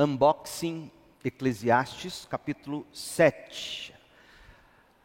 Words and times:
Unboxing 0.00 0.90
Eclesiastes, 1.22 2.24
capítulo 2.24 2.86
7. 2.90 3.94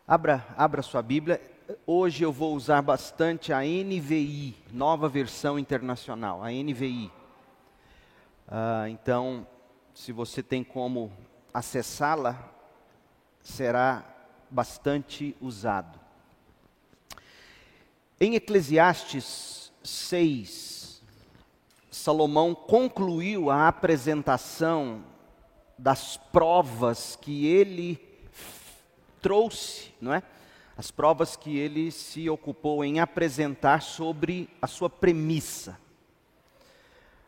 Abra, 0.07 0.47
abra 0.55 0.81
sua 0.81 1.01
Bíblia. 1.01 1.41
Hoje 1.85 2.23
eu 2.23 2.31
vou 2.31 2.55
usar 2.55 2.81
bastante 2.81 3.52
a 3.52 3.60
NVI, 3.60 4.55
nova 4.71 5.10
versão 5.10 5.60
internacional, 5.60 6.42
a 6.42 6.50
NVI. 6.50 7.12
Ah, 8.47 8.86
então, 8.88 9.46
se 9.94 10.13
você 10.13 10.42
tem 10.42 10.63
como 10.63 11.12
acessá-la, 11.54 12.50
será 13.41 14.02
bastante 14.50 15.36
usado. 15.41 16.00
Em 18.18 18.36
Eclesiastes 18.36 19.73
6, 19.84 20.84
Salomão 21.96 22.54
concluiu 22.54 23.50
a 23.50 23.70
apresentação 23.70 25.02
das 25.78 26.18
provas 26.18 27.18
que 27.19 27.47
ele 27.47 27.97
trouxe, 29.21 29.93
não 30.02 30.14
é? 30.14 30.21
As 30.78 30.92
provas 30.92 31.38
que 31.38 31.57
ele 31.57 31.89
se 31.92 32.30
ocupou 32.30 32.83
em 32.83 33.00
apresentar 33.00 33.81
sobre 33.81 34.50
a 34.61 34.67
sua 34.67 34.89
premissa. 34.89 35.80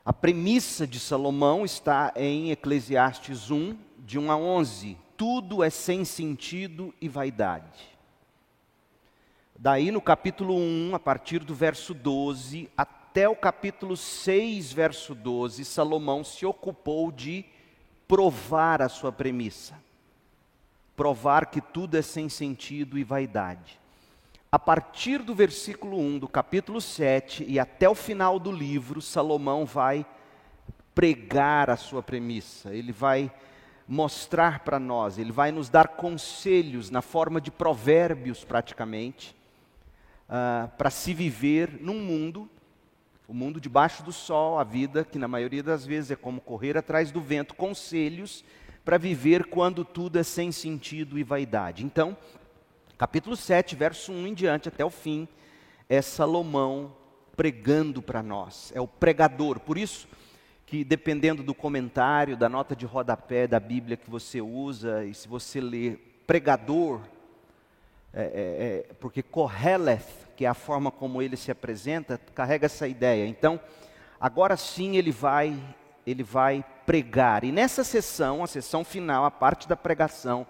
A 0.03 0.11
premissa 0.11 0.85
de 0.85 0.99
Salomão 0.99 1.63
está 1.63 2.11
em 2.13 2.51
Eclesiastes 2.51 3.49
1, 3.49 3.77
de 3.99 4.19
1 4.19 4.31
a 4.31 4.37
11. 4.37 4.97
Tudo 5.15 5.63
é 5.63 5.69
sem 5.69 6.03
sentido 6.03 6.93
e 6.99 7.07
vaidade. 7.07 7.97
Daí 9.57 9.91
no 9.91 10.01
capítulo 10.01 10.55
1, 10.55 10.93
a 10.93 10.99
partir 10.99 11.39
do 11.39 11.55
verso 11.55 11.93
12, 11.93 12.69
até 12.77 12.96
o 13.25 13.37
capítulo 13.37 13.95
6, 13.95 14.73
verso 14.73 15.15
12, 15.15 15.63
Salomão 15.63 16.25
se 16.25 16.45
ocupou 16.45 17.09
de 17.09 17.45
provar 18.05 18.81
a 18.81 18.89
sua 18.89 19.13
premissa 19.13 19.87
provar 20.97 21.45
que 21.45 21.61
tudo 21.61 21.95
é 21.95 22.01
sem 22.01 22.27
sentido 22.27 22.97
e 22.97 23.03
vaidade. 23.03 23.79
A 24.51 24.57
partir 24.57 25.21
do 25.21 25.35
versículo 25.35 25.99
1 25.99 26.17
do 26.17 26.27
capítulo 26.27 26.81
7 26.81 27.45
e 27.47 27.59
até 27.59 27.87
o 27.87 27.93
final 27.93 28.39
do 28.39 28.51
livro, 28.51 28.99
Salomão 28.99 29.63
vai 29.63 30.03
pregar 30.95 31.69
a 31.69 31.77
sua 31.77 32.01
premissa, 32.01 32.73
ele 32.73 32.91
vai 32.91 33.31
mostrar 33.87 34.61
para 34.61 34.79
nós, 34.79 35.19
ele 35.19 35.31
vai 35.31 35.51
nos 35.51 35.69
dar 35.69 35.89
conselhos 35.89 36.89
na 36.89 37.03
forma 37.03 37.39
de 37.39 37.51
provérbios, 37.51 38.43
praticamente, 38.43 39.35
uh, 40.27 40.67
para 40.77 40.89
se 40.89 41.13
viver 41.13 41.77
num 41.79 42.01
mundo, 42.01 42.49
o 43.27 43.33
mundo 43.33 43.59
debaixo 43.59 44.03
do 44.03 44.11
sol, 44.11 44.57
a 44.57 44.63
vida 44.63 45.03
que 45.03 45.19
na 45.19 45.27
maioria 45.27 45.61
das 45.61 45.85
vezes 45.85 46.11
é 46.11 46.15
como 46.15 46.39
correr 46.39 46.77
atrás 46.77 47.11
do 47.11 47.19
vento, 47.19 47.53
conselhos 47.55 48.43
para 48.85 48.97
viver 48.97 49.47
quando 49.47 49.83
tudo 49.83 50.17
é 50.17 50.23
sem 50.23 50.49
sentido 50.51 51.19
e 51.19 51.23
vaidade. 51.23 51.83
Então, 51.83 52.15
capítulo 52.97 53.35
7, 53.35 53.75
verso 53.75 54.13
1 54.13 54.27
em 54.27 54.33
diante 54.33 54.69
até 54.69 54.85
o 54.85 54.89
fim, 54.89 55.27
é 55.89 56.01
Salomão 56.01 56.95
pregando 57.35 58.01
para 58.01 58.23
nós, 58.23 58.71
é 58.73 58.79
o 58.79 58.87
pregador. 58.87 59.59
Por 59.59 59.77
isso 59.77 60.07
que 60.65 60.83
dependendo 60.83 61.43
do 61.43 61.53
comentário, 61.53 62.37
da 62.37 62.47
nota 62.47 62.75
de 62.75 62.85
rodapé 62.85 63.45
da 63.45 63.59
Bíblia 63.59 63.97
que 63.97 64.09
você 64.09 64.41
usa, 64.41 65.05
e 65.05 65.13
se 65.13 65.27
você 65.27 65.61
lê 65.61 65.97
pregador, 66.25 67.01
é, 68.13 68.21
é, 68.21 68.23
é, 68.23 68.93
porque 68.99 69.21
Koheleth, 69.21 70.26
que 70.37 70.45
é 70.45 70.47
a 70.47 70.53
forma 70.53 70.91
como 70.91 71.19
ele 71.19 71.35
se 71.35 71.49
apresenta, 71.49 72.21
carrega 72.35 72.67
essa 72.67 72.87
ideia. 72.87 73.27
Então, 73.27 73.59
agora 74.21 74.55
sim 74.55 74.95
ele 74.95 75.11
vai, 75.11 75.57
ele 76.05 76.21
vai 76.21 76.63
pregar. 76.85 77.43
E 77.43 77.51
nessa 77.51 77.83
sessão, 77.83 78.43
a 78.43 78.47
sessão 78.47 78.85
final, 78.85 79.25
a 79.25 79.31
parte 79.31 79.67
da 79.67 79.75
pregação, 79.75 80.45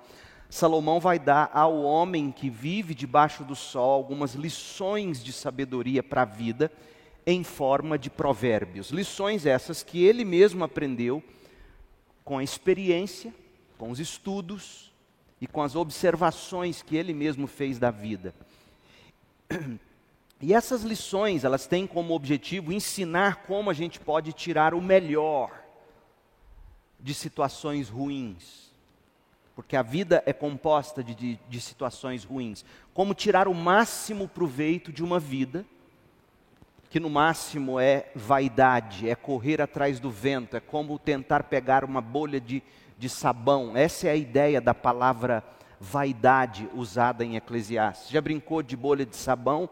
Salomão 0.50 1.00
vai 1.00 1.18
dar 1.18 1.50
ao 1.54 1.82
homem 1.84 2.32
que 2.32 2.50
vive 2.50 2.94
debaixo 2.94 3.46
do 3.46 3.56
sol 3.56 3.94
algumas 3.94 4.34
lições 4.34 5.24
de 5.24 5.32
sabedoria 5.32 6.04
para 6.04 6.24
a 6.24 6.26
vida 6.26 6.70
em 7.26 7.42
forma 7.42 7.98
de 7.98 8.10
provérbios. 8.10 8.92
Lições 8.92 9.46
essas 9.46 9.84
que 9.84 10.04
ele 10.04 10.26
mesmo 10.26 10.66
aprendeu 10.66 11.24
com 12.26 12.38
a 12.38 12.44
experiência, 12.44 13.34
com 13.78 13.90
os 13.90 14.02
estudos 14.02 14.94
e 15.40 15.48
com 15.48 15.62
as 15.62 15.78
observações 15.78 16.82
que 16.82 16.98
ele 16.98 17.14
mesmo 17.14 17.48
fez 17.48 17.80
da 17.80 17.90
vida. 17.90 18.34
E 20.40 20.54
essas 20.54 20.84
lições, 20.84 21.44
elas 21.44 21.66
têm 21.66 21.88
como 21.88 22.14
objetivo 22.14 22.72
ensinar 22.72 23.38
como 23.48 23.72
a 23.72 23.74
gente 23.74 24.00
pode 24.00 24.34
tirar 24.34 24.76
o 24.76 24.82
melhor 24.82 25.52
de 27.00 27.14
situações 27.14 27.90
ruins. 27.90 28.72
Porque 29.56 29.76
a 29.76 29.82
vida 29.82 30.22
é 30.28 30.34
composta 30.34 31.04
de, 31.04 31.16
de, 31.16 31.40
de 31.50 31.62
situações 31.62 32.24
ruins. 32.24 32.64
Como 32.94 33.16
tirar 33.16 33.48
o 33.48 33.56
máximo 33.56 34.28
proveito 34.28 34.94
de 34.94 35.04
uma 35.04 35.20
vida, 35.20 35.66
que 36.90 37.00
no 37.00 37.10
máximo 37.10 37.80
é 37.80 38.12
vaidade, 38.14 39.10
é 39.10 39.16
correr 39.16 39.60
atrás 39.60 40.00
do 40.00 40.12
vento, 40.12 40.56
é 40.56 40.60
como 40.60 41.00
tentar 41.00 41.44
pegar 41.44 41.84
uma 41.84 42.00
bolha 42.00 42.40
de, 42.40 42.62
de 42.96 43.10
sabão. 43.10 43.76
Essa 43.76 44.08
é 44.08 44.12
a 44.12 44.16
ideia 44.16 44.62
da 44.62 44.76
palavra 44.76 45.44
vaidade 45.80 46.70
usada 46.74 47.24
em 47.24 47.36
Eclesiastes. 47.36 48.10
Já 48.10 48.22
brincou 48.22 48.62
de 48.62 48.76
bolha 48.76 49.06
de 49.06 49.16
sabão? 49.16 49.70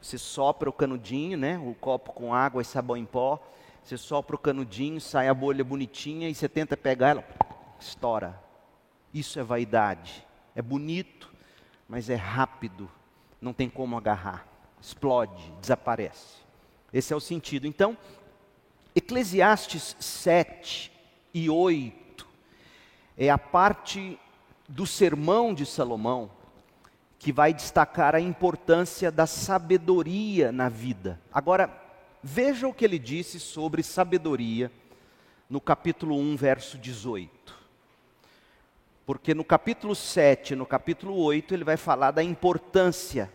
Você 0.00 0.18
sopra 0.18 0.68
o 0.68 0.72
canudinho, 0.72 1.38
né? 1.38 1.58
o 1.58 1.74
copo 1.74 2.12
com 2.12 2.34
água 2.34 2.62
e 2.62 2.64
sabão 2.64 2.96
em 2.96 3.04
pó, 3.04 3.40
você 3.82 3.96
sopra 3.96 4.36
o 4.36 4.38
canudinho, 4.38 5.00
sai 5.00 5.28
a 5.28 5.34
bolha 5.34 5.64
bonitinha 5.64 6.28
e 6.28 6.34
você 6.34 6.48
tenta 6.48 6.76
pegar 6.76 7.10
ela, 7.10 7.24
estoura. 7.80 8.40
Isso 9.12 9.38
é 9.38 9.42
vaidade. 9.42 10.26
É 10.54 10.62
bonito, 10.62 11.32
mas 11.88 12.08
é 12.08 12.14
rápido. 12.14 12.90
Não 13.40 13.52
tem 13.52 13.68
como 13.68 13.96
agarrar. 13.96 14.46
Explode, 14.80 15.52
desaparece. 15.60 16.42
Esse 16.92 17.12
é 17.12 17.16
o 17.16 17.20
sentido. 17.20 17.66
Então, 17.66 17.96
Eclesiastes 18.94 19.96
7 19.98 20.92
e 21.32 21.48
8 21.48 22.26
é 23.16 23.30
a 23.30 23.38
parte 23.38 24.18
do 24.72 24.86
sermão 24.86 25.54
de 25.54 25.64
Salomão 25.64 26.30
que 27.18 27.32
vai 27.32 27.54
destacar 27.54 28.14
a 28.14 28.20
importância 28.20 29.10
da 29.10 29.26
sabedoria 29.26 30.50
na 30.50 30.68
vida. 30.68 31.20
Agora, 31.32 31.82
Veja 32.22 32.68
o 32.68 32.72
que 32.72 32.84
ele 32.84 33.00
disse 33.00 33.40
sobre 33.40 33.82
sabedoria 33.82 34.70
no 35.50 35.60
capítulo 35.60 36.16
1, 36.16 36.36
verso 36.36 36.78
18. 36.78 37.30
Porque 39.04 39.34
no 39.34 39.42
capítulo 39.42 39.92
7, 39.92 40.54
no 40.54 40.64
capítulo 40.64 41.16
8, 41.16 41.52
ele 41.52 41.64
vai 41.64 41.76
falar 41.76 42.12
da 42.12 42.22
importância. 42.22 43.28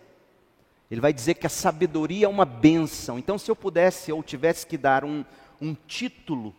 Ele 0.89 1.01
vai 1.01 1.11
dizer 1.11 1.33
que 1.33 1.45
a 1.45 1.49
sabedoria 1.49 2.27
é 2.27 2.29
uma 2.29 2.45
bênção. 2.45 3.19
Então, 3.19 3.37
se 3.37 3.51
eu 3.51 3.57
pudesse 3.57 4.09
ou 4.09 4.23
tivesse 4.23 4.65
que 4.65 4.77
dar 4.77 5.03
um, 5.03 5.25
um 5.59 5.75
título 5.75 6.55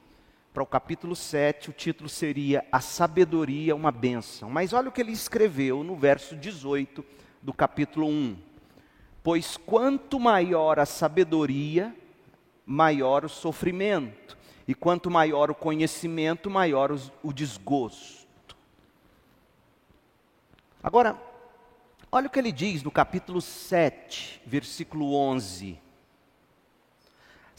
para 0.59 0.65
o 0.65 0.67
capítulo 0.67 1.15
7, 1.15 1.71
o 1.71 1.73
título 1.73 2.09
seria 2.09 2.67
A 2.73 2.81
Sabedoria 2.81 3.77
uma 3.77 3.93
Bênção. 3.93 4.51
Mas 4.51 4.73
olha 4.73 4.89
o 4.89 4.93
que 4.93 5.01
ele 5.01 5.13
escreveu 5.13 5.85
no 5.85 5.95
verso 5.95 6.35
18 6.35 7.05
do 7.41 7.53
capítulo 7.53 8.09
1. 8.09 8.37
Pois 9.23 9.57
quanto 9.57 10.19
maior 10.19 10.81
a 10.81 10.85
sabedoria, 10.85 11.95
maior 12.67 13.25
o 13.25 13.29
sofrimento. 13.29 14.37
E 14.67 14.75
quanto 14.75 15.09
maior 15.09 15.49
o 15.49 15.55
conhecimento, 15.55 16.51
maior 16.51 16.91
o 17.23 17.33
desgosto. 17.33 18.57
Agora, 20.83 21.17
olha 22.11 22.27
o 22.27 22.31
que 22.31 22.39
ele 22.41 22.51
diz 22.51 22.83
no 22.83 22.91
capítulo 22.91 23.41
7, 23.41 24.43
versículo 24.45 25.15
11. 25.15 25.79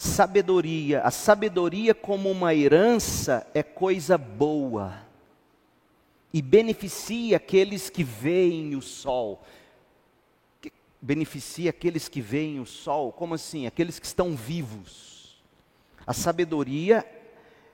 Sabedoria, 0.02 1.02
a 1.02 1.12
sabedoria 1.12 1.94
como 1.94 2.32
uma 2.32 2.56
herança 2.56 3.46
é 3.54 3.62
coisa 3.62 4.18
boa 4.18 4.98
e 6.34 6.41
beneficia 6.41 7.38
aqueles 7.38 7.90
que 7.90 8.03
veem 8.03 8.76
o 8.76 8.82
sol 8.82 9.44
beneficia 11.02 11.70
aqueles 11.70 12.08
que 12.08 12.22
veem 12.22 12.59
o 12.59 12.66
sol. 12.66 13.12
Como 13.12 13.34
assim? 13.34 13.66
Aqueles 13.66 14.00
que 14.00 14.06
estão 14.06 14.35
vivos. 14.35 15.41
A 16.06 16.14
sabedoria 16.14 17.06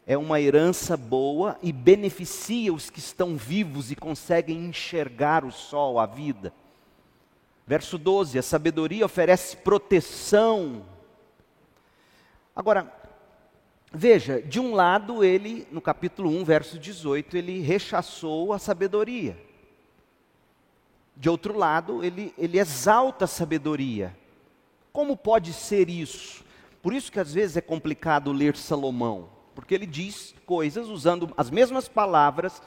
é 0.05 0.17
uma 0.17 0.39
herança 0.39 0.95
boa 0.95 1.57
e 1.61 1.71
beneficia 1.71 2.73
os 2.73 2.89
que 2.89 2.99
estão 2.99 3.35
vivos 3.35 3.91
e 3.91 3.95
conseguem 3.95 4.65
enxergar 4.65 5.43
o 5.43 5.51
sol, 5.51 5.99
a 5.99 6.05
vida. 6.05 6.53
Verso 7.65 7.97
12: 7.97 8.37
a 8.37 8.43
sabedoria 8.43 9.05
oferece 9.05 9.57
proteção. 9.57 10.85
Agora, 12.55 12.89
veja, 13.91 14.41
de 14.41 14.59
um 14.59 14.73
lado 14.73 15.23
ele, 15.23 15.67
no 15.71 15.81
capítulo 15.81 16.29
1, 16.29 16.45
verso 16.45 16.79
18, 16.79 17.35
ele 17.35 17.59
rechaçou 17.59 18.53
a 18.53 18.59
sabedoria. 18.59 19.37
De 21.17 21.29
outro 21.29 21.57
lado, 21.57 22.03
ele, 22.03 22.33
ele 22.37 22.57
exalta 22.57 23.25
a 23.25 23.27
sabedoria. 23.27 24.15
Como 24.93 25.17
pode 25.17 25.51
ser 25.51 25.89
isso? 25.89 26.45
Por 26.81 26.93
isso 26.93 27.11
que 27.11 27.19
às 27.19 27.33
vezes 27.33 27.57
é 27.57 27.61
complicado 27.61 28.31
ler 28.31 28.55
Salomão. 28.55 29.29
porque 29.53 29.73
ele 29.73 29.85
diz 29.85 30.35
coisas 30.45 30.87
usando 30.87 31.33
as 31.37 31.49
mesmas 31.49 31.87
palavras 31.87 32.61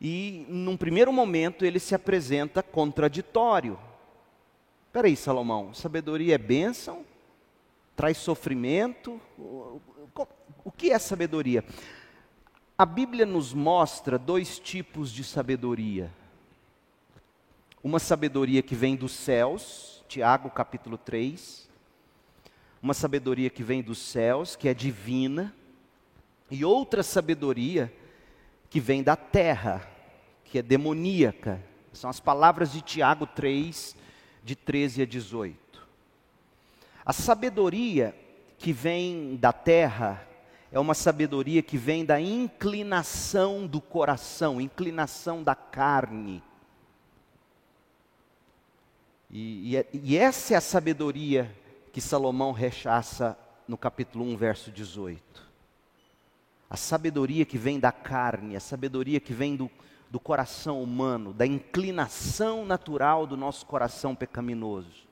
e, 0.00 0.46
num 0.48 0.76
primeiro 0.76 1.12
momento, 1.12 1.64
ele 1.64 1.78
se 1.78 1.94
apresenta 1.94 2.62
contraditório. 2.62 3.78
Espera 4.86 5.06
aí, 5.08 5.16
Salomão, 5.16 5.74
sabedoria 5.74 6.34
é 6.34 6.38
bênção? 6.38 7.04
Traz 7.96 8.16
sofrimento? 8.18 9.20
O 10.64 10.72
que 10.72 10.90
é 10.90 10.98
sabedoria? 10.98 11.64
A 12.76 12.84
Bíblia 12.84 13.24
nos 13.24 13.52
mostra 13.54 14.18
dois 14.18 14.58
tipos 14.58 15.12
de 15.12 15.22
sabedoria. 15.22 16.10
Uma 17.82 18.00
sabedoria 18.00 18.62
que 18.62 18.74
vem 18.74 18.96
dos 18.96 19.12
céus, 19.12 20.02
Tiago 20.08 20.50
capítulo 20.50 20.98
3. 20.98 21.68
Uma 22.82 22.94
sabedoria 22.94 23.48
que 23.48 23.62
vem 23.62 23.80
dos 23.80 23.98
céus, 23.98 24.56
que 24.56 24.68
é 24.68 24.74
divina. 24.74 25.54
E 26.50 26.64
outra 26.64 27.02
sabedoria 27.02 27.92
que 28.68 28.80
vem 28.80 29.02
da 29.04 29.14
terra, 29.14 29.88
que 30.44 30.58
é 30.58 30.62
demoníaca. 30.62 31.62
São 31.92 32.10
as 32.10 32.18
palavras 32.18 32.72
de 32.72 32.82
Tiago 32.82 33.24
3, 33.24 33.94
de 34.42 34.56
13 34.56 35.02
a 35.02 35.06
18. 35.06 35.63
A 37.04 37.12
sabedoria 37.12 38.14
que 38.58 38.72
vem 38.72 39.36
da 39.36 39.52
terra 39.52 40.26
é 40.72 40.80
uma 40.80 40.94
sabedoria 40.94 41.62
que 41.62 41.76
vem 41.76 42.04
da 42.04 42.20
inclinação 42.20 43.66
do 43.66 43.80
coração, 43.80 44.60
inclinação 44.60 45.42
da 45.42 45.54
carne. 45.54 46.42
E, 49.30 49.70
e, 49.70 49.76
é, 49.76 49.86
e, 49.92 50.16
essa 50.16 50.54
é 50.54 50.56
a 50.56 50.60
sabedoria 50.60 51.54
que 51.92 52.00
Salomão 52.00 52.52
rechaça 52.52 53.38
no 53.68 53.76
capítulo 53.76 54.24
1, 54.24 54.36
verso 54.36 54.70
18. 54.70 55.44
A 56.70 56.76
sabedoria 56.76 57.44
que 57.44 57.58
vem 57.58 57.78
da 57.78 57.92
carne, 57.92 58.56
a 58.56 58.60
sabedoria 58.60 59.20
que 59.20 59.32
vem 59.32 59.56
do, 59.56 59.70
do 60.10 60.18
coração 60.18 60.82
humano, 60.82 61.32
da 61.34 61.46
inclinação 61.46 62.64
natural 62.64 63.26
do 63.26 63.36
nosso 63.36 63.66
coração 63.66 64.14
pecaminoso. 64.14 65.03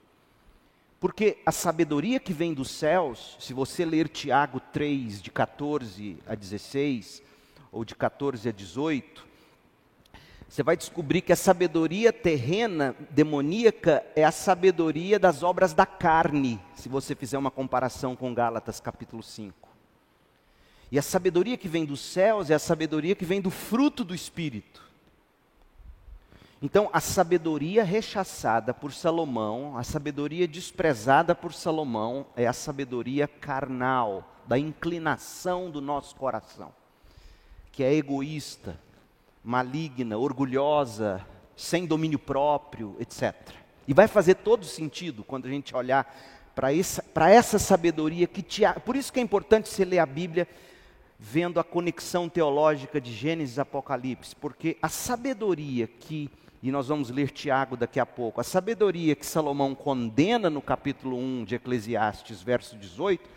Porque 1.02 1.38
a 1.44 1.50
sabedoria 1.50 2.20
que 2.20 2.32
vem 2.32 2.54
dos 2.54 2.70
céus, 2.70 3.36
se 3.40 3.52
você 3.52 3.84
ler 3.84 4.08
Tiago 4.08 4.60
3, 4.60 5.20
de 5.20 5.32
14 5.32 6.16
a 6.24 6.36
16, 6.36 7.20
ou 7.72 7.84
de 7.84 7.96
14 7.96 8.48
a 8.48 8.52
18, 8.52 9.26
você 10.48 10.62
vai 10.62 10.76
descobrir 10.76 11.22
que 11.22 11.32
a 11.32 11.36
sabedoria 11.36 12.12
terrena, 12.12 12.94
demoníaca, 13.10 14.06
é 14.14 14.22
a 14.22 14.30
sabedoria 14.30 15.18
das 15.18 15.42
obras 15.42 15.74
da 15.74 15.84
carne, 15.84 16.60
se 16.76 16.88
você 16.88 17.16
fizer 17.16 17.36
uma 17.36 17.50
comparação 17.50 18.14
com 18.14 18.32
Gálatas 18.32 18.78
capítulo 18.78 19.24
5. 19.24 19.68
E 20.88 21.00
a 21.00 21.02
sabedoria 21.02 21.56
que 21.56 21.66
vem 21.66 21.84
dos 21.84 22.00
céus 22.00 22.48
é 22.48 22.54
a 22.54 22.60
sabedoria 22.60 23.16
que 23.16 23.24
vem 23.24 23.40
do 23.40 23.50
fruto 23.50 24.04
do 24.04 24.14
Espírito. 24.14 24.91
Então, 26.62 26.88
a 26.92 27.00
sabedoria 27.00 27.82
rechaçada 27.82 28.72
por 28.72 28.92
Salomão, 28.92 29.76
a 29.76 29.82
sabedoria 29.82 30.46
desprezada 30.46 31.34
por 31.34 31.52
Salomão, 31.52 32.24
é 32.36 32.46
a 32.46 32.52
sabedoria 32.52 33.26
carnal, 33.26 34.28
da 34.46 34.56
inclinação 34.56 35.70
do 35.70 35.80
nosso 35.80 36.14
coração, 36.14 36.72
que 37.72 37.82
é 37.82 37.92
egoísta, 37.92 38.78
maligna, 39.42 40.16
orgulhosa, 40.16 41.24
sem 41.56 41.84
domínio 41.84 42.18
próprio, 42.18 42.96
etc. 43.00 43.34
E 43.86 43.92
vai 43.92 44.06
fazer 44.06 44.34
todo 44.36 44.64
sentido 44.64 45.24
quando 45.24 45.46
a 45.46 45.50
gente 45.50 45.74
olhar 45.74 46.14
para 46.54 47.30
essa, 47.30 47.58
sabedoria 47.58 48.26
que 48.26 48.42
te. 48.42 48.62
Por 48.84 48.94
isso 48.94 49.12
que 49.12 49.18
é 49.18 49.22
importante 49.22 49.68
você 49.68 49.84
ler 49.84 49.98
a 49.98 50.06
Bíblia 50.06 50.46
vendo 51.18 51.58
a 51.58 51.64
conexão 51.64 52.28
teológica 52.28 53.00
de 53.00 53.12
Gênesis 53.12 53.56
e 53.56 53.60
Apocalipse, 53.60 54.34
porque 54.36 54.76
a 54.82 54.88
sabedoria 54.88 55.86
que 55.86 56.28
e 56.62 56.70
nós 56.70 56.86
vamos 56.86 57.10
ler 57.10 57.30
Tiago 57.30 57.76
daqui 57.76 57.98
a 57.98 58.06
pouco. 58.06 58.40
A 58.40 58.44
sabedoria 58.44 59.16
que 59.16 59.26
Salomão 59.26 59.74
condena 59.74 60.48
no 60.48 60.62
capítulo 60.62 61.18
1 61.18 61.44
de 61.44 61.56
Eclesiastes, 61.56 62.40
verso 62.40 62.76
18, 62.76 63.28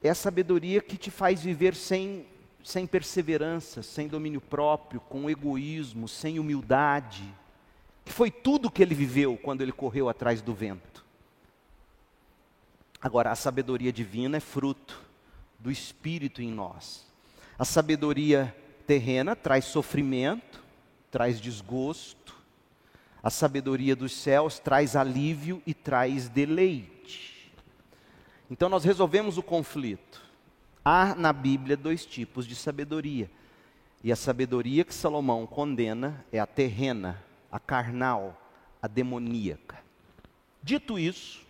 é 0.00 0.10
a 0.10 0.14
sabedoria 0.14 0.80
que 0.80 0.96
te 0.96 1.10
faz 1.10 1.42
viver 1.42 1.74
sem, 1.74 2.24
sem 2.62 2.86
perseverança, 2.86 3.82
sem 3.82 4.06
domínio 4.06 4.40
próprio, 4.40 5.00
com 5.00 5.28
egoísmo, 5.28 6.06
sem 6.06 6.38
humildade, 6.38 7.24
que 8.04 8.12
foi 8.12 8.30
tudo 8.30 8.70
que 8.70 8.80
ele 8.80 8.94
viveu 8.94 9.36
quando 9.36 9.62
ele 9.62 9.72
correu 9.72 10.08
atrás 10.08 10.40
do 10.40 10.54
vento. 10.54 11.04
Agora, 13.02 13.32
a 13.32 13.36
sabedoria 13.36 13.92
divina 13.92 14.36
é 14.36 14.40
fruto 14.40 15.00
do 15.58 15.70
Espírito 15.70 16.40
em 16.40 16.50
nós. 16.50 17.04
A 17.58 17.64
sabedoria 17.64 18.54
terrena 18.86 19.34
traz 19.34 19.64
sofrimento, 19.64 20.62
traz 21.10 21.40
desgosto, 21.40 22.25
a 23.26 23.30
sabedoria 23.30 23.96
dos 23.96 24.12
céus 24.12 24.60
traz 24.60 24.94
alívio 24.94 25.60
e 25.66 25.74
traz 25.74 26.28
deleite. 26.28 27.52
Então 28.48 28.68
nós 28.68 28.84
resolvemos 28.84 29.36
o 29.36 29.42
conflito. 29.42 30.22
Há 30.84 31.12
na 31.12 31.32
Bíblia 31.32 31.76
dois 31.76 32.06
tipos 32.06 32.46
de 32.46 32.54
sabedoria. 32.54 33.28
E 34.04 34.12
a 34.12 34.14
sabedoria 34.14 34.84
que 34.84 34.94
Salomão 34.94 35.44
condena 35.44 36.24
é 36.30 36.38
a 36.38 36.46
terrena, 36.46 37.20
a 37.50 37.58
carnal, 37.58 38.40
a 38.80 38.86
demoníaca. 38.86 39.78
Dito 40.62 40.96
isso, 40.96 41.44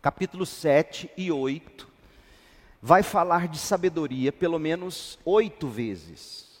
capítulo 0.00 0.46
7 0.46 1.10
e 1.16 1.32
8 1.32 1.88
vai 2.80 3.02
falar 3.02 3.48
de 3.48 3.58
sabedoria 3.58 4.30
pelo 4.30 4.60
menos 4.60 5.18
oito 5.24 5.66
vezes. 5.66 6.60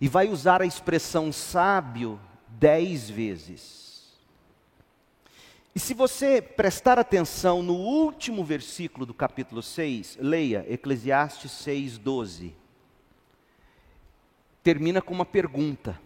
E 0.00 0.08
vai 0.08 0.26
usar 0.28 0.60
a 0.60 0.66
expressão 0.66 1.30
sábio 1.30 2.18
dez 2.58 3.08
vezes. 3.08 3.88
E 5.74 5.80
se 5.80 5.94
você 5.94 6.42
prestar 6.42 6.98
atenção 6.98 7.62
no 7.62 7.74
último 7.74 8.44
versículo 8.44 9.06
do 9.06 9.14
capítulo 9.14 9.62
6, 9.62 10.18
leia 10.20 10.66
Eclesiastes 10.68 11.52
6, 11.52 11.98
12. 11.98 12.54
Termina 14.62 15.00
com 15.00 15.14
uma 15.14 15.24
pergunta. 15.24 16.00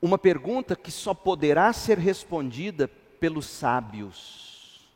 Uma 0.00 0.18
pergunta 0.18 0.74
que 0.74 0.90
só 0.90 1.14
poderá 1.14 1.72
ser 1.72 1.96
respondida 1.96 2.88
pelos 3.20 3.46
sábios, 3.46 4.90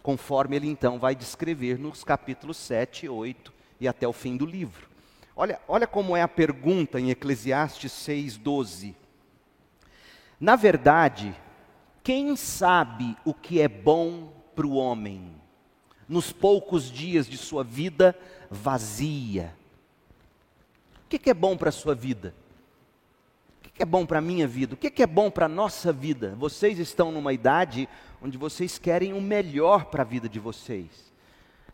conforme 0.00 0.54
ele 0.54 0.68
então 0.68 0.96
vai 0.96 1.16
descrever 1.16 1.76
nos 1.76 2.04
capítulos 2.04 2.56
7 2.56 3.08
8 3.08 3.52
e 3.80 3.88
até 3.88 4.06
o 4.06 4.12
fim 4.12 4.36
do 4.36 4.46
livro. 4.46 4.88
Olha, 5.34 5.60
olha 5.66 5.88
como 5.88 6.16
é 6.16 6.22
a 6.22 6.28
pergunta 6.28 7.00
em 7.00 7.10
Eclesiastes 7.10 7.90
6, 7.90 8.36
12. 8.36 8.94
Na 10.40 10.54
verdade, 10.54 11.34
quem 12.02 12.36
sabe 12.36 13.16
o 13.24 13.34
que 13.34 13.60
é 13.60 13.68
bom 13.68 14.32
para 14.54 14.66
o 14.66 14.76
homem 14.76 15.34
nos 16.08 16.32
poucos 16.32 16.90
dias 16.90 17.28
de 17.28 17.36
sua 17.36 17.64
vida 17.64 18.16
vazia? 18.50 19.54
O 21.04 21.08
que, 21.08 21.28
é 21.28 21.34
bom 21.34 21.56
para 21.56 21.70
a 21.70 21.72
sua 21.72 21.94
vida? 21.94 22.34
O 23.64 23.70
que, 23.72 23.82
é 23.82 23.86
bom 23.86 24.06
para 24.06 24.18
a 24.18 24.22
minha 24.22 24.46
vida? 24.46 24.74
O 24.74 24.76
que 24.76 25.02
é 25.02 25.06
bom 25.06 25.30
para 25.30 25.46
a 25.46 25.48
nossa 25.48 25.92
vida? 25.92 26.34
Vocês 26.38 26.78
estão 26.78 27.10
numa 27.10 27.32
idade 27.32 27.88
onde 28.22 28.36
vocês 28.36 28.78
querem 28.78 29.12
o 29.12 29.20
melhor 29.20 29.86
para 29.86 30.02
a 30.02 30.06
vida 30.06 30.28
de 30.28 30.38
vocês. 30.38 31.12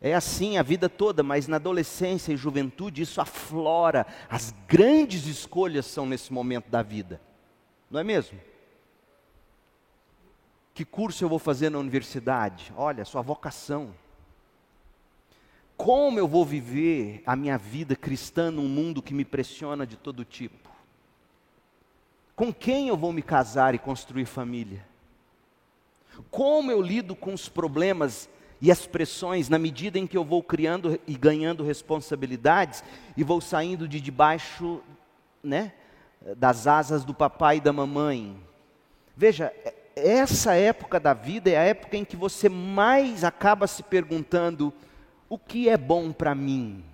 É 0.01 0.15
assim 0.15 0.57
a 0.57 0.63
vida 0.63 0.89
toda, 0.89 1.23
mas 1.23 1.49
na 1.49 1.57
adolescência 1.57 2.33
e 2.33 2.37
juventude 2.37 3.03
isso 3.03 3.21
aflora. 3.21 4.07
As 4.29 4.55
grandes 4.69 5.27
escolhas 5.27 5.87
são 5.87 6.07
nesse 6.07 6.33
momento 6.33 6.71
da 6.71 6.83
vida. 6.83 7.21
Não 7.91 8.01
é 8.01 8.05
mesmo? 8.05 8.39
Que 10.75 10.85
curso 10.85 11.23
eu 11.23 11.29
vou 11.29 11.39
fazer 11.39 11.71
na 11.71 11.79
universidade? 11.79 12.73
Olha, 12.77 13.05
sua 13.05 13.23
vocação. 13.23 13.95
Como 15.77 16.19
eu 16.19 16.27
vou 16.27 16.45
viver 16.45 17.23
a 17.25 17.37
minha 17.37 17.57
vida 17.57 17.95
cristã 17.95 18.51
num 18.51 18.69
mundo 18.69 19.01
que 19.01 19.15
me 19.15 19.25
pressiona 19.25 19.87
de 19.87 19.97
todo 19.97 20.25
tipo? 20.25 20.69
Com 22.35 22.53
quem 22.53 22.89
eu 22.89 22.97
vou 22.97 23.13
me 23.13 23.23
casar 23.23 23.75
e 23.77 23.79
construir 23.79 24.27
família? 24.27 24.85
Como 26.29 26.73
eu 26.73 26.83
lido 26.83 27.15
com 27.15 27.33
os 27.33 27.49
problemas 27.49 28.29
e 28.61 28.71
as 28.71 28.85
pressões 28.85 29.49
na 29.49 29.59
medida 29.59 29.97
em 29.97 30.09
que 30.09 30.17
eu 30.17 30.25
vou 30.25 30.43
criando 30.43 31.01
e 31.07 31.15
ganhando 31.17 31.63
responsabilidades 31.63 32.83
e 33.17 33.23
vou 33.23 33.41
saindo 33.41 33.87
de 33.87 34.01
debaixo, 34.01 34.81
né, 35.43 35.73
das 36.37 36.67
asas 36.67 37.05
do 37.05 37.15
papai 37.15 37.59
e 37.59 37.61
da 37.61 37.73
mamãe? 37.73 38.37
Veja, 39.17 39.53
essa 39.97 40.55
época 40.55 40.99
da 40.99 41.15
vida 41.15 41.51
é 41.51 41.57
a 41.57 41.63
época 41.63 41.97
em 41.97 42.05
que 42.05 42.17
você 42.17 42.49
mais 42.49 43.25
acaba 43.25 43.67
se 43.67 43.83
perguntando: 43.83 44.73
o 45.29 45.39
que 45.39 45.69
é 45.69 45.77
bom 45.77 46.13
para 46.13 46.35
mim? 46.35 46.85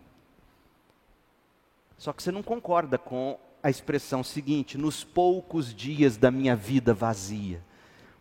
Só 1.97 2.12
que 2.12 2.23
você 2.23 2.33
não 2.33 2.42
concorda 2.42 2.99
com 2.99 3.38
a 3.62 3.71
expressão 3.71 4.23
seguinte: 4.23 4.78
nos 4.78 5.04
poucos 5.04 5.75
dias 5.75 6.16
da 6.16 6.30
minha 6.30 6.57
vida 6.57 6.92
vazia. 6.95 7.62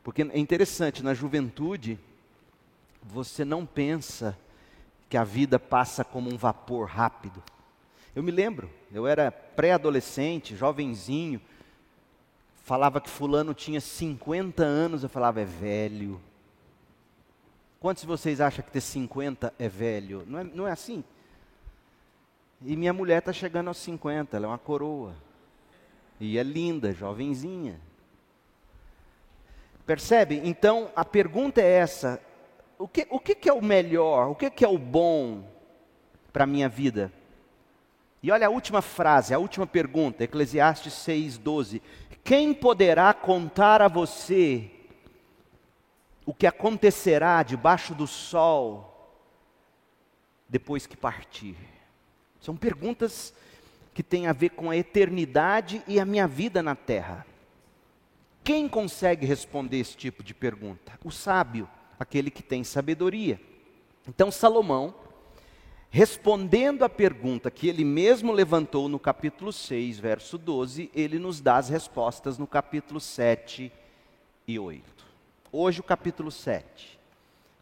Porque 0.04 0.24
é 0.24 0.40
interessante, 0.40 1.04
na 1.04 1.14
juventude, 1.14 2.00
você 3.02 3.44
não 3.46 3.66
pensa 3.66 4.38
que 5.10 5.18
a 5.18 5.24
vida 5.24 5.60
passa 5.60 6.04
como 6.04 6.34
um 6.34 6.38
vapor 6.38 6.88
rápido. 6.88 7.44
Eu 8.16 8.24
me 8.24 8.32
lembro, 8.32 8.70
eu 8.92 9.08
era 9.08 9.32
pré-adolescente, 9.32 10.56
jovenzinho, 10.56 11.42
falava 12.64 13.02
que 13.02 13.10
fulano 13.10 13.54
tinha 13.54 13.82
50 13.82 14.64
anos, 14.64 15.04
eu 15.04 15.10
falava, 15.10 15.42
é 15.42 15.46
velho. 15.46 16.22
Quantos 17.80 18.02
de 18.02 18.08
vocês 18.08 18.42
acham 18.42 18.64
que 18.64 18.72
ter 18.72 18.82
50 18.82 19.54
é 19.58 19.70
velho? 19.70 20.24
Não 20.28 20.40
é, 20.40 20.44
não 20.44 20.68
é 20.68 20.72
assim? 20.72 21.04
E 22.62 22.76
minha 22.76 22.92
mulher 22.92 23.20
está 23.20 23.32
chegando 23.32 23.70
aos 23.70 23.78
50, 23.78 24.36
ela 24.36 24.46
é 24.46 24.50
uma 24.50 24.58
coroa. 24.58 25.16
E 26.20 26.38
é 26.38 26.44
linda, 26.44 26.92
jovenzinha. 26.92 27.80
Percebe? 29.86 30.42
Então 30.44 30.92
a 30.96 31.06
pergunta 31.06 31.62
é 31.62 31.70
essa: 31.70 32.22
o 32.78 32.88
que, 32.88 33.08
o 33.10 33.20
que, 33.20 33.34
que 33.34 33.50
é 33.50 33.54
o 33.54 33.62
melhor, 33.62 34.30
o 34.30 34.36
que, 34.36 34.50
que 34.50 34.66
é 34.66 34.68
o 34.68 34.78
bom 34.78 35.44
para 36.34 36.44
a 36.44 36.48
minha 36.48 36.68
vida? 36.68 37.12
E 38.22 38.32
olha 38.32 38.48
a 38.48 38.50
última 38.50 38.82
frase, 38.82 39.34
a 39.34 39.40
última 39.40 39.66
pergunta, 39.66 40.26
Eclesiastes 40.26 40.94
6,12. 40.94 41.82
Quem 42.24 42.54
poderá 42.54 43.14
contar 43.14 43.82
a 43.82 43.88
você 43.88 44.70
o 46.26 46.34
que 46.34 46.46
acontecerá 46.46 47.42
debaixo 47.42 47.96
do 47.96 48.06
sol 48.06 49.18
depois 50.48 50.86
que 50.86 50.96
partir? 50.96 51.56
São 52.40 52.56
perguntas 52.56 53.34
que 53.94 54.04
têm 54.04 54.28
a 54.28 54.34
ver 54.34 54.50
com 54.50 54.70
a 54.70 54.78
eternidade 54.78 55.84
e 55.88 56.00
a 56.00 56.06
minha 56.06 56.28
vida 56.28 56.64
na 56.64 56.76
terra. 56.76 57.26
Quem 58.44 58.68
consegue 58.68 59.26
responder 59.26 59.80
esse 59.80 59.98
tipo 59.98 60.24
de 60.24 60.34
pergunta? 60.34 60.98
O 61.04 61.12
sábio, 61.12 61.70
aquele 62.00 62.32
que 62.32 62.42
tem 62.42 62.64
sabedoria. 62.64 63.40
Então, 64.08 64.32
Salomão 64.32 64.96
Respondendo 65.92 66.84
à 66.84 66.90
pergunta 66.90 67.50
que 67.50 67.68
ele 67.68 67.84
mesmo 67.84 68.32
levantou 68.32 68.88
no 68.88 69.00
capítulo 69.00 69.52
6, 69.52 69.98
verso 69.98 70.38
12, 70.38 70.92
ele 70.94 71.18
nos 71.18 71.42
dá 71.42 71.58
as 71.58 71.68
respostas 71.68 72.38
no 72.38 72.46
capítulo 72.46 73.00
7 73.00 73.72
e 74.48 74.60
8. 74.60 74.84
Hoje, 75.52 75.80
o 75.80 75.84
capítulo 75.84 76.30
7. 76.30 77.00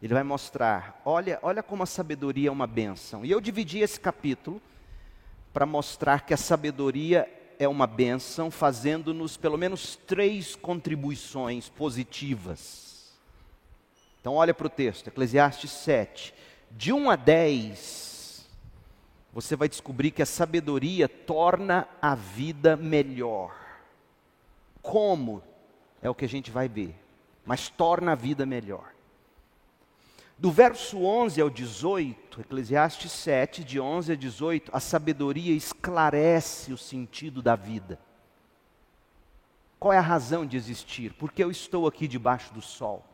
Ele 0.02 0.12
vai 0.12 0.22
mostrar, 0.22 1.00
olha, 1.06 1.38
olha 1.40 1.62
como 1.62 1.82
a 1.82 1.86
sabedoria 1.86 2.50
é 2.50 2.52
uma 2.52 2.66
benção. 2.66 3.24
E 3.24 3.30
eu 3.30 3.40
dividi 3.40 3.78
esse 3.78 3.98
capítulo 3.98 4.60
para 5.50 5.64
mostrar 5.64 6.26
que 6.26 6.34
a 6.34 6.36
sabedoria 6.36 7.26
é 7.58 7.66
uma 7.66 7.86
benção, 7.86 8.50
fazendo-nos 8.50 9.38
pelo 9.38 9.56
menos 9.56 9.96
três 10.06 10.54
contribuições 10.54 11.70
positivas. 11.70 13.10
Então, 14.20 14.34
olha 14.34 14.52
para 14.52 14.66
o 14.66 14.70
texto, 14.70 15.08
Eclesiastes 15.08 15.70
7, 15.70 16.34
de 16.70 16.92
1 16.92 17.10
a 17.10 17.16
10 17.16 18.07
você 19.32 19.54
vai 19.54 19.68
descobrir 19.68 20.10
que 20.10 20.22
a 20.22 20.26
sabedoria 20.26 21.08
torna 21.08 21.86
a 22.00 22.14
vida 22.14 22.76
melhor. 22.76 23.54
Como? 24.82 25.42
É 26.00 26.08
o 26.08 26.14
que 26.14 26.24
a 26.24 26.28
gente 26.28 26.50
vai 26.50 26.68
ver. 26.68 26.94
Mas 27.44 27.68
torna 27.68 28.12
a 28.12 28.14
vida 28.14 28.46
melhor. 28.46 28.92
Do 30.38 30.52
verso 30.52 31.02
11 31.02 31.40
ao 31.40 31.50
18, 31.50 32.42
Eclesiastes 32.42 33.10
7, 33.10 33.64
de 33.64 33.80
11 33.80 34.12
a 34.12 34.14
18, 34.14 34.70
a 34.72 34.78
sabedoria 34.78 35.52
esclarece 35.52 36.72
o 36.72 36.78
sentido 36.78 37.42
da 37.42 37.56
vida. 37.56 37.98
Qual 39.80 39.92
é 39.92 39.98
a 39.98 40.02
razão 40.02 40.46
de 40.46 40.56
existir? 40.56 41.12
Porque 41.14 41.42
eu 41.42 41.50
estou 41.50 41.86
aqui 41.88 42.06
debaixo 42.06 42.52
do 42.54 42.62
sol. 42.62 43.04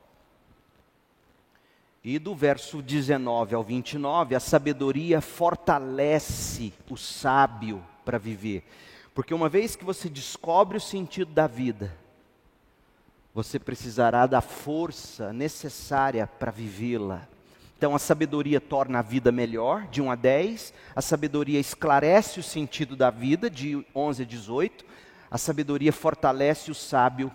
E 2.04 2.18
do 2.18 2.34
verso 2.34 2.82
19 2.82 3.54
ao 3.54 3.64
29, 3.64 4.34
a 4.34 4.40
sabedoria 4.40 5.22
fortalece 5.22 6.70
o 6.90 6.98
sábio 6.98 7.82
para 8.04 8.18
viver. 8.18 8.62
Porque 9.14 9.32
uma 9.32 9.48
vez 9.48 9.74
que 9.74 9.84
você 9.84 10.10
descobre 10.10 10.76
o 10.76 10.80
sentido 10.80 11.32
da 11.32 11.46
vida, 11.46 11.96
você 13.32 13.58
precisará 13.58 14.26
da 14.26 14.42
força 14.42 15.32
necessária 15.32 16.26
para 16.26 16.50
vivê-la. 16.50 17.26
Então 17.78 17.94
a 17.94 17.98
sabedoria 17.98 18.60
torna 18.60 18.98
a 18.98 19.02
vida 19.02 19.32
melhor, 19.32 19.86
de 19.86 20.02
1 20.02 20.10
a 20.10 20.14
10. 20.14 20.74
A 20.94 21.00
sabedoria 21.00 21.58
esclarece 21.58 22.38
o 22.38 22.42
sentido 22.42 22.94
da 22.94 23.08
vida, 23.08 23.48
de 23.48 23.84
11 23.94 24.22
a 24.22 24.26
18. 24.26 24.84
A 25.30 25.38
sabedoria 25.38 25.92
fortalece 25.92 26.70
o 26.70 26.74
sábio 26.74 27.32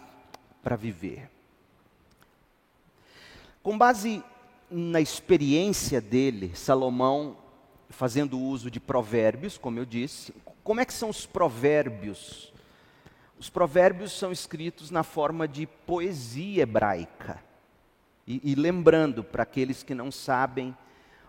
para 0.62 0.76
viver. 0.76 1.28
Com 3.64 3.78
base 3.78 4.24
na 4.70 5.02
experiência 5.02 6.00
dele, 6.00 6.52
Salomão, 6.56 7.38
fazendo 7.90 8.40
uso 8.40 8.70
de 8.70 8.80
provérbios, 8.80 9.58
como 9.58 9.80
eu 9.80 9.86
disse, 9.86 10.34
como 10.64 10.80
é 10.80 10.86
que 10.86 10.94
são 10.94 11.10
os 11.10 11.26
provérbios? 11.26 12.54
Os 13.40 13.50
provérbios 13.50 14.12
são 14.12 14.32
escritos 14.32 14.92
na 14.92 15.02
forma 15.04 15.48
de 15.48 15.66
poesia 15.66 16.64
hebraica. 16.64 17.42
E, 18.28 18.52
e 18.52 18.56
lembrando, 18.56 19.24
para 19.24 19.44
aqueles 19.44 19.82
que 19.82 19.96
não 19.96 20.12
sabem 20.12 20.76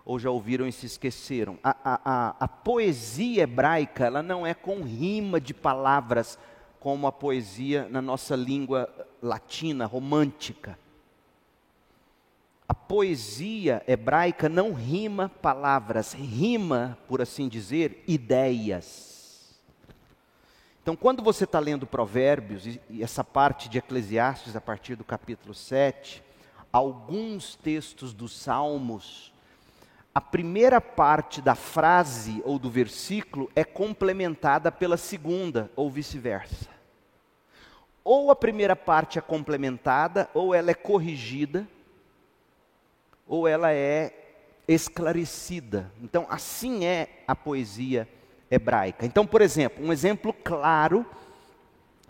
ou 0.04 0.18
já 0.18 0.28
ouviram 0.28 0.66
e 0.66 0.72
se 0.72 0.86
esqueceram, 0.86 1.58
a, 1.62 1.76
a, 1.84 2.00
a, 2.04 2.36
a 2.40 2.48
poesia 2.48 3.44
hebraica 3.44 4.06
ela 4.06 4.22
não 4.22 4.46
é 4.46 4.52
com 4.52 4.82
rima 4.82 5.40
de 5.40 5.54
palavras 5.54 6.38
como 6.78 7.06
a 7.06 7.12
poesia 7.12 7.88
na 7.88 8.02
nossa 8.02 8.34
língua 8.34 8.88
latina, 9.22 9.86
romântica. 9.86 10.78
Poesia 12.90 13.84
hebraica 13.86 14.48
não 14.48 14.72
rima 14.72 15.28
palavras, 15.28 16.12
rima, 16.12 16.98
por 17.06 17.22
assim 17.22 17.48
dizer, 17.48 18.02
ideias. 18.04 19.54
Então, 20.82 20.96
quando 20.96 21.22
você 21.22 21.44
está 21.44 21.60
lendo 21.60 21.86
Provérbios, 21.86 22.66
e 22.66 23.00
essa 23.00 23.22
parte 23.22 23.68
de 23.68 23.78
Eclesiastes, 23.78 24.56
a 24.56 24.60
partir 24.60 24.96
do 24.96 25.04
capítulo 25.04 25.54
7, 25.54 26.20
alguns 26.72 27.54
textos 27.54 28.12
dos 28.12 28.36
Salmos, 28.36 29.32
a 30.12 30.20
primeira 30.20 30.80
parte 30.80 31.40
da 31.40 31.54
frase 31.54 32.42
ou 32.44 32.58
do 32.58 32.68
versículo 32.68 33.48
é 33.54 33.62
complementada 33.62 34.72
pela 34.72 34.96
segunda, 34.96 35.70
ou 35.76 35.88
vice-versa. 35.88 36.68
Ou 38.02 38.32
a 38.32 38.34
primeira 38.34 38.74
parte 38.74 39.16
é 39.16 39.22
complementada, 39.22 40.28
ou 40.34 40.52
ela 40.52 40.72
é 40.72 40.74
corrigida 40.74 41.68
ou 43.30 43.46
ela 43.46 43.72
é 43.72 44.12
esclarecida. 44.66 45.90
Então, 46.02 46.26
assim 46.28 46.84
é 46.84 47.22
a 47.28 47.36
poesia 47.36 48.08
hebraica. 48.50 49.06
Então, 49.06 49.24
por 49.24 49.40
exemplo, 49.40 49.86
um 49.86 49.92
exemplo 49.92 50.32
claro 50.32 51.06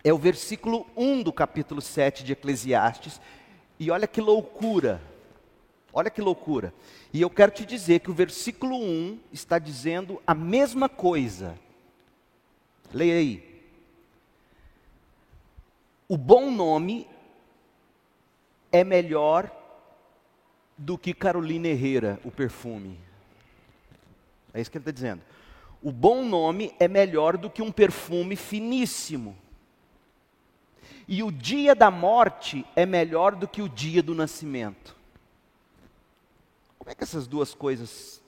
é 0.03 0.11
o 0.15 0.17
versículo 0.17 0.87
1 0.97 1.23
do 1.23 1.31
capítulo 1.31 1.83
7 1.83 2.25
de 2.25 2.33
Eclesiastes. 2.33 3.21
E 3.79 3.91
olha 3.91 4.09
que 4.09 4.19
loucura. 4.19 4.99
Olha 5.93 6.09
que 6.09 6.23
loucura. 6.23 6.73
E 7.13 7.21
eu 7.21 7.29
quero 7.29 7.53
te 7.53 7.67
dizer 7.67 8.01
que 8.01 8.11
o 8.11 8.15
versículo 8.15 8.75
1 8.77 9.21
está 9.31 9.59
dizendo 9.59 10.23
a 10.27 10.35
mesma 10.35 10.89
coisa. 10.89 11.55
Leia 12.95 13.17
aí. 13.17 13.63
O 16.09 16.17
bom 16.17 16.51
nome 16.51 17.07
é 18.73 18.83
melhor 18.83 19.60
do 20.81 20.97
que 20.97 21.13
Carolina 21.13 21.69
Herrera, 21.69 22.19
o 22.25 22.31
perfume. 22.31 22.99
É 24.55 24.63
isso 24.63 24.71
que 24.71 24.79
ele 24.79 24.83
está 24.83 24.91
dizendo. 24.91 25.21
O 25.83 25.93
bom 25.93 26.25
nome 26.25 26.75
é 26.81 26.89
melhor 26.89 27.37
do 27.37 27.51
que 27.51 27.61
um 27.61 27.71
perfume 27.71 28.35
finíssimo. 28.35 29.37
E 31.07 31.23
o 31.23 31.31
dia 31.31 31.75
da 31.75 31.91
morte 31.91 32.65
é 32.75 32.87
melhor 32.87 33.35
do 33.35 33.47
que 33.47 33.61
o 33.61 33.69
dia 33.69 34.03
do 34.03 34.15
nascimento. 34.15 34.97
Como 36.79 36.91
é 36.91 36.95
que 36.95 37.05
essas 37.05 37.27
duas 37.27 37.55
coisas 37.55 38.23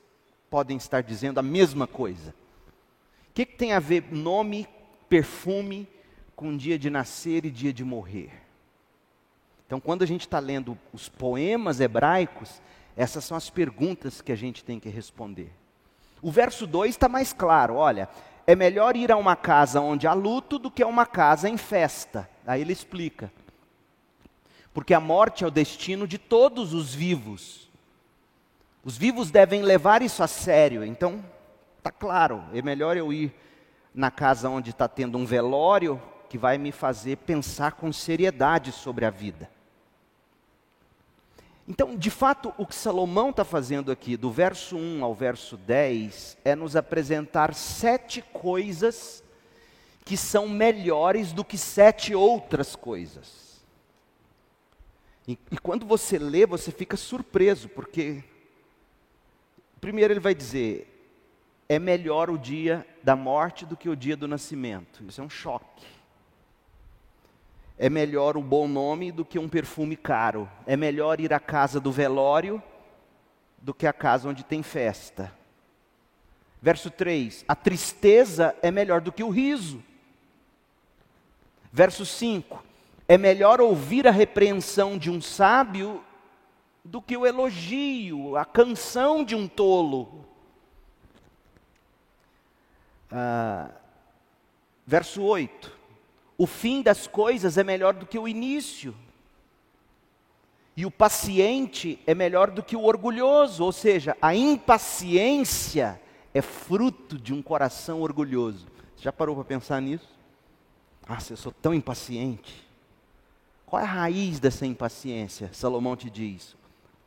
podem 0.51 0.77
estar 0.77 1.03
dizendo 1.03 1.39
a 1.39 1.43
mesma 1.43 1.87
coisa? 1.87 2.35
O 3.31 3.33
que, 3.33 3.47
que 3.47 3.57
tem 3.57 3.73
a 3.73 3.79
ver 3.79 4.13
nome, 4.13 4.69
perfume, 5.09 5.89
com 6.37 6.55
dia 6.55 6.79
de 6.79 6.91
nascer 6.91 7.47
e 7.47 7.51
dia 7.51 7.73
de 7.73 7.83
morrer? 7.83 8.42
Então, 9.73 9.81
quando 9.81 10.03
a 10.03 10.07
gente 10.07 10.27
está 10.27 10.39
lendo 10.39 10.77
os 10.93 11.09
poemas 11.09 11.81
hebraicos, 11.81 12.61
essas 12.95 13.25
são 13.25 13.35
as 13.35 13.49
perguntas 13.49 14.21
que 14.21 14.31
a 14.31 14.37
gente 14.37 14.63
tem 14.63 14.79
que 14.79 14.91
responder. 14.91 15.51
O 16.21 16.31
verso 16.31 16.67
2 16.67 16.91
está 16.91 17.09
mais 17.09 17.33
claro: 17.33 17.77
olha, 17.77 18.07
é 18.47 18.55
melhor 18.55 18.97
ir 18.97 19.11
a 19.11 19.17
uma 19.17 19.35
casa 19.35 19.81
onde 19.81 20.07
há 20.07 20.13
luto 20.13 20.59
do 20.59 20.71
que 20.71 20.83
a 20.83 20.87
uma 20.87 21.07
casa 21.07 21.49
em 21.49 21.57
festa. 21.57 22.29
Aí 22.47 22.61
ele 22.61 22.75
explica. 22.75 23.33
Porque 24.75 24.93
a 24.93 25.01
morte 25.01 25.43
é 25.43 25.47
o 25.47 25.51
destino 25.51 26.07
de 26.07 26.19
todos 26.19 26.75
os 26.75 26.95
vivos. 26.95 27.71
Os 28.85 28.99
vivos 28.99 29.31
devem 29.31 29.63
levar 29.63 30.03
isso 30.03 30.23
a 30.23 30.27
sério. 30.29 30.85
Então, 30.85 31.25
está 31.79 31.91
claro, 31.91 32.45
é 32.53 32.61
melhor 32.61 32.95
eu 32.95 33.11
ir 33.11 33.35
na 33.95 34.11
casa 34.11 34.51
onde 34.51 34.69
está 34.69 34.87
tendo 34.87 35.17
um 35.17 35.25
velório, 35.25 35.99
que 36.29 36.37
vai 36.37 36.59
me 36.59 36.73
fazer 36.73 37.17
pensar 37.17 37.73
com 37.73 37.91
seriedade 37.91 38.71
sobre 38.71 39.07
a 39.07 39.11
vida. 39.11 39.49
Então, 41.67 41.97
de 41.97 42.11
fato, 42.11 42.53
o 42.59 42.67
que 42.67 42.75
Salomão 42.75 43.31
está 43.31 43.45
fazendo 43.45 43.93
aqui, 43.93 44.17
do 44.17 44.31
verso 44.31 44.77
1 44.77 45.05
ao 45.05 45.15
verso 45.15 45.57
10, 45.57 46.37
é 46.45 46.57
nos 46.57 46.75
apresentar 46.75 47.55
sete 47.55 48.21
coisas 48.21 49.23
que 50.05 50.17
são 50.17 50.49
melhores 50.49 51.33
do 51.33 51.45
que 51.45 51.57
sete 51.57 52.15
outras 52.15 52.75
coisas. 52.75 53.63
E, 55.27 55.39
e 55.53 55.59
quando 55.59 55.87
você 55.87 56.19
lê, 56.19 56.45
você 56.45 56.73
fica 56.73 56.97
surpreso, 56.97 57.69
porque, 57.69 58.25
primeiro, 59.81 60.13
ele 60.13 60.21
vai 60.21 60.35
dizer: 60.35 60.93
é 61.69 61.79
melhor 61.79 62.29
o 62.29 62.37
dia 62.37 62.85
da 63.05 63.15
morte 63.15 63.65
do 63.65 63.77
que 63.77 63.89
o 63.89 63.95
dia 63.95 64.17
do 64.17 64.27
nascimento. 64.27 65.05
Isso 65.09 65.21
é 65.21 65.25
um 65.25 65.31
choque. 65.31 65.87
É 67.83 67.91
melhor 67.91 68.37
um 68.37 68.43
bom 68.43 68.69
nome 68.69 69.11
do 69.11 69.25
que 69.25 69.41
um 69.41 69.49
perfume 69.49 69.97
caro. 69.97 70.49
É 70.65 70.77
melhor 70.77 71.19
ir 71.19 71.35
à 71.35 71.41
casa 71.41 71.81
do 71.81 71.91
velório 71.91 72.63
do 73.61 73.75
que 73.75 73.89
à 73.89 73.93
casa 73.93 74.29
onde 74.29 74.45
tem 74.45 74.63
festa. 74.63 75.35
Verso 76.61 76.93
3: 76.93 77.45
A 77.49 77.57
tristeza 77.57 78.55
é 78.63 78.71
melhor 78.71 79.01
do 79.01 79.11
que 79.11 79.25
o 79.25 79.31
riso. 79.31 79.83
Verso 81.73 82.07
5: 82.07 82.65
É 83.09 83.19
melhor 83.19 83.61
ouvir 83.61 84.07
a 84.07 84.13
repreensão 84.13 84.97
de 84.97 85.11
um 85.11 85.21
sábio 85.21 86.05
do 86.85 87.03
que 87.03 87.17
o 87.17 87.27
elogio, 87.27 88.37
a 88.37 88.45
canção 88.45 89.25
de 89.25 89.35
um 89.35 89.49
tolo. 89.49 90.25
Ah, 93.11 93.71
verso 94.87 95.21
8: 95.21 95.82
O 96.43 96.47
fim 96.49 96.83
das 96.83 97.07
coisas 97.07 97.57
é 97.57 97.63
melhor 97.63 97.95
do 97.95 98.05
que 98.05 98.19
o 98.19 98.27
início. 98.27 98.93
E 100.77 100.85
o 100.85 100.91
paciente 100.91 102.01
é 102.05 102.17
melhor 102.17 102.51
do 102.51 102.65
que 102.65 102.75
o 102.75 102.83
orgulhoso, 102.83 103.63
ou 103.63 103.71
seja, 103.71 104.17
a 104.21 104.35
impaciência 104.35 106.03
é 106.35 106.43
fruto 106.43 107.17
de 107.17 107.33
um 107.33 107.41
coração 107.41 108.01
orgulhoso. 108.01 108.67
Você 108.97 109.05
já 109.05 109.13
parou 109.13 109.37
para 109.37 109.45
pensar 109.45 109.81
nisso? 109.81 110.09
Ah, 111.09 111.19
eu 111.31 111.37
sou 111.37 111.53
tão 111.53 111.73
impaciente. 111.73 112.67
Qual 113.65 113.81
é 113.81 113.85
a 113.85 113.89
raiz 113.89 114.41
dessa 114.41 114.67
impaciência? 114.67 115.49
Salomão 115.53 115.95
te 115.95 116.11
diz: 116.11 116.57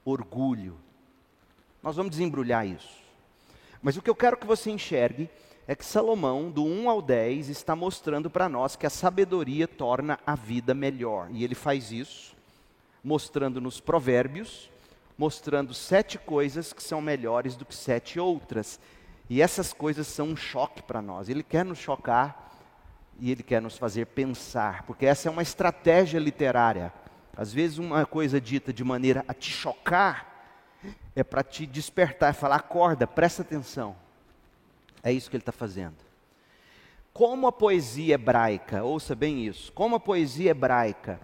orgulho. 0.05 0.77
Nós 1.83 1.97
vamos 1.97 2.11
desembrulhar 2.11 2.65
isso. 2.65 3.03
Mas 3.81 3.97
o 3.97 4.01
que 4.01 4.09
eu 4.09 4.15
quero 4.15 4.37
que 4.37 4.47
você 4.47 4.71
enxergue 4.71 5.29
é 5.67 5.75
que 5.75 5.85
Salomão, 5.85 6.51
do 6.51 6.63
1 6.63 6.89
ao 6.89 7.01
10, 7.01 7.49
está 7.49 7.75
mostrando 7.75 8.29
para 8.29 8.47
nós 8.47 8.75
que 8.75 8.85
a 8.85 8.89
sabedoria 8.89 9.67
torna 9.67 10.19
a 10.25 10.35
vida 10.35 10.73
melhor. 10.73 11.27
E 11.31 11.43
ele 11.43 11.55
faz 11.55 11.91
isso 11.91 12.35
mostrando 13.03 13.61
nos 13.61 13.79
provérbios, 13.79 14.69
mostrando 15.17 15.73
sete 15.73 16.17
coisas 16.17 16.73
que 16.73 16.81
são 16.81 16.99
melhores 17.01 17.55
do 17.55 17.65
que 17.65 17.75
sete 17.75 18.19
outras. 18.19 18.79
E 19.29 19.41
essas 19.41 19.73
coisas 19.73 20.07
são 20.07 20.29
um 20.29 20.35
choque 20.35 20.81
para 20.83 21.01
nós. 21.01 21.29
Ele 21.29 21.43
quer 21.43 21.65
nos 21.65 21.79
chocar 21.79 22.51
e 23.19 23.31
ele 23.31 23.43
quer 23.43 23.61
nos 23.61 23.77
fazer 23.77 24.07
pensar, 24.07 24.83
porque 24.83 25.05
essa 25.05 25.29
é 25.29 25.31
uma 25.31 25.41
estratégia 25.41 26.19
literária. 26.19 26.91
Às 27.35 27.53
vezes, 27.53 27.77
uma 27.77 28.05
coisa 28.05 28.39
dita 28.39 28.73
de 28.73 28.83
maneira 28.83 29.23
a 29.27 29.33
te 29.33 29.51
chocar 29.51 30.33
é 31.15 31.23
para 31.23 31.43
te 31.43 31.65
despertar, 31.65 32.33
falar: 32.33 32.57
acorda, 32.57 33.07
presta 33.07 33.41
atenção. 33.41 33.95
É 35.05 35.13
isso 35.13 35.29
que 35.29 35.35
ele 35.37 35.43
está 35.43 35.51
fazendo. 35.51 35.97
Como 37.13 37.45
a 37.45 37.51
poesia 37.51 38.15
hebraica, 38.15 38.83
ouça 38.83 39.13
bem 39.13 39.45
isso, 39.45 39.71
como 39.71 39.95
a 39.95 39.99
poesia 39.99 40.49
hebraica 40.49 41.19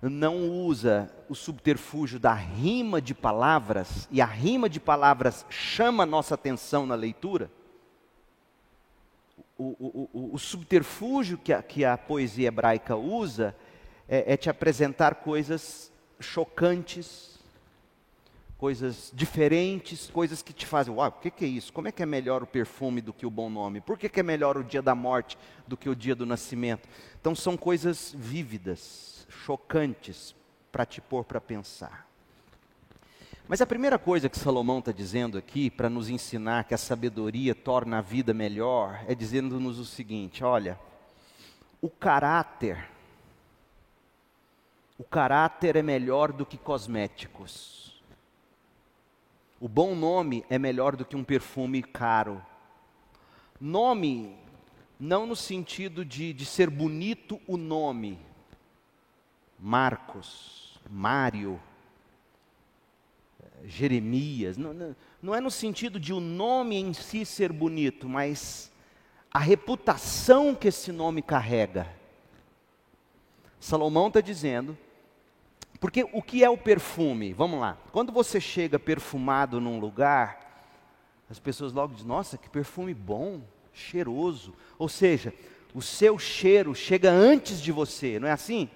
não 0.00 0.48
usa 0.48 1.12
o 1.28 1.34
subterfúgio 1.34 2.20
da 2.20 2.32
rima 2.32 3.02
de 3.02 3.12
palavras, 3.14 4.08
e 4.12 4.20
a 4.20 4.24
rima 4.24 4.68
de 4.68 4.78
palavras 4.78 5.44
chama 5.50 6.04
a 6.04 6.06
nossa 6.06 6.36
atenção 6.36 6.86
na 6.86 6.94
leitura, 6.94 7.50
o, 9.58 9.64
o, 9.64 10.10
o, 10.12 10.34
o 10.34 10.38
subterfúgio 10.38 11.36
que 11.36 11.52
a, 11.52 11.62
que 11.62 11.84
a, 11.84 11.98
poesia 11.98 12.46
hebraica 12.46 12.94
usa 12.94 13.56
é, 14.08 14.34
é 14.34 14.36
te 14.36 14.48
apresentar 14.48 15.16
coisas 15.16 15.90
chocantes, 16.20 17.35
coisas 18.58 19.12
diferentes, 19.14 20.10
coisas 20.10 20.42
que 20.42 20.52
te 20.52 20.64
fazem, 20.66 20.94
uau, 20.94 21.08
o 21.08 21.12
que, 21.12 21.30
que, 21.30 21.44
é 21.44 21.48
isso? 21.48 21.72
Como 21.72 21.88
é 21.88 21.92
que 21.92 22.02
é 22.02 22.06
melhor 22.06 22.42
o 22.42 22.46
perfume 22.46 23.00
do 23.00 23.12
que 23.12 23.26
o 23.26 23.30
bom 23.30 23.50
nome? 23.50 23.80
Por 23.80 23.98
que, 23.98 24.08
que 24.08 24.20
é 24.20 24.22
melhor 24.22 24.56
o 24.56 24.64
dia 24.64 24.80
da 24.80 24.94
morte 24.94 25.36
do 25.66 25.76
que 25.76 25.88
o 25.88 25.94
dia 25.94 26.14
do 26.14 26.24
nascimento? 26.24 26.88
Então 27.20 27.34
são 27.34 27.56
coisas 27.56 28.14
vívidas, 28.16 29.26
chocantes, 29.28 30.34
para 30.72 30.86
te 30.86 31.00
pôr 31.00 31.24
para 31.24 31.40
pensar. 31.40 32.06
Mas 33.48 33.60
a 33.60 33.66
primeira 33.66 33.98
coisa 33.98 34.28
que 34.28 34.38
Salomão 34.38 34.80
está 34.80 34.90
dizendo 34.90 35.38
aqui, 35.38 35.70
para 35.70 35.88
nos 35.88 36.08
ensinar 36.08 36.64
que 36.64 36.74
a 36.74 36.78
sabedoria 36.78 37.54
torna 37.54 37.98
a 37.98 38.02
vida 38.02 38.34
melhor, 38.34 39.04
é 39.06 39.14
dizendo-nos 39.14 39.78
o 39.78 39.84
seguinte: 39.84 40.42
olha, 40.42 40.78
o 41.80 41.88
caráter, 41.88 42.88
o 44.98 45.04
caráter 45.04 45.76
é 45.76 45.82
melhor 45.82 46.32
do 46.32 46.44
que 46.44 46.58
cosméticos. 46.58 47.85
O 49.58 49.68
bom 49.68 49.94
nome 49.94 50.44
é 50.50 50.58
melhor 50.58 50.96
do 50.96 51.04
que 51.04 51.16
um 51.16 51.24
perfume 51.24 51.82
caro. 51.82 52.44
Nome, 53.58 54.36
não 55.00 55.26
no 55.26 55.34
sentido 55.34 56.04
de, 56.04 56.32
de 56.32 56.44
ser 56.44 56.68
bonito 56.68 57.40
o 57.46 57.56
nome. 57.56 58.18
Marcos, 59.58 60.78
Mário, 60.90 61.58
Jeremias. 63.64 64.58
Não, 64.58 64.74
não, 64.74 64.96
não 65.22 65.34
é 65.34 65.40
no 65.40 65.50
sentido 65.50 65.98
de 65.98 66.12
o 66.12 66.20
nome 66.20 66.76
em 66.76 66.92
si 66.92 67.24
ser 67.24 67.50
bonito, 67.50 68.06
mas 68.06 68.70
a 69.30 69.38
reputação 69.38 70.54
que 70.54 70.68
esse 70.68 70.92
nome 70.92 71.22
carrega. 71.22 71.90
Salomão 73.58 74.08
está 74.08 74.20
dizendo 74.20 74.76
porque 75.76 76.04
o 76.12 76.22
que 76.22 76.42
é 76.42 76.50
o 76.50 76.56
perfume? 76.56 77.32
Vamos 77.32 77.60
lá. 77.60 77.76
Quando 77.92 78.12
você 78.12 78.40
chega 78.40 78.78
perfumado 78.78 79.60
num 79.60 79.78
lugar, 79.78 80.46
as 81.28 81.38
pessoas 81.38 81.72
logo 81.72 81.92
dizem: 81.92 82.08
Nossa, 82.08 82.38
que 82.38 82.48
perfume 82.48 82.94
bom, 82.94 83.40
cheiroso. 83.72 84.54
Ou 84.78 84.88
seja, 84.88 85.34
o 85.74 85.82
seu 85.82 86.18
cheiro 86.18 86.74
chega 86.74 87.10
antes 87.10 87.60
de 87.60 87.72
você, 87.72 88.18
não 88.18 88.28
é 88.28 88.32
assim? 88.32 88.70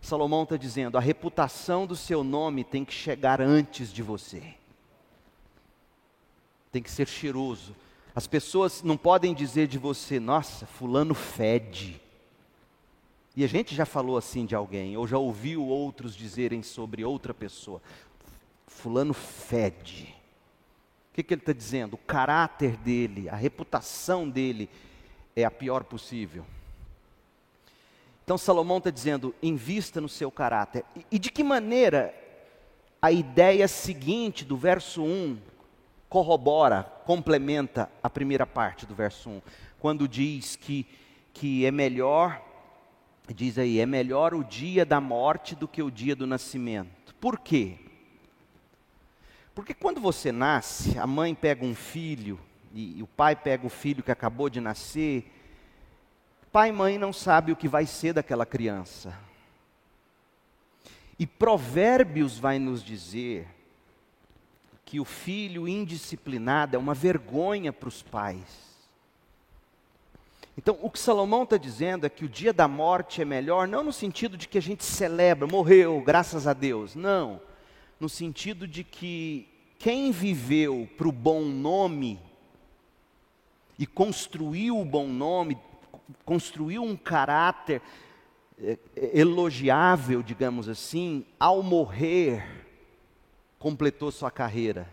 Salomão 0.00 0.44
está 0.44 0.56
dizendo: 0.56 0.96
a 0.96 1.00
reputação 1.00 1.86
do 1.86 1.94
seu 1.94 2.24
nome 2.24 2.64
tem 2.64 2.84
que 2.84 2.92
chegar 2.92 3.40
antes 3.40 3.92
de 3.92 4.02
você, 4.02 4.42
tem 6.72 6.82
que 6.82 6.90
ser 6.90 7.06
cheiroso. 7.06 7.74
As 8.14 8.26
pessoas 8.26 8.82
não 8.82 8.96
podem 8.96 9.34
dizer 9.34 9.68
de 9.68 9.78
você: 9.78 10.18
Nossa, 10.18 10.66
Fulano 10.66 11.14
fede. 11.14 12.00
E 13.38 13.44
a 13.44 13.46
gente 13.46 13.72
já 13.72 13.86
falou 13.86 14.16
assim 14.16 14.44
de 14.44 14.56
alguém, 14.56 14.96
ou 14.96 15.06
já 15.06 15.16
ouviu 15.16 15.64
outros 15.64 16.16
dizerem 16.16 16.60
sobre 16.60 17.04
outra 17.04 17.32
pessoa: 17.32 17.80
Fulano 18.66 19.14
fede. 19.14 20.12
O 21.12 21.14
que, 21.14 21.22
que 21.22 21.34
ele 21.34 21.42
está 21.42 21.52
dizendo? 21.52 21.94
O 21.94 21.98
caráter 21.98 22.76
dele, 22.78 23.28
a 23.28 23.36
reputação 23.36 24.28
dele 24.28 24.68
é 25.36 25.44
a 25.44 25.52
pior 25.52 25.84
possível. 25.84 26.44
Então 28.24 28.36
Salomão 28.36 28.78
está 28.78 28.90
dizendo: 28.90 29.32
invista 29.40 30.00
no 30.00 30.08
seu 30.08 30.32
caráter. 30.32 30.84
E, 30.96 31.06
e 31.12 31.18
de 31.20 31.30
que 31.30 31.44
maneira 31.44 32.12
a 33.00 33.12
ideia 33.12 33.68
seguinte 33.68 34.44
do 34.44 34.56
verso 34.56 35.04
1 35.04 35.38
corrobora, 36.08 36.82
complementa 37.06 37.88
a 38.02 38.10
primeira 38.10 38.44
parte 38.44 38.84
do 38.84 38.96
verso 38.96 39.30
1, 39.30 39.42
quando 39.78 40.08
diz 40.08 40.56
que, 40.56 40.84
que 41.32 41.64
é 41.64 41.70
melhor 41.70 42.47
diz 43.34 43.58
aí, 43.58 43.78
é 43.78 43.86
melhor 43.86 44.34
o 44.34 44.42
dia 44.42 44.84
da 44.84 45.00
morte 45.00 45.54
do 45.54 45.68
que 45.68 45.82
o 45.82 45.90
dia 45.90 46.16
do 46.16 46.26
nascimento. 46.26 47.14
Por 47.20 47.38
quê? 47.38 47.76
Porque 49.54 49.74
quando 49.74 50.00
você 50.00 50.30
nasce, 50.30 50.98
a 50.98 51.06
mãe 51.06 51.34
pega 51.34 51.64
um 51.64 51.74
filho 51.74 52.38
e, 52.72 52.98
e 52.98 53.02
o 53.02 53.06
pai 53.06 53.34
pega 53.34 53.66
o 53.66 53.70
filho 53.70 54.02
que 54.02 54.12
acabou 54.12 54.48
de 54.48 54.60
nascer, 54.60 55.30
pai 56.52 56.68
e 56.68 56.72
mãe 56.72 56.96
não 56.96 57.12
sabem 57.12 57.52
o 57.52 57.56
que 57.56 57.68
vai 57.68 57.84
ser 57.84 58.12
daquela 58.12 58.46
criança. 58.46 59.18
E 61.18 61.26
Provérbios 61.26 62.38
vai 62.38 62.58
nos 62.58 62.82
dizer 62.84 63.48
que 64.84 65.00
o 65.00 65.04
filho 65.04 65.68
indisciplinado 65.68 66.76
é 66.76 66.78
uma 66.78 66.94
vergonha 66.94 67.72
para 67.72 67.88
os 67.88 68.02
pais. 68.02 68.67
Então, 70.58 70.76
o 70.82 70.90
que 70.90 70.98
Salomão 70.98 71.44
está 71.44 71.56
dizendo 71.56 72.04
é 72.04 72.08
que 72.08 72.24
o 72.24 72.28
dia 72.28 72.52
da 72.52 72.66
morte 72.66 73.22
é 73.22 73.24
melhor, 73.24 73.68
não 73.68 73.84
no 73.84 73.92
sentido 73.92 74.36
de 74.36 74.48
que 74.48 74.58
a 74.58 74.60
gente 74.60 74.84
celebra, 74.84 75.46
morreu, 75.46 76.02
graças 76.04 76.48
a 76.48 76.52
Deus. 76.52 76.96
Não. 76.96 77.40
No 78.00 78.08
sentido 78.08 78.66
de 78.66 78.82
que 78.82 79.48
quem 79.78 80.10
viveu 80.10 80.88
para 80.98 81.06
o 81.06 81.12
bom 81.12 81.42
nome 81.42 82.20
e 83.78 83.86
construiu 83.86 84.80
o 84.80 84.84
bom 84.84 85.06
nome, 85.06 85.56
construiu 86.24 86.82
um 86.82 86.96
caráter, 86.96 87.80
é, 88.60 88.76
é, 88.96 89.20
elogiável, 89.20 90.24
digamos 90.24 90.68
assim, 90.68 91.24
ao 91.38 91.62
morrer, 91.62 92.66
completou 93.60 94.10
sua 94.10 94.28
carreira, 94.32 94.92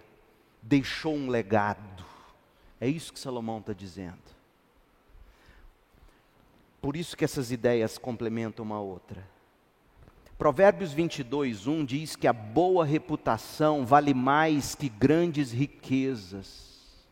deixou 0.61 1.15
um 1.15 1.27
legado. 1.27 2.05
É 2.79 2.87
isso 2.87 3.11
que 3.11 3.19
Salomão 3.19 3.57
está 3.57 3.73
dizendo. 3.73 4.34
Por 6.85 6.95
isso 6.95 7.17
que 7.17 7.25
essas 7.25 7.51
ideias 7.51 7.97
complementam 7.97 8.63
uma 8.63 8.79
outra. 8.79 9.27
Provérbios 10.37 10.93
22, 10.93 11.65
1 11.65 11.83
diz 11.83 12.15
que 12.15 12.27
a 12.27 12.31
boa 12.31 12.85
reputação 12.85 13.83
vale 13.83 14.13
mais 14.13 14.75
que 14.75 14.87
grandes 14.87 15.51
riquezas. 15.51 17.07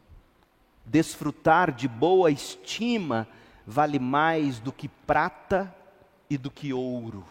Desfrutar 0.86 1.72
de 1.72 1.88
boa 1.88 2.30
estima 2.30 3.28
vale 3.66 3.98
mais 3.98 4.60
do 4.60 4.72
que 4.72 4.88
prata 4.88 5.76
e 6.30 6.38
do 6.38 6.52
que 6.52 6.72
ouro. 6.72 7.26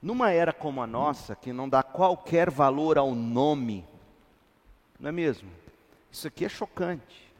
Numa 0.00 0.30
era 0.30 0.54
como 0.54 0.80
a 0.80 0.86
nossa, 0.86 1.36
que 1.36 1.52
não 1.52 1.68
dá 1.68 1.82
qualquer 1.82 2.50
valor 2.50 2.96
ao 2.96 3.14
nome, 3.14 3.84
não 4.98 5.10
é 5.10 5.12
mesmo? 5.12 5.50
Isso 6.10 6.26
aqui 6.26 6.46
é 6.46 6.48
chocante. 6.48 7.31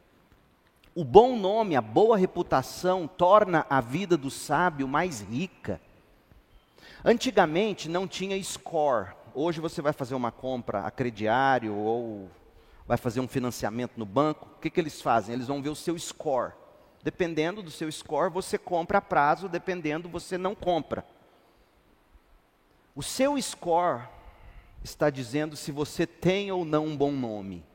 O 0.95 1.03
bom 1.03 1.35
nome, 1.35 1.75
a 1.75 1.81
boa 1.81 2.15
reputação, 2.15 3.07
torna 3.07 3.65
a 3.67 3.81
vida 3.81 4.15
do 4.15 4.29
sábio 4.29 4.87
mais 4.87 5.21
rica. 5.21 5.81
Antigamente 7.03 7.89
não 7.89 8.07
tinha 8.07 8.41
score. 8.43 9.13
Hoje 9.33 9.59
você 9.59 9.81
vai 9.81 9.91
fazer 9.91 10.13
uma 10.13 10.31
compra 10.31 10.81
a 10.81 10.91
crediário 10.91 11.73
ou 11.73 12.29
vai 12.85 12.95
fazer 12.95 13.19
um 13.21 13.27
financiamento 13.27 13.97
no 13.97 14.05
banco. 14.05 14.47
O 14.55 14.59
que, 14.59 14.69
que 14.69 14.79
eles 14.79 15.01
fazem? 15.01 15.33
Eles 15.33 15.47
vão 15.47 15.63
ver 15.63 15.69
o 15.69 15.75
seu 15.75 15.97
score. 15.97 16.53
Dependendo 17.01 17.63
do 17.63 17.71
seu 17.71 17.91
score, 17.91 18.31
você 18.31 18.57
compra 18.59 18.99
a 18.99 19.01
prazo, 19.01 19.49
dependendo, 19.49 20.07
você 20.07 20.37
não 20.37 20.53
compra. 20.53 21.03
O 22.95 23.01
seu 23.01 23.41
score 23.41 24.03
está 24.83 25.09
dizendo 25.09 25.55
se 25.55 25.71
você 25.71 26.05
tem 26.05 26.51
ou 26.51 26.63
não 26.63 26.85
um 26.85 26.95
bom 26.95 27.11
nome. 27.11 27.65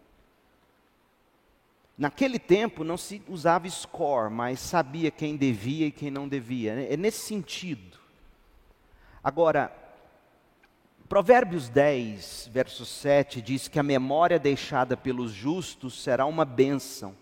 Naquele 1.98 2.38
tempo 2.38 2.84
não 2.84 2.96
se 2.96 3.20
usava 3.28 3.68
score, 3.68 4.32
mas 4.32 4.60
sabia 4.60 5.10
quem 5.10 5.36
devia 5.36 5.86
e 5.86 5.90
quem 5.90 6.12
não 6.12 6.28
devia. 6.28 6.72
É 6.88 6.96
nesse 6.96 7.26
sentido. 7.26 7.98
Agora, 9.22 9.72
Provérbios 11.08 11.68
10, 11.68 12.50
verso 12.52 12.86
7 12.86 13.42
diz 13.42 13.66
que 13.66 13.80
a 13.80 13.82
memória 13.82 14.38
deixada 14.38 14.96
pelos 14.96 15.32
justos 15.32 16.00
será 16.00 16.24
uma 16.24 16.44
bênção, 16.44 17.16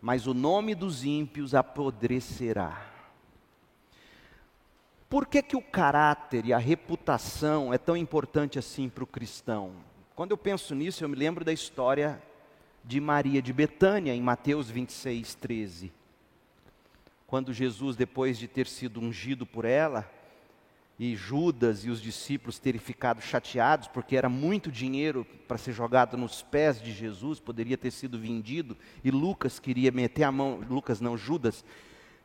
mas 0.00 0.26
o 0.26 0.32
nome 0.32 0.74
dos 0.74 1.04
ímpios 1.04 1.54
apodrecerá. 1.54 2.86
Por 5.10 5.26
que, 5.26 5.42
que 5.42 5.56
o 5.56 5.62
caráter 5.62 6.46
e 6.46 6.52
a 6.54 6.58
reputação 6.58 7.74
é 7.74 7.76
tão 7.76 7.96
importante 7.96 8.58
assim 8.58 8.88
para 8.88 9.04
o 9.04 9.06
cristão? 9.06 9.72
Quando 10.14 10.30
eu 10.30 10.38
penso 10.38 10.74
nisso, 10.74 11.04
eu 11.04 11.08
me 11.08 11.16
lembro 11.16 11.44
da 11.44 11.52
história 11.52 12.22
de 12.88 13.02
Maria 13.02 13.42
de 13.42 13.52
Betânia, 13.52 14.14
em 14.14 14.22
Mateus 14.22 14.70
26, 14.70 15.34
13. 15.34 15.92
Quando 17.26 17.52
Jesus, 17.52 17.96
depois 17.96 18.38
de 18.38 18.48
ter 18.48 18.66
sido 18.66 18.98
ungido 18.98 19.44
por 19.44 19.66
ela, 19.66 20.10
e 20.98 21.14
Judas 21.14 21.84
e 21.84 21.90
os 21.90 22.00
discípulos 22.00 22.58
terem 22.58 22.80
ficado 22.80 23.20
chateados, 23.20 23.88
porque 23.88 24.16
era 24.16 24.30
muito 24.30 24.72
dinheiro 24.72 25.26
para 25.46 25.58
ser 25.58 25.74
jogado 25.74 26.16
nos 26.16 26.40
pés 26.40 26.80
de 26.80 26.90
Jesus, 26.90 27.38
poderia 27.38 27.76
ter 27.76 27.90
sido 27.90 28.18
vendido, 28.18 28.74
e 29.04 29.10
Lucas 29.10 29.58
queria 29.60 29.92
meter 29.92 30.22
a 30.22 30.32
mão, 30.32 30.64
Lucas 30.66 30.98
não, 30.98 31.14
Judas, 31.14 31.62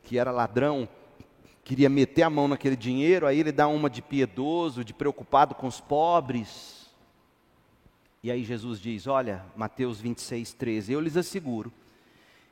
que 0.02 0.18
era 0.18 0.30
ladrão, 0.30 0.88
queria 1.62 1.90
meter 1.90 2.22
a 2.22 2.30
mão 2.30 2.48
naquele 2.48 2.74
dinheiro, 2.74 3.26
aí 3.26 3.38
ele 3.38 3.52
dá 3.52 3.68
uma 3.68 3.90
de 3.90 4.00
piedoso, 4.00 4.82
de 4.82 4.94
preocupado 4.94 5.54
com 5.54 5.66
os 5.66 5.78
pobres. 5.78 6.83
E 8.24 8.30
aí 8.30 8.42
Jesus 8.42 8.80
diz: 8.80 9.06
Olha, 9.06 9.44
Mateus 9.54 10.00
26, 10.00 10.54
13: 10.54 10.94
Eu 10.94 11.00
lhes 11.00 11.14
asseguro 11.14 11.70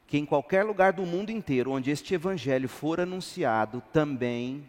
que 0.07 0.19
em 0.19 0.27
qualquer 0.27 0.65
lugar 0.65 0.93
do 0.93 1.07
mundo 1.07 1.31
inteiro 1.31 1.71
onde 1.71 1.91
este 1.91 2.13
evangelho 2.13 2.69
for 2.69 3.01
anunciado, 3.01 3.83
também 3.91 4.69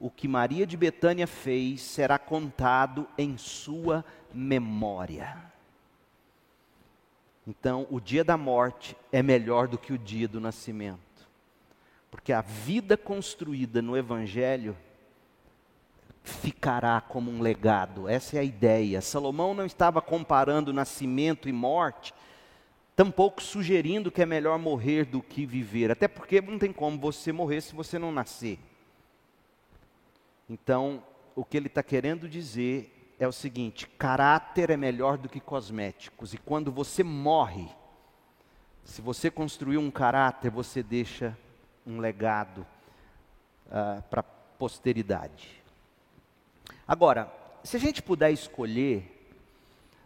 o 0.00 0.10
que 0.10 0.26
Maria 0.26 0.66
de 0.66 0.74
Betânia 0.74 1.26
fez 1.26 1.82
será 1.82 2.18
contado 2.18 3.06
em 3.18 3.36
sua 3.36 4.02
memória. 4.32 5.36
Então, 7.46 7.86
o 7.90 8.00
dia 8.00 8.24
da 8.24 8.38
morte 8.38 8.96
é 9.12 9.22
melhor 9.22 9.68
do 9.68 9.76
que 9.76 9.92
o 9.92 9.98
dia 9.98 10.26
do 10.26 10.40
nascimento, 10.40 11.28
porque 12.10 12.32
a 12.32 12.40
vida 12.40 12.96
construída 12.96 13.82
no 13.82 13.98
Evangelho 13.98 14.74
ficará 16.22 17.00
como 17.00 17.30
um 17.30 17.40
legado. 17.40 18.08
Essa 18.08 18.36
é 18.36 18.40
a 18.40 18.44
ideia. 18.44 19.00
Salomão 19.00 19.54
não 19.54 19.66
estava 19.66 20.00
comparando 20.00 20.72
nascimento 20.72 21.48
e 21.48 21.52
morte, 21.52 22.12
tampouco 22.94 23.42
sugerindo 23.42 24.10
que 24.10 24.22
é 24.22 24.26
melhor 24.26 24.58
morrer 24.58 25.04
do 25.04 25.22
que 25.22 25.46
viver, 25.46 25.90
até 25.90 26.08
porque 26.08 26.40
não 26.40 26.58
tem 26.58 26.72
como 26.72 26.98
você 26.98 27.32
morrer 27.32 27.60
se 27.60 27.74
você 27.74 27.98
não 27.98 28.10
nascer. 28.10 28.58
Então, 30.48 31.02
o 31.36 31.44
que 31.44 31.56
ele 31.56 31.68
está 31.68 31.82
querendo 31.82 32.28
dizer 32.28 33.14
é 33.18 33.26
o 33.26 33.32
seguinte: 33.32 33.86
caráter 33.86 34.70
é 34.70 34.76
melhor 34.76 35.16
do 35.16 35.28
que 35.28 35.40
cosméticos, 35.40 36.34
e 36.34 36.38
quando 36.38 36.72
você 36.72 37.02
morre, 37.02 37.68
se 38.84 39.02
você 39.02 39.30
construiu 39.30 39.80
um 39.80 39.90
caráter, 39.90 40.50
você 40.50 40.82
deixa 40.82 41.36
um 41.86 41.98
legado 41.98 42.66
uh, 43.66 44.02
para 44.10 44.20
a 44.20 44.24
posteridade. 44.58 45.57
Agora, 46.88 47.30
se 47.62 47.76
a 47.76 47.80
gente 47.80 48.02
puder 48.02 48.30
escolher, 48.32 49.14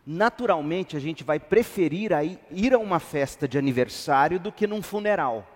naturalmente 0.05 0.97
a 0.97 1.01
gente 1.01 1.23
vai 1.23 1.39
preferir 1.39 2.11
ir 2.51 2.75
a 2.75 2.79
uma 2.79 2.99
festa 2.99 3.47
de 3.47 3.57
aniversário 3.57 4.41
do 4.41 4.51
que 4.51 4.67
num 4.67 4.83
funeral. 4.83 5.47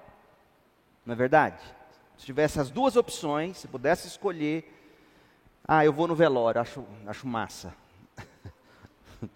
Não 1.05 1.15
é 1.15 1.17
verdade? 1.17 1.61
Se 2.17 2.25
tivesse 2.25 2.61
as 2.61 2.71
duas 2.71 2.95
opções, 2.95 3.57
se 3.57 3.67
pudesse 3.67 4.07
escolher, 4.07 4.73
ah, 5.67 5.85
eu 5.85 5.93
vou 5.93 6.07
no 6.07 6.15
velório, 6.15 6.61
acho, 6.61 6.85
acho 7.05 7.27
massa. 7.27 7.75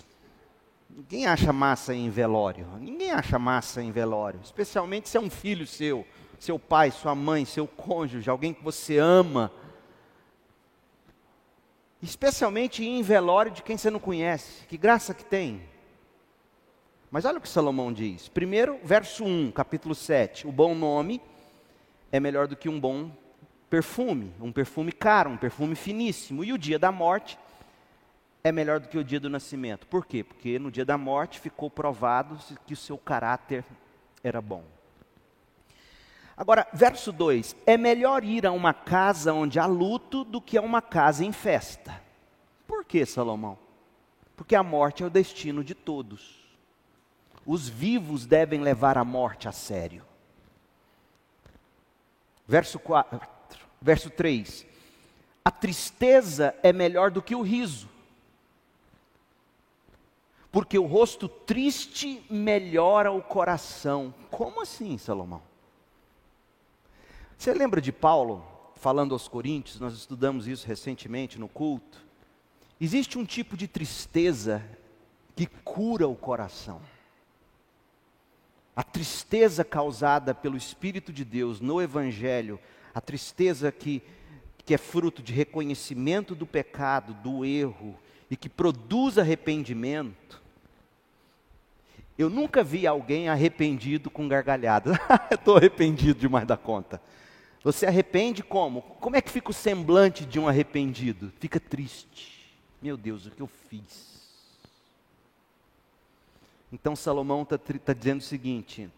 Ninguém 0.89 1.27
acha 1.27 1.53
massa 1.53 1.93
em 1.93 2.09
velório. 2.09 2.69
Ninguém 2.79 3.11
acha 3.11 3.37
massa 3.37 3.83
em 3.83 3.91
velório. 3.91 4.39
Especialmente 4.45 5.09
se 5.09 5.17
é 5.17 5.21
um 5.21 5.29
filho 5.29 5.67
seu, 5.67 6.07
seu 6.39 6.57
pai, 6.57 6.93
sua 6.93 7.17
mãe, 7.17 7.45
seu 7.45 7.67
cônjuge, 7.67 8.31
alguém 8.31 8.55
que 8.55 8.63
você 8.63 8.97
ama 8.97 9.51
especialmente 12.03 12.85
em 12.85 13.03
velório 13.03 13.53
de 13.53 13.63
quem 13.63 13.77
você 13.77 13.91
não 13.91 14.01
conhece. 14.01 14.67
Que 14.67 14.77
graça 14.77 15.15
que 15.15 15.25
tem. 15.25 15.63
Mas 17.11 17.25
olha 17.25 17.39
o 17.39 17.41
que 17.41 17.49
Salomão 17.49 17.93
diz. 17.93 18.29
Primeiro, 18.29 18.79
verso 18.85 19.25
1, 19.25 19.51
capítulo 19.51 19.95
7. 19.95 20.47
O 20.47 20.53
bom 20.53 20.75
nome 20.75 21.21
é 22.13 22.21
melhor 22.21 22.47
do 22.47 22.57
que 22.57 22.69
um 22.69 22.79
bom 22.79 23.11
perfume, 23.69 24.33
um 24.41 24.53
perfume 24.53 24.93
caro, 24.93 25.31
um 25.31 25.37
perfume 25.37 25.75
finíssimo. 25.75 26.45
E 26.45 26.53
o 26.53 26.59
dia 26.59 26.79
da 26.79 26.93
morte 26.93 27.39
é 28.43 28.51
melhor 28.51 28.81
do 28.81 28.89
que 28.89 28.97
o 28.97 29.05
dia 29.05 29.21
do 29.21 29.29
nascimento. 29.29 29.87
Por 29.87 30.07
quê? 30.07 30.25
Porque 30.25 30.59
no 30.59 30.71
dia 30.71 30.85
da 30.85 30.97
morte 30.97 31.39
ficou 31.41 31.69
provado 31.69 32.39
que 32.67 32.75
o 32.75 32.77
seu 32.77 32.97
caráter 32.97 33.65
era 34.23 34.41
bom. 34.41 34.65
Agora, 36.41 36.67
verso 36.73 37.13
2: 37.13 37.55
É 37.67 37.77
melhor 37.77 38.25
ir 38.25 38.47
a 38.47 38.51
uma 38.51 38.73
casa 38.73 39.35
onde 39.35 39.59
há 39.59 39.67
luto 39.67 40.25
do 40.25 40.41
que 40.41 40.57
a 40.57 40.63
uma 40.63 40.81
casa 40.81 41.23
em 41.23 41.33
festa. 41.33 42.03
Por 42.67 42.83
que, 42.83 43.05
Salomão? 43.05 43.59
Porque 44.35 44.57
a 44.57 44.63
morte 44.63 45.03
é 45.03 45.07
o 45.07 45.11
destino 45.11 45.63
de 45.63 45.75
todos. 45.75 46.41
Os 47.45 47.69
vivos 47.69 48.25
devem 48.25 48.63
levar 48.63 48.97
a 48.97 49.05
morte 49.05 49.49
a 49.49 49.53
sério. 49.53 50.03
Verso 52.49 52.79
4, 52.79 53.21
verso 53.79 54.09
3. 54.09 54.67
A 55.45 55.51
tristeza 55.51 56.55
é 56.63 56.73
melhor 56.73 57.11
do 57.11 57.21
que 57.21 57.35
o 57.35 57.43
riso. 57.43 57.87
Porque 60.51 60.79
o 60.79 60.87
rosto 60.87 61.29
triste 61.29 62.25
melhora 62.31 63.13
o 63.13 63.21
coração. 63.21 64.15
Como 64.31 64.63
assim, 64.63 64.97
Salomão? 64.97 65.50
Você 67.41 67.55
lembra 67.55 67.81
de 67.81 67.91
Paulo 67.91 68.45
falando 68.77 69.15
aos 69.15 69.27
Coríntios? 69.27 69.81
Nós 69.81 69.95
estudamos 69.95 70.47
isso 70.47 70.67
recentemente 70.67 71.41
no 71.41 71.49
culto. 71.49 72.05
Existe 72.79 73.19
um 73.19 73.25
tipo 73.25 73.57
de 73.57 73.67
tristeza 73.67 74.63
que 75.35 75.47
cura 75.47 76.07
o 76.07 76.15
coração. 76.15 76.83
A 78.77 78.83
tristeza 78.83 79.65
causada 79.65 80.35
pelo 80.35 80.55
Espírito 80.55 81.15
de 81.15 81.25
Deus 81.25 81.63
no 81.63 81.81
Evangelho, 81.81 82.61
a 82.95 83.01
tristeza 83.01 83.73
que, 83.73 84.03
que 84.67 84.75
é 84.75 84.79
fruto 84.79 85.23
de 85.23 85.33
reconhecimento 85.33 86.35
do 86.35 86.45
pecado, 86.45 87.15
do 87.15 87.43
erro, 87.43 87.99
e 88.31 88.37
que 88.37 88.51
produz 88.51 89.17
arrependimento. 89.17 90.43
Eu 92.19 92.29
nunca 92.29 92.63
vi 92.63 92.87
alguém 92.87 93.31
arrependido 93.31 94.11
com 94.11 94.29
gargalhada. 94.29 95.01
Estou 95.33 95.57
arrependido 95.57 96.21
demais 96.21 96.47
da 96.47 96.59
conta. 96.59 97.01
Você 97.63 97.87
arrepende 97.87 98.43
como? 98.43 98.83
Como 98.83 99.17
é 99.17 99.21
que 99.21 99.31
fica 99.31 99.51
o 99.51 99.55
semblante 99.55 100.25
de 100.25 100.39
um 100.39 100.49
arrependido? 100.49 101.33
Fica 101.39 101.61
triste. 101.61 102.41
Meu 102.81 102.97
Deus, 102.97 103.27
o 103.27 103.31
que 103.31 103.43
eu 103.43 103.47
fiz? 103.47 104.11
Então 106.73 106.97
Salomão 106.97 107.43
está 107.43 107.59
tá 107.59 107.93
dizendo 107.93 108.21
o 108.21 108.25
seguinte: 108.25 108.91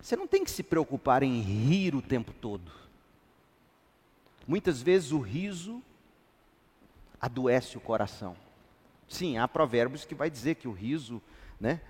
você 0.00 0.16
não 0.16 0.26
tem 0.26 0.44
que 0.44 0.50
se 0.50 0.62
preocupar 0.62 1.22
em 1.22 1.40
rir 1.40 1.94
o 1.94 2.00
tempo 2.00 2.32
todo. 2.32 2.72
Muitas 4.46 4.80
vezes 4.80 5.12
o 5.12 5.18
riso 5.18 5.82
adoece 7.20 7.76
o 7.76 7.80
coração. 7.80 8.36
Sim, 9.08 9.36
há 9.36 9.46
provérbios 9.46 10.04
que 10.04 10.14
vai 10.14 10.30
dizer 10.30 10.54
que 10.54 10.68
o 10.68 10.72
riso, 10.72 11.20
né? 11.60 11.80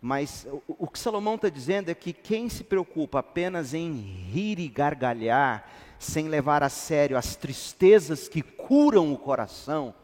Mas 0.00 0.46
o, 0.66 0.86
que 0.88 0.98
Salomão 0.98 1.34
está 1.34 1.50
dizendo 1.50 1.90
é 1.90 1.94
que 1.94 2.12
quem 2.12 2.48
se 2.48 2.64
preocupa 2.64 3.18
apenas 3.18 3.74
em 3.74 3.92
rir 3.92 4.58
e 4.58 4.66
gargalhar, 4.66 5.68
sem 5.98 6.26
levar 6.26 6.62
a 6.62 6.70
sério 6.70 7.18
as 7.18 7.36
tristezas 7.36 8.26
que 8.26 8.40
curam 8.40 9.12
o 9.12 9.18
coração, 9.18 9.94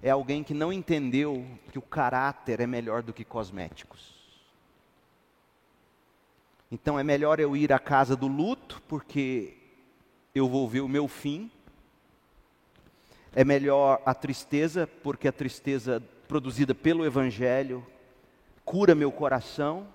é 0.00 0.10
alguém 0.10 0.44
que 0.44 0.54
não 0.54 0.72
entendeu 0.72 1.44
que 1.72 1.78
o 1.78 1.82
caráter 1.82 2.60
é 2.60 2.66
melhor 2.66 3.02
do 3.02 3.12
que 3.12 3.24
cosméticos. 3.24 4.14
Então 6.70 6.98
é 6.98 7.02
melhor 7.02 7.40
eu 7.40 7.56
ir 7.56 7.72
à 7.72 7.78
casa 7.78 8.14
do 8.14 8.28
luto, 8.28 8.80
porque 8.86 9.56
eu 10.32 10.48
vou 10.48 10.68
ver 10.68 10.80
o 10.80 10.88
meu 10.88 11.08
fim, 11.08 11.50
é 13.34 13.44
melhor 13.44 14.00
a 14.06 14.14
tristeza, 14.14 14.86
porque 15.02 15.26
a 15.26 15.32
tristeza 15.32 16.00
produzida 16.28 16.72
pelo 16.72 17.04
Evangelho 17.04 17.84
cura 18.64 18.94
meu 18.94 19.12
coração. 19.12 19.86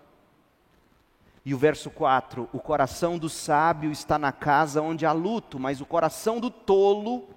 E 1.44 1.54
o 1.54 1.58
verso 1.58 1.90
4: 1.90 2.50
O 2.54 2.60
coração 2.60 3.18
do 3.18 3.30
sábio 3.30 3.92
está 3.92 4.18
na 4.18 4.32
casa 4.32 4.82
onde 4.82 5.06
há 5.06 5.12
luto, 5.12 5.60
mas 5.60 5.82
o 5.82 5.86
coração 5.86 6.40
do 6.40 6.52
tolo 6.52 7.28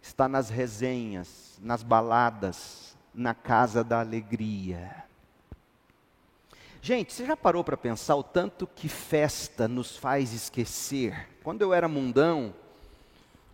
está 0.00 0.28
nas 0.28 0.50
resenhas, 0.50 1.58
nas 1.62 1.82
baladas, 1.82 2.96
na 3.14 3.34
casa 3.34 3.84
da 3.84 4.00
alegria. 4.00 5.04
Gente, 6.80 7.12
você 7.12 7.24
já 7.24 7.36
parou 7.36 7.62
para 7.62 7.76
pensar 7.76 8.16
o 8.16 8.24
tanto 8.24 8.66
que 8.66 8.88
festa 8.88 9.68
nos 9.68 9.96
faz 9.96 10.32
esquecer? 10.32 11.28
Quando 11.44 11.62
eu 11.62 11.72
era 11.72 11.86
mundão, 11.86 12.52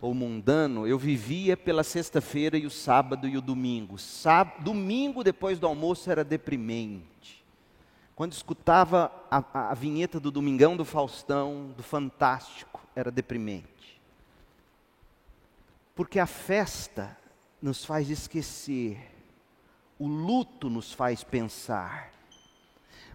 ou 0.01 0.13
mundano, 0.13 0.87
eu 0.87 0.97
vivia 0.97 1.57
pela 1.57 1.83
sexta-feira 1.83 2.57
e 2.57 2.65
o 2.65 2.69
sábado 2.69 3.27
e 3.27 3.37
o 3.37 3.41
domingo. 3.41 3.97
Sábado, 3.97 4.63
domingo, 4.63 5.23
depois 5.23 5.59
do 5.59 5.67
almoço, 5.67 6.09
era 6.09 6.23
deprimente. 6.23 7.43
Quando 8.15 8.33
escutava 8.33 9.11
a, 9.29 9.71
a 9.71 9.73
vinheta 9.73 10.19
do 10.19 10.31
Domingão 10.31 10.75
do 10.75 10.85
Faustão, 10.85 11.73
do 11.75 11.83
Fantástico, 11.83 12.81
era 12.95 13.11
deprimente. 13.11 14.01
Porque 15.95 16.19
a 16.19 16.25
festa 16.25 17.17
nos 17.61 17.83
faz 17.83 18.09
esquecer, 18.09 19.11
o 19.97 20.07
luto 20.07 20.69
nos 20.69 20.93
faz 20.93 21.23
pensar. 21.23 22.11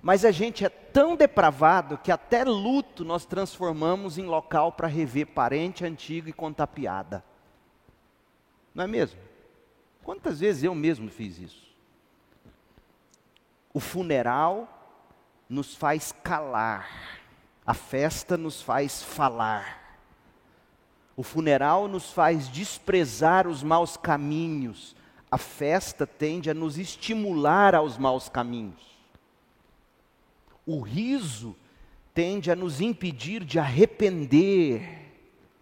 Mas 0.04 0.22
a 0.22 0.30
gente 0.30 0.66
é 0.66 0.68
tão 0.68 1.16
depravado 1.16 1.96
que 1.96 2.12
até 2.12 2.44
luto 2.44 3.06
nós 3.06 3.24
transformamos 3.24 4.18
em 4.18 4.26
local 4.26 4.70
para 4.70 4.86
rever 4.86 5.28
parente 5.28 5.82
antigo 5.82 6.28
e 6.28 6.32
contar 6.32 6.66
piada. 6.66 7.24
Não 8.74 8.84
é 8.84 8.86
mesmo? 8.86 9.18
Quantas 10.02 10.40
vezes 10.40 10.62
eu 10.62 10.74
mesmo 10.74 11.08
fiz 11.08 11.38
isso? 11.38 11.74
O 13.72 13.80
funeral 13.80 14.68
nos 15.48 15.74
faz 15.74 16.12
calar, 16.22 17.18
a 17.64 17.72
festa 17.72 18.36
nos 18.36 18.60
faz 18.60 19.02
falar. 19.02 19.98
O 21.16 21.22
funeral 21.22 21.88
nos 21.88 22.12
faz 22.12 22.46
desprezar 22.46 23.48
os 23.48 23.62
maus 23.62 23.96
caminhos, 23.96 24.94
a 25.30 25.38
festa 25.38 26.06
tende 26.06 26.50
a 26.50 26.54
nos 26.54 26.76
estimular 26.76 27.74
aos 27.74 27.96
maus 27.96 28.28
caminhos. 28.28 28.93
O 30.66 30.80
riso 30.80 31.56
tende 32.14 32.50
a 32.50 32.56
nos 32.56 32.80
impedir 32.80 33.44
de 33.44 33.58
arrepender, 33.58 35.12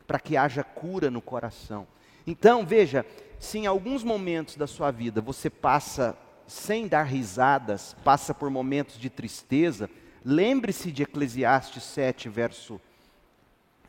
para 0.06 0.20
que 0.20 0.36
haja 0.36 0.62
cura 0.62 1.10
no 1.10 1.22
coração. 1.22 1.86
Então, 2.26 2.64
veja, 2.64 3.06
se 3.38 3.58
em 3.58 3.66
alguns 3.66 4.04
momentos 4.04 4.56
da 4.56 4.66
sua 4.66 4.90
vida 4.90 5.20
você 5.20 5.48
passa 5.48 6.16
sem 6.46 6.86
dar 6.86 7.04
risadas, 7.04 7.96
passa 8.04 8.34
por 8.34 8.50
momentos 8.50 8.98
de 8.98 9.08
tristeza, 9.08 9.88
lembre-se 10.24 10.92
de 10.92 11.02
Eclesiastes 11.02 11.82
7, 11.82 12.28
verso, 12.28 12.80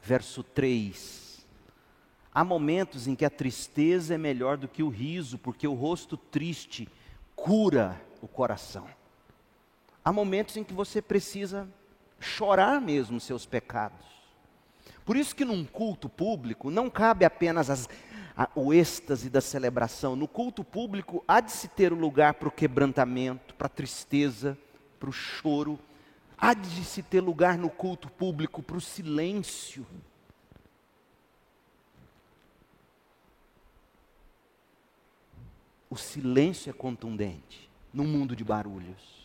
verso 0.01 0.41
3. 0.41 1.45
Há 2.33 2.43
momentos 2.43 3.07
em 3.07 3.15
que 3.15 3.25
a 3.25 3.29
tristeza 3.29 4.15
é 4.15 4.17
melhor 4.17 4.57
do 4.57 4.67
que 4.67 4.81
o 4.81 4.89
riso, 4.89 5.37
porque 5.37 5.67
o 5.67 5.73
rosto 5.73 6.17
triste 6.17 6.87
cura 7.35 8.01
o 8.21 8.27
coração. 8.27 8.87
Há 10.03 10.11
momentos 10.11 10.57
em 10.57 10.63
que 10.63 10.73
você 10.73 11.01
precisa 11.01 11.67
chorar 12.19 12.81
mesmo 12.81 13.19
seus 13.19 13.45
pecados. 13.45 14.05
Por 15.05 15.15
isso 15.15 15.35
que 15.35 15.45
num 15.45 15.65
culto 15.65 16.09
público 16.09 16.69
não 16.69 16.89
cabe 16.89 17.25
apenas 17.25 17.69
as, 17.69 17.89
a, 18.35 18.49
o 18.55 18.73
êxtase 18.73 19.29
da 19.29 19.41
celebração. 19.41 20.15
No 20.15 20.27
culto 20.27 20.63
público 20.63 21.23
há 21.27 21.39
de 21.39 21.51
se 21.51 21.67
ter 21.67 21.91
o 21.91 21.95
um 21.95 21.99
lugar 21.99 22.33
para 22.35 22.47
o 22.47 22.51
quebrantamento, 22.51 23.53
para 23.55 23.67
a 23.67 23.69
tristeza, 23.69 24.57
para 24.99 25.09
o 25.09 25.13
choro. 25.13 25.79
Há 26.37 26.53
de 26.53 26.83
se 26.83 27.03
ter 27.03 27.21
lugar 27.21 27.57
no 27.57 27.69
culto 27.69 28.09
público 28.09 28.61
para 28.61 28.77
o 28.77 28.81
silêncio. 28.81 29.85
O 35.89 35.95
silêncio 35.95 36.69
é 36.69 36.73
contundente 36.73 37.69
num 37.93 38.05
mundo 38.05 38.35
de 38.35 38.43
barulhos. 38.43 39.22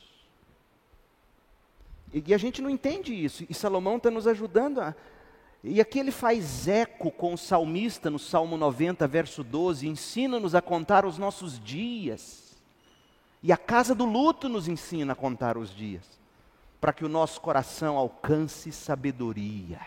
E 2.12 2.32
a 2.32 2.38
gente 2.38 2.62
não 2.62 2.70
entende 2.70 3.12
isso. 3.12 3.44
E 3.48 3.54
Salomão 3.54 3.96
está 3.96 4.10
nos 4.10 4.26
ajudando 4.26 4.80
a. 4.80 4.94
E 5.62 5.80
aqui 5.80 5.98
ele 5.98 6.12
faz 6.12 6.68
eco 6.68 7.10
com 7.10 7.34
o 7.34 7.38
salmista 7.38 8.08
no 8.08 8.18
Salmo 8.18 8.56
90, 8.56 9.06
verso 9.06 9.42
12: 9.42 9.88
ensina-nos 9.88 10.54
a 10.54 10.62
contar 10.62 11.04
os 11.04 11.18
nossos 11.18 11.58
dias. 11.58 12.56
E 13.42 13.52
a 13.52 13.56
casa 13.56 13.94
do 13.94 14.04
luto 14.04 14.48
nos 14.48 14.68
ensina 14.68 15.12
a 15.12 15.16
contar 15.16 15.56
os 15.56 15.74
dias, 15.74 16.04
para 16.80 16.92
que 16.92 17.04
o 17.04 17.08
nosso 17.08 17.40
coração 17.40 17.96
alcance 17.96 18.72
sabedoria. 18.72 19.80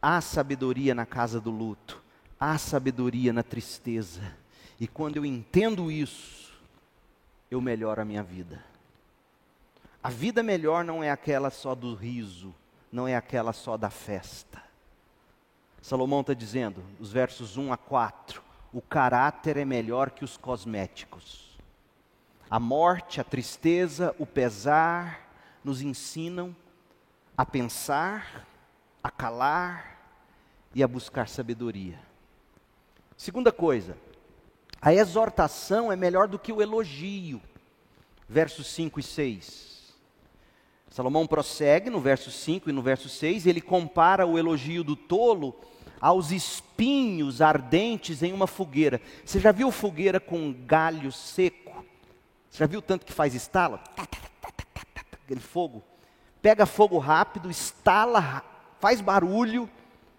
Há 0.00 0.20
sabedoria 0.20 0.94
na 0.94 1.06
casa 1.06 1.40
do 1.40 1.50
luto, 1.50 2.02
há 2.38 2.56
sabedoria 2.58 3.32
na 3.32 3.42
tristeza. 3.42 4.36
E 4.80 4.86
quando 4.86 5.16
eu 5.16 5.24
entendo 5.24 5.90
isso, 5.90 6.52
eu 7.50 7.60
melhoro 7.60 8.00
a 8.00 8.04
minha 8.04 8.22
vida. 8.22 8.71
A 10.02 10.10
vida 10.10 10.42
melhor 10.42 10.84
não 10.84 11.02
é 11.02 11.10
aquela 11.10 11.48
só 11.48 11.74
do 11.74 11.94
riso, 11.94 12.52
não 12.90 13.06
é 13.06 13.14
aquela 13.14 13.52
só 13.52 13.76
da 13.76 13.88
festa. 13.88 14.60
Salomão 15.80 16.22
está 16.22 16.34
dizendo, 16.34 16.82
os 16.98 17.12
versos 17.12 17.56
1 17.56 17.72
a 17.72 17.76
4, 17.76 18.42
o 18.72 18.80
caráter 18.80 19.56
é 19.56 19.64
melhor 19.64 20.10
que 20.10 20.24
os 20.24 20.36
cosméticos. 20.36 21.56
A 22.50 22.58
morte, 22.58 23.20
a 23.20 23.24
tristeza, 23.24 24.14
o 24.18 24.26
pesar 24.26 25.28
nos 25.62 25.80
ensinam 25.80 26.54
a 27.36 27.46
pensar, 27.46 28.46
a 29.02 29.10
calar 29.10 29.98
e 30.74 30.82
a 30.82 30.88
buscar 30.88 31.28
sabedoria. 31.28 31.98
Segunda 33.16 33.52
coisa, 33.52 33.96
a 34.80 34.92
exortação 34.92 35.92
é 35.92 35.96
melhor 35.96 36.26
do 36.26 36.38
que 36.38 36.52
o 36.52 36.60
elogio. 36.60 37.40
Versos 38.28 38.66
5 38.66 38.98
e 38.98 39.02
6. 39.02 39.71
Salomão 40.92 41.26
prossegue 41.26 41.88
no 41.88 42.00
verso 42.00 42.30
5 42.30 42.68
e 42.68 42.72
no 42.72 42.82
verso 42.82 43.08
6, 43.08 43.46
ele 43.46 43.62
compara 43.62 44.26
o 44.26 44.38
elogio 44.38 44.84
do 44.84 44.94
tolo 44.94 45.58
aos 45.98 46.30
espinhos 46.30 47.40
ardentes 47.40 48.22
em 48.22 48.30
uma 48.30 48.46
fogueira. 48.46 49.00
Você 49.24 49.40
já 49.40 49.52
viu 49.52 49.70
fogueira 49.70 50.20
com 50.20 50.52
galho 50.52 51.10
seco? 51.10 51.82
Você 52.50 52.58
já 52.58 52.66
viu 52.66 52.82
tanto 52.82 53.06
que 53.06 53.12
faz 53.12 53.34
estala? 53.34 53.82
Aquele 55.24 55.40
fogo. 55.40 55.82
Pega 56.42 56.66
fogo 56.66 56.98
rápido, 56.98 57.50
estala, 57.50 58.42
faz 58.78 59.00
barulho, 59.00 59.70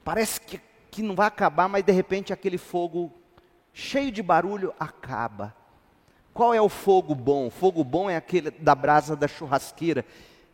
parece 0.04 0.42
que, 0.42 0.60
que 0.90 1.04
não 1.04 1.14
vai 1.14 1.28
acabar, 1.28 1.70
mas 1.70 1.84
de 1.84 1.92
repente 1.92 2.34
aquele 2.34 2.58
fogo 2.58 3.14
cheio 3.72 4.12
de 4.12 4.24
barulho 4.24 4.74
acaba. 4.80 5.56
Qual 6.34 6.52
é 6.52 6.60
o 6.60 6.68
fogo 6.68 7.14
bom? 7.14 7.46
O 7.46 7.52
fogo 7.52 7.84
bom 7.84 8.10
é 8.10 8.16
aquele 8.16 8.50
da 8.50 8.74
brasa 8.74 9.16
da 9.16 9.28
churrasqueira 9.28 10.04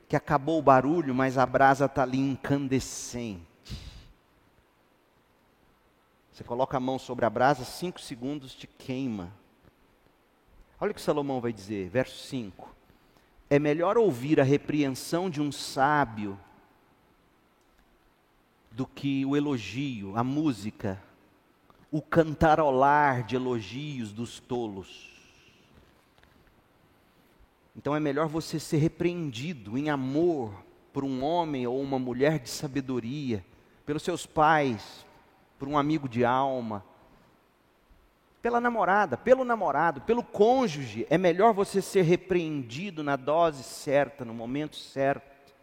que 0.09 0.15
acabou 0.15 0.57
o 0.57 0.63
barulho, 0.63 1.13
mas 1.13 1.37
a 1.37 1.45
brasa 1.45 1.85
está 1.85 2.01
ali 2.01 2.17
incandescente. 2.17 3.47
Você 6.33 6.43
coloca 6.43 6.77
a 6.77 6.79
mão 6.79 6.97
sobre 6.97 7.25
a 7.25 7.29
brasa, 7.29 7.63
cinco 7.63 8.01
segundos 8.01 8.55
te 8.55 8.65
queima. 8.65 9.31
Olha 10.81 10.91
o 10.91 10.95
que 10.95 11.01
Salomão 11.01 11.39
vai 11.39 11.53
dizer, 11.53 11.89
verso 11.89 12.17
5. 12.25 12.75
É 13.51 13.59
melhor 13.59 13.99
ouvir 13.99 14.39
a 14.39 14.43
repreensão 14.43 15.29
de 15.29 15.41
um 15.41 15.51
sábio 15.51 16.39
do 18.71 18.87
que 18.87 19.23
o 19.25 19.37
elogio, 19.37 20.17
a 20.17 20.23
música, 20.23 20.99
o 21.91 22.01
cantarolar 22.01 23.23
de 23.23 23.35
elogios 23.35 24.11
dos 24.11 24.39
tolos. 24.39 25.18
Então 27.79 27.95
é 27.95 27.99
melhor 27.99 28.27
você 28.27 28.59
ser 28.59 28.75
repreendido 28.75 29.77
em 29.77 29.89
amor 29.89 30.53
por 30.91 31.05
um 31.05 31.23
homem 31.23 31.65
ou 31.65 31.81
uma 31.81 31.97
mulher 31.97 32.37
de 32.37 32.49
sabedoria, 32.49 33.41
pelos 33.85 34.03
seus 34.03 34.25
pais, 34.25 35.05
por 35.57 35.65
um 35.65 35.77
amigo 35.77 36.09
de 36.09 36.25
alma, 36.25 36.83
pela 38.41 38.59
namorada, 38.59 39.15
pelo 39.15 39.45
namorado, 39.45 40.01
pelo 40.01 40.21
cônjuge. 40.21 41.07
É 41.09 41.17
melhor 41.17 41.53
você 41.53 41.81
ser 41.81 42.01
repreendido 42.01 43.01
na 43.01 43.15
dose 43.15 43.63
certa, 43.63 44.25
no 44.25 44.33
momento 44.33 44.75
certo, 44.75 45.53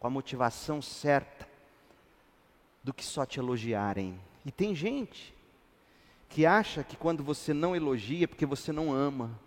com 0.00 0.06
a 0.06 0.10
motivação 0.10 0.80
certa, 0.80 1.46
do 2.82 2.94
que 2.94 3.04
só 3.04 3.26
te 3.26 3.38
elogiarem. 3.38 4.18
E 4.46 4.50
tem 4.50 4.74
gente 4.74 5.34
que 6.30 6.46
acha 6.46 6.82
que 6.82 6.96
quando 6.96 7.22
você 7.22 7.52
não 7.52 7.76
elogia 7.76 8.24
é 8.24 8.26
porque 8.26 8.46
você 8.46 8.72
não 8.72 8.94
ama. 8.94 9.38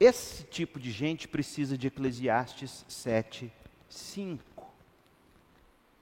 Esse 0.00 0.44
tipo 0.44 0.80
de 0.80 0.90
gente 0.90 1.28
precisa 1.28 1.76
de 1.76 1.88
Eclesiastes 1.88 2.86
7, 2.88 3.52
5. 3.86 4.42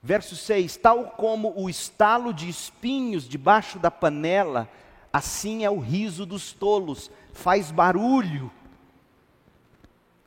Verso 0.00 0.36
6: 0.36 0.76
Tal 0.76 1.10
como 1.10 1.52
o 1.60 1.68
estalo 1.68 2.32
de 2.32 2.48
espinhos 2.48 3.28
debaixo 3.28 3.76
da 3.76 3.90
panela, 3.90 4.70
assim 5.12 5.64
é 5.64 5.70
o 5.70 5.80
riso 5.80 6.24
dos 6.24 6.52
tolos, 6.52 7.10
faz 7.32 7.72
barulho, 7.72 8.52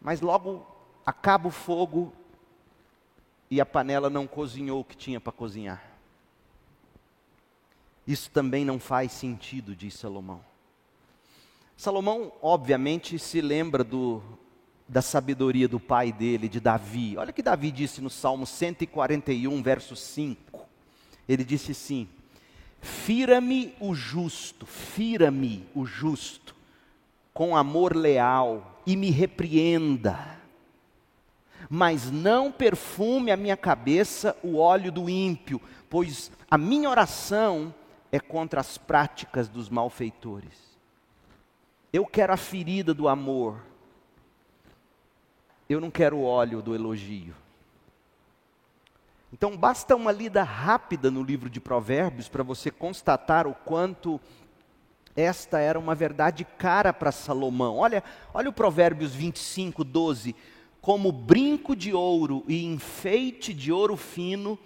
mas 0.02 0.20
logo 0.20 0.68
acaba 1.06 1.48
o 1.48 1.52
fogo 1.52 2.12
e 3.50 3.62
a 3.62 3.66
panela 3.66 4.10
não 4.10 4.28
cozinhou 4.28 4.82
o 4.82 4.86
que 4.86 4.98
tinha 4.98 5.22
para 5.22 5.32
cozinhar. 5.32 5.82
Isso 8.06 8.30
também 8.32 8.66
não 8.66 8.80
faz 8.80 9.14
sentido, 9.14 9.74
diz 9.74 9.94
Salomão. 9.94 10.51
Salomão, 11.82 12.32
obviamente, 12.44 13.18
se 13.18 13.42
lembra 13.42 13.84
do, 13.84 14.22
da 14.88 15.02
sabedoria 15.02 15.68
do 15.68 15.80
pai 15.80 16.12
dele, 16.12 16.48
de 16.48 16.60
Davi. 16.60 17.18
Olha 17.18 17.32
o 17.32 17.34
que 17.34 17.42
Davi 17.42 17.72
disse 17.72 18.02
no 18.02 18.10
Salmo 18.12 18.46
141, 18.46 19.64
verso 19.64 19.96
5. 19.96 20.64
Ele 21.28 21.44
disse 21.44 21.72
assim: 21.72 22.08
Fira-me 22.80 23.74
o 23.80 23.96
justo, 23.96 24.64
fira-me 24.68 25.68
o 25.74 25.84
justo, 25.84 26.56
com 27.34 27.58
amor 27.58 27.96
leal, 27.96 28.80
e 28.86 28.96
me 28.96 29.10
repreenda. 29.10 30.40
Mas 31.68 32.12
não 32.12 32.52
perfume 32.52 33.32
a 33.32 33.38
minha 33.38 33.58
cabeça 33.58 34.38
o 34.44 34.58
óleo 34.58 34.92
do 34.92 35.10
ímpio, 35.10 35.60
pois 35.90 36.32
a 36.48 36.60
minha 36.60 36.88
oração 36.88 37.74
é 38.12 38.20
contra 38.20 38.62
as 38.62 38.78
práticas 38.78 39.50
dos 39.50 39.68
malfeitores. 39.68 40.71
Eu 41.94 42.06
quero 42.06 42.32
a 42.32 42.38
ferida 42.38 42.94
do 42.94 43.10
amor, 43.10 43.62
eu 45.70 45.82
não 45.82 45.92
quero 45.92 46.18
o 46.18 46.24
óleo 46.24 46.62
do 46.62 46.74
elogio. 46.74 47.36
Então 49.34 49.56
basta 49.56 49.96
uma 49.96 50.12
lida 50.12 50.44
rápida 50.44 51.10
no 51.10 51.24
livro 51.24 51.50
de 51.50 51.60
Provérbios 51.60 52.28
para 52.28 52.44
você 52.44 52.70
constatar 52.70 53.48
o 53.48 53.54
quanto 53.54 54.20
esta 55.16 55.60
era 55.60 55.78
uma 55.78 55.96
verdade 55.96 56.46
cara 56.46 56.94
para 56.94 57.12
Salomão. 57.12 57.78
Olha, 57.78 58.04
olha 58.34 58.50
o 58.50 58.54
Provérbios 58.54 59.14
25, 59.14 59.84
12. 59.84 60.36
Como 60.82 61.12
brinco 61.12 61.76
de 61.76 61.94
ouro 61.94 62.44
e 62.48 62.66
enfeite 62.66 63.54
de 63.54 63.72
ouro 63.72 63.96
fino 63.96 64.58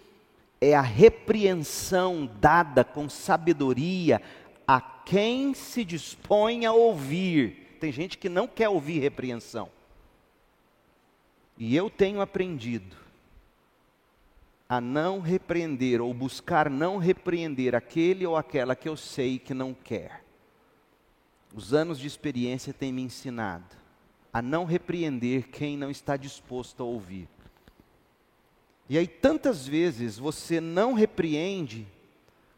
é 0.62 0.74
a 0.76 0.82
repreensão 0.82 2.30
dada 2.40 2.84
com 2.84 3.10
sabedoria 3.10 4.22
a 4.68 4.82
quem 4.82 5.54
se 5.54 5.84
dispõe 5.84 6.66
a 6.66 6.74
ouvir. 6.74 7.78
Tem 7.80 7.92
gente 7.92 8.18
que 8.18 8.30
não 8.30 8.48
quer 8.48 8.70
ouvir 8.70 9.00
repreensão. 9.00 9.70
E 11.58 11.76
eu 11.76 11.90
tenho 11.90 12.22
aprendido 12.22 12.96
a 14.68 14.82
não 14.82 15.20
repreender 15.20 16.02
ou 16.02 16.14
buscar 16.14 16.70
não 16.70 16.98
repreender 16.98 17.76
aquele 17.76 18.26
ou 18.26 18.36
aquela 18.36 18.76
que 18.76 18.90
eu 18.90 18.98
sei 18.98 19.38
que 19.38 19.54
não 19.54 19.74
quer. 19.74 20.24
Os 21.54 21.74
anos 21.74 22.00
de 22.00 22.08
experiência 22.08 22.74
têm 22.74 22.92
me 22.92 23.02
ensinado 23.02 23.86
a 24.34 24.42
não 24.42 24.66
repreender 24.66 25.48
quem 25.48 25.78
não 25.78 25.90
está 25.90 26.18
disposto 26.18 26.84
a 26.84 26.86
ouvir. 26.86 27.30
E 28.90 28.98
aí, 28.98 29.08
tantas 29.08 29.66
vezes, 29.66 30.18
você 30.18 30.60
não 30.60 30.92
repreende, 30.92 31.88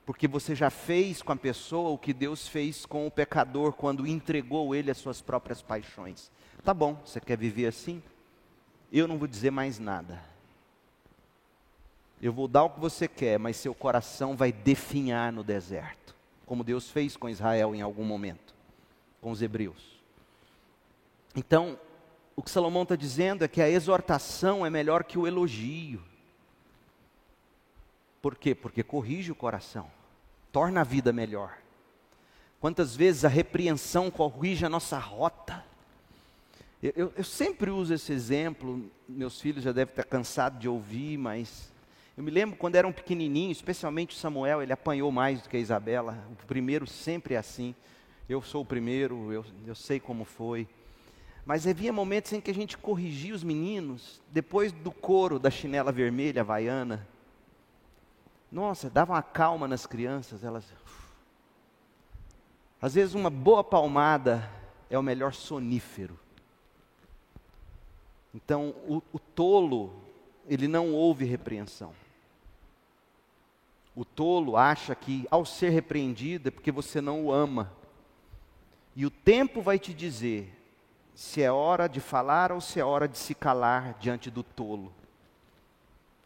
porque 0.07 0.25
você 0.25 0.55
já 0.55 0.69
fez 0.69 1.21
com 1.21 1.33
a 1.33 1.35
pessoa 1.35 1.89
o 1.89 1.97
que 1.97 2.13
Deus 2.13 2.47
fez 2.47 2.85
com 2.85 3.05
o 3.05 3.11
pecador 3.11 3.73
quando 3.73 4.07
entregou 4.07 4.73
ele 4.73 4.89
às 4.89 4.97
suas 4.97 5.21
próprias 5.21 5.61
paixões. 5.61 6.31
Tá 6.63 6.73
bom, 6.73 6.97
você 7.03 7.19
quer 7.19 7.37
viver 7.37 7.67
assim? 7.67 8.01
eu 8.89 9.05
não 9.05 9.17
vou 9.17 9.27
dizer 9.27 9.51
mais 9.51 9.79
nada. 9.79 10.23
Eu 12.21 12.31
vou 12.31 12.47
dar 12.47 12.63
o 12.63 12.69
que 12.69 12.79
você 12.79 13.05
quer, 13.05 13.37
mas 13.37 13.57
seu 13.57 13.75
coração 13.75 14.33
vai 14.33 14.49
definhar 14.49 15.33
no 15.33 15.43
deserto, 15.43 16.15
como 16.45 16.63
Deus 16.63 16.89
fez 16.89 17.17
com 17.17 17.27
Israel 17.27 17.75
em 17.75 17.81
algum 17.81 18.05
momento, 18.05 18.55
com 19.19 19.29
os 19.29 19.41
hebreus. 19.41 19.99
Então, 21.35 21.77
o 22.33 22.41
que 22.41 22.49
Salomão 22.49 22.83
está 22.83 22.95
dizendo 22.95 23.43
é 23.43 23.47
que 23.49 23.61
a 23.61 23.69
exortação 23.69 24.65
é 24.65 24.69
melhor 24.69 25.03
que 25.03 25.19
o 25.19 25.27
elogio. 25.27 26.01
Por 28.21 28.35
quê? 28.35 28.55
Porque 28.55 28.83
corrige 28.83 29.33
o 29.33 29.35
coração, 29.35 29.91
torna 30.57 30.81
a 30.81 30.83
vida 30.83 31.13
melhor. 31.13 31.55
Quantas 32.59 32.95
vezes 32.95 33.23
a 33.23 33.27
repreensão 33.27 34.09
corrige 34.09 34.65
a 34.65 34.69
nossa 34.69 34.97
rota? 34.97 35.63
Eu, 36.81 36.93
eu, 36.95 37.13
eu, 37.15 37.23
sempre 37.23 37.69
uso 37.69 37.93
esse 37.93 38.11
exemplo, 38.11 38.89
meus 39.07 39.39
filhos 39.39 39.63
já 39.63 39.71
devem 39.71 39.91
estar 39.91 40.03
cansados 40.05 40.59
de 40.59 40.67
ouvir, 40.67 41.15
mas 41.15 41.71
eu 42.17 42.23
me 42.23 42.31
lembro 42.31 42.57
quando 42.57 42.73
eram 42.73 42.91
pequenininhos, 42.91 43.59
especialmente 43.59 44.15
o 44.15 44.19
Samuel, 44.19 44.63
ele 44.63 44.73
apanhou 44.73 45.11
mais 45.11 45.43
do 45.43 45.47
que 45.47 45.57
a 45.57 45.59
Isabela. 45.59 46.17
O 46.31 46.47
primeiro 46.47 46.87
sempre 46.87 47.35
é 47.35 47.37
assim. 47.37 47.75
Eu 48.27 48.41
sou 48.41 48.63
o 48.63 48.65
primeiro, 48.65 49.31
eu, 49.31 49.45
eu 49.63 49.75
sei 49.75 49.99
como 49.99 50.25
foi. 50.25 50.67
Mas 51.45 51.67
havia 51.67 51.93
momentos 51.93 52.33
em 52.33 52.41
que 52.41 52.49
a 52.49 52.55
gente 52.55 52.79
corrigia 52.79 53.35
os 53.35 53.43
meninos, 53.43 54.19
depois 54.31 54.71
do 54.71 54.89
couro 54.89 55.37
da 55.37 55.51
chinela 55.51 55.91
vermelha 55.91 56.41
havaiana. 56.41 57.07
Nossa, 58.51 58.89
dava 58.89 59.13
uma 59.13 59.23
calma 59.23 59.67
nas 59.67 59.85
crianças, 59.85 60.43
elas. 60.43 60.65
Às 62.81 62.93
vezes 62.93 63.13
uma 63.13 63.29
boa 63.29 63.63
palmada 63.63 64.49
é 64.89 64.97
o 64.97 65.03
melhor 65.03 65.33
sonífero. 65.33 66.17
Então, 68.33 68.69
o, 68.87 69.01
o 69.11 69.19
tolo, 69.19 69.93
ele 70.47 70.67
não 70.67 70.93
ouve 70.93 71.25
repreensão. 71.25 71.93
O 73.95 74.05
tolo 74.05 74.55
acha 74.55 74.93
que 74.93 75.27
ao 75.31 75.43
ser 75.43 75.69
repreendido 75.69 76.49
é 76.49 76.51
porque 76.51 76.71
você 76.71 77.01
não 77.01 77.25
o 77.25 77.31
ama. 77.31 77.73
E 78.95 79.05
o 79.05 79.09
tempo 79.09 79.61
vai 79.61 79.79
te 79.79 79.93
dizer 79.93 80.53
se 81.15 81.41
é 81.41 81.51
hora 81.51 81.87
de 81.87 81.99
falar 81.99 82.51
ou 82.51 82.61
se 82.61 82.79
é 82.79 82.85
hora 82.85 83.07
de 83.07 83.17
se 83.17 83.33
calar 83.33 83.95
diante 83.99 84.29
do 84.29 84.43
tolo. 84.43 84.93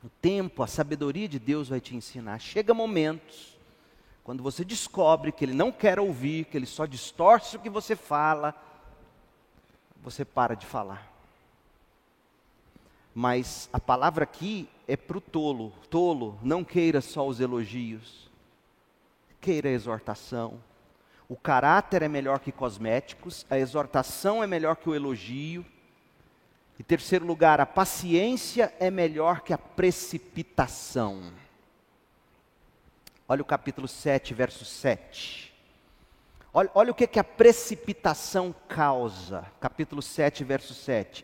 O 0.04 0.10
tempo, 0.10 0.64
a 0.64 0.68
sabedoria 0.68 1.28
de 1.28 1.38
Deus 1.38 1.70
vai 1.70 1.80
te 1.80 1.96
ensinar. 1.96 2.40
Chega 2.40 2.74
momentos 2.74 3.58
quando 4.24 4.44
você 4.44 4.64
descobre 4.64 5.32
que 5.32 5.46
ele 5.46 5.54
não 5.54 5.72
quer 5.72 6.00
ouvir, 6.00 6.46
que 6.46 6.58
ele 6.58 6.66
só 6.66 6.86
distorce 6.86 7.56
o 7.56 7.60
que 7.60 7.70
você 7.70 7.96
fala, 7.96 8.56
você 10.02 10.24
para 10.26 10.56
de 10.56 10.66
falar. 10.66 11.12
Mas 13.14 13.70
a 13.74 13.80
palavra 13.80 14.24
aqui 14.24 14.70
é 14.88 14.96
para 14.96 15.18
o 15.18 15.22
tolo. 15.22 15.74
Tolo, 15.90 16.40
não 16.42 16.64
queira 16.64 17.02
só 17.02 17.28
os 17.28 17.40
elogios, 17.40 18.30
queira 19.40 19.70
a 19.70 19.74
exortação. 19.74 20.60
O 21.28 21.36
caráter 21.36 22.02
é 22.02 22.08
melhor 22.08 22.40
que 22.40 22.52
cosméticos, 22.52 23.46
a 23.50 23.58
exortação 23.58 24.44
é 24.44 24.48
melhor 24.48 24.76
que 24.76 24.90
o 24.90 24.96
elogio. 24.96 25.66
Em 26.82 26.84
terceiro 26.84 27.28
lugar, 27.28 27.62
a 27.62 27.66
paciência 27.68 28.74
é 28.80 28.90
melhor 28.90 29.42
que 29.42 29.54
a 29.54 29.58
precipitação. 29.60 31.32
Olha 33.30 33.44
o 33.44 33.46
capítulo 33.46 33.88
7, 33.88 34.34
verso 34.34 34.66
7. 34.66 35.54
Olha, 36.52 36.72
olha 36.74 36.92
o 36.92 36.96
que, 36.96 37.06
que 37.06 37.20
a 37.20 37.24
precipitação 37.24 38.52
causa. 38.68 39.46
Capítulo 39.60 40.02
7, 40.02 40.44
verso 40.44 40.74
7 40.74 41.24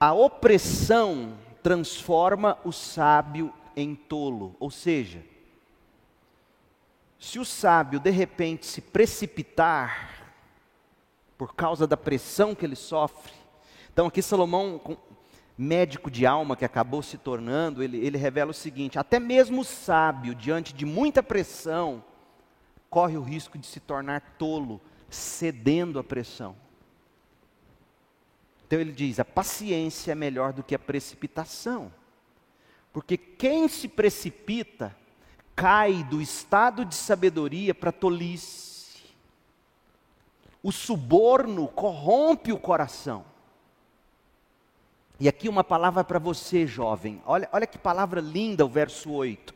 a 0.00 0.14
opressão 0.14 1.38
transforma 1.62 2.58
o 2.64 2.72
sábio 2.72 3.52
em 3.76 3.94
tolo, 3.94 4.56
ou 4.58 4.70
seja, 4.70 5.22
se 7.18 7.38
o 7.38 7.44
sábio 7.44 8.00
de 8.00 8.10
repente 8.10 8.64
se 8.64 8.80
precipitar 8.80 10.32
por 11.36 11.54
causa 11.54 11.86
da 11.86 11.98
pressão 11.98 12.54
que 12.54 12.64
ele 12.64 12.76
sofre, 12.76 13.45
então 13.96 14.08
aqui 14.08 14.20
Salomão 14.20 14.78
médico 15.56 16.10
de 16.10 16.26
alma 16.26 16.54
que 16.54 16.66
acabou 16.66 17.02
se 17.02 17.16
tornando, 17.16 17.82
ele, 17.82 17.96
ele 17.96 18.18
revela 18.18 18.50
o 18.50 18.54
seguinte: 18.54 18.98
até 18.98 19.18
mesmo 19.18 19.62
o 19.62 19.64
sábio, 19.64 20.34
diante 20.34 20.74
de 20.74 20.84
muita 20.84 21.22
pressão, 21.22 22.04
corre 22.90 23.16
o 23.16 23.22
risco 23.22 23.56
de 23.56 23.66
se 23.66 23.80
tornar 23.80 24.20
tolo, 24.36 24.82
cedendo 25.08 25.98
à 25.98 26.04
pressão. 26.04 26.54
Então 28.66 28.78
ele 28.78 28.92
diz: 28.92 29.18
a 29.18 29.24
paciência 29.24 30.12
é 30.12 30.14
melhor 30.14 30.52
do 30.52 30.62
que 30.62 30.74
a 30.74 30.78
precipitação. 30.78 31.90
Porque 32.92 33.16
quem 33.16 33.66
se 33.66 33.88
precipita 33.88 34.94
cai 35.54 36.04
do 36.04 36.20
estado 36.20 36.84
de 36.84 36.94
sabedoria 36.94 37.74
para 37.74 37.90
tolice. 37.90 39.06
O 40.62 40.70
suborno 40.70 41.66
corrompe 41.66 42.52
o 42.52 42.58
coração. 42.58 43.24
E 45.18 45.28
aqui 45.28 45.48
uma 45.48 45.64
palavra 45.64 46.04
para 46.04 46.18
você, 46.18 46.66
jovem. 46.66 47.22
Olha, 47.24 47.48
olha 47.52 47.66
que 47.66 47.78
palavra 47.78 48.20
linda 48.20 48.64
o 48.64 48.68
verso 48.68 49.10
8. 49.10 49.54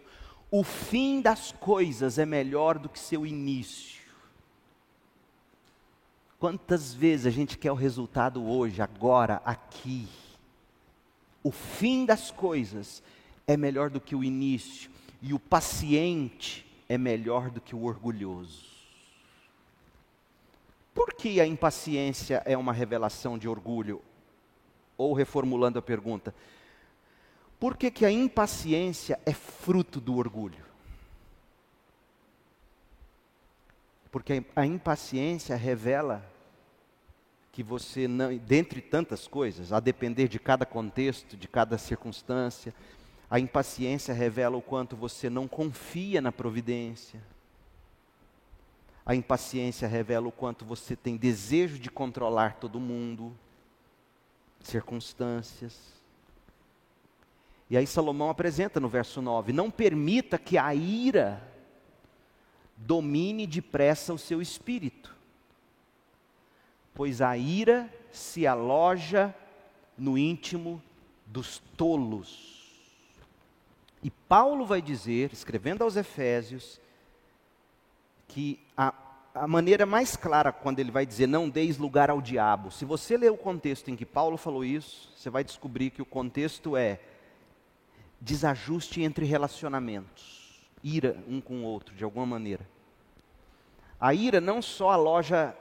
O 0.50 0.64
fim 0.64 1.20
das 1.20 1.52
coisas 1.52 2.18
é 2.18 2.24
melhor 2.24 2.78
do 2.78 2.88
que 2.88 2.98
seu 2.98 3.26
início. 3.26 4.00
Quantas 6.38 6.94
vezes 6.94 7.26
a 7.26 7.30
gente 7.30 7.58
quer 7.58 7.70
o 7.70 7.74
resultado 7.74 8.42
hoje, 8.42 8.80
agora, 8.80 9.42
aqui? 9.44 10.08
O 11.42 11.50
fim 11.50 12.06
das 12.06 12.30
coisas 12.30 13.02
é 13.46 13.56
melhor 13.56 13.90
do 13.90 14.00
que 14.00 14.16
o 14.16 14.24
início, 14.24 14.90
e 15.20 15.34
o 15.34 15.38
paciente 15.38 16.66
é 16.88 16.96
melhor 16.96 17.50
do 17.50 17.60
que 17.60 17.74
o 17.74 17.84
orgulhoso. 17.84 18.64
Por 20.94 21.14
que 21.14 21.40
a 21.40 21.46
impaciência 21.46 22.42
é 22.46 22.56
uma 22.56 22.72
revelação 22.72 23.38
de 23.38 23.46
orgulho? 23.46 24.00
Ou 25.00 25.14
reformulando 25.14 25.78
a 25.78 25.82
pergunta, 25.82 26.34
por 27.58 27.74
que, 27.74 27.90
que 27.90 28.04
a 28.04 28.10
impaciência 28.10 29.18
é 29.24 29.32
fruto 29.32 29.98
do 29.98 30.16
orgulho? 30.16 30.62
Porque 34.12 34.44
a 34.54 34.66
impaciência 34.66 35.56
revela 35.56 36.22
que 37.50 37.62
você 37.62 38.06
não, 38.06 38.36
dentre 38.36 38.82
tantas 38.82 39.26
coisas, 39.26 39.72
a 39.72 39.80
depender 39.80 40.28
de 40.28 40.38
cada 40.38 40.66
contexto, 40.66 41.34
de 41.34 41.48
cada 41.48 41.78
circunstância, 41.78 42.74
a 43.30 43.40
impaciência 43.40 44.12
revela 44.12 44.58
o 44.58 44.62
quanto 44.62 44.96
você 44.96 45.30
não 45.30 45.48
confia 45.48 46.20
na 46.20 46.30
providência. 46.30 47.22
A 49.06 49.14
impaciência 49.14 49.88
revela 49.88 50.28
o 50.28 50.32
quanto 50.32 50.62
você 50.62 50.94
tem 50.94 51.16
desejo 51.16 51.78
de 51.78 51.90
controlar 51.90 52.56
todo 52.56 52.78
mundo, 52.78 53.34
circunstâncias. 54.60 55.78
E 57.68 57.76
aí 57.76 57.86
Salomão 57.86 58.30
apresenta 58.30 58.80
no 58.80 58.88
verso 58.88 59.22
9: 59.22 59.52
Não 59.52 59.70
permita 59.70 60.38
que 60.38 60.58
a 60.58 60.74
ira 60.74 61.42
domine 62.76 63.46
depressa 63.46 64.12
o 64.12 64.18
seu 64.18 64.40
espírito 64.40 65.20
pois 67.00 67.22
a 67.22 67.34
ira 67.34 67.90
se 68.12 68.46
aloja 68.46 69.34
no 69.96 70.18
íntimo 70.18 70.82
dos 71.24 71.58
tolos. 71.74 72.68
E 74.02 74.10
Paulo 74.10 74.66
vai 74.66 74.82
dizer, 74.82 75.32
escrevendo 75.32 75.82
aos 75.82 75.96
Efésios, 75.96 76.78
que 78.28 78.60
a, 78.76 78.92
a 79.34 79.46
maneira 79.46 79.86
mais 79.86 80.16
clara, 80.16 80.52
quando 80.52 80.80
ele 80.80 80.90
vai 80.90 81.06
dizer 81.06 81.26
não 81.26 81.48
deis 81.48 81.78
lugar 81.78 82.10
ao 82.10 82.20
diabo, 82.20 82.70
se 82.70 82.84
você 82.84 83.16
ler 83.16 83.30
o 83.30 83.36
contexto 83.36 83.90
em 83.90 83.96
que 83.96 84.04
Paulo 84.04 84.36
falou 84.36 84.64
isso, 84.64 85.10
você 85.16 85.30
vai 85.30 85.44
descobrir 85.44 85.90
que 85.90 86.02
o 86.02 86.06
contexto 86.06 86.76
é 86.76 86.98
desajuste 88.20 89.02
entre 89.02 89.24
relacionamentos, 89.24 90.68
ira 90.82 91.16
um 91.28 91.40
com 91.40 91.62
o 91.62 91.64
outro, 91.64 91.94
de 91.94 92.04
alguma 92.04 92.26
maneira. 92.26 92.68
A 94.00 94.12
ira 94.14 94.40
não 94.40 94.60
só 94.60 94.90
aloja 94.90 95.54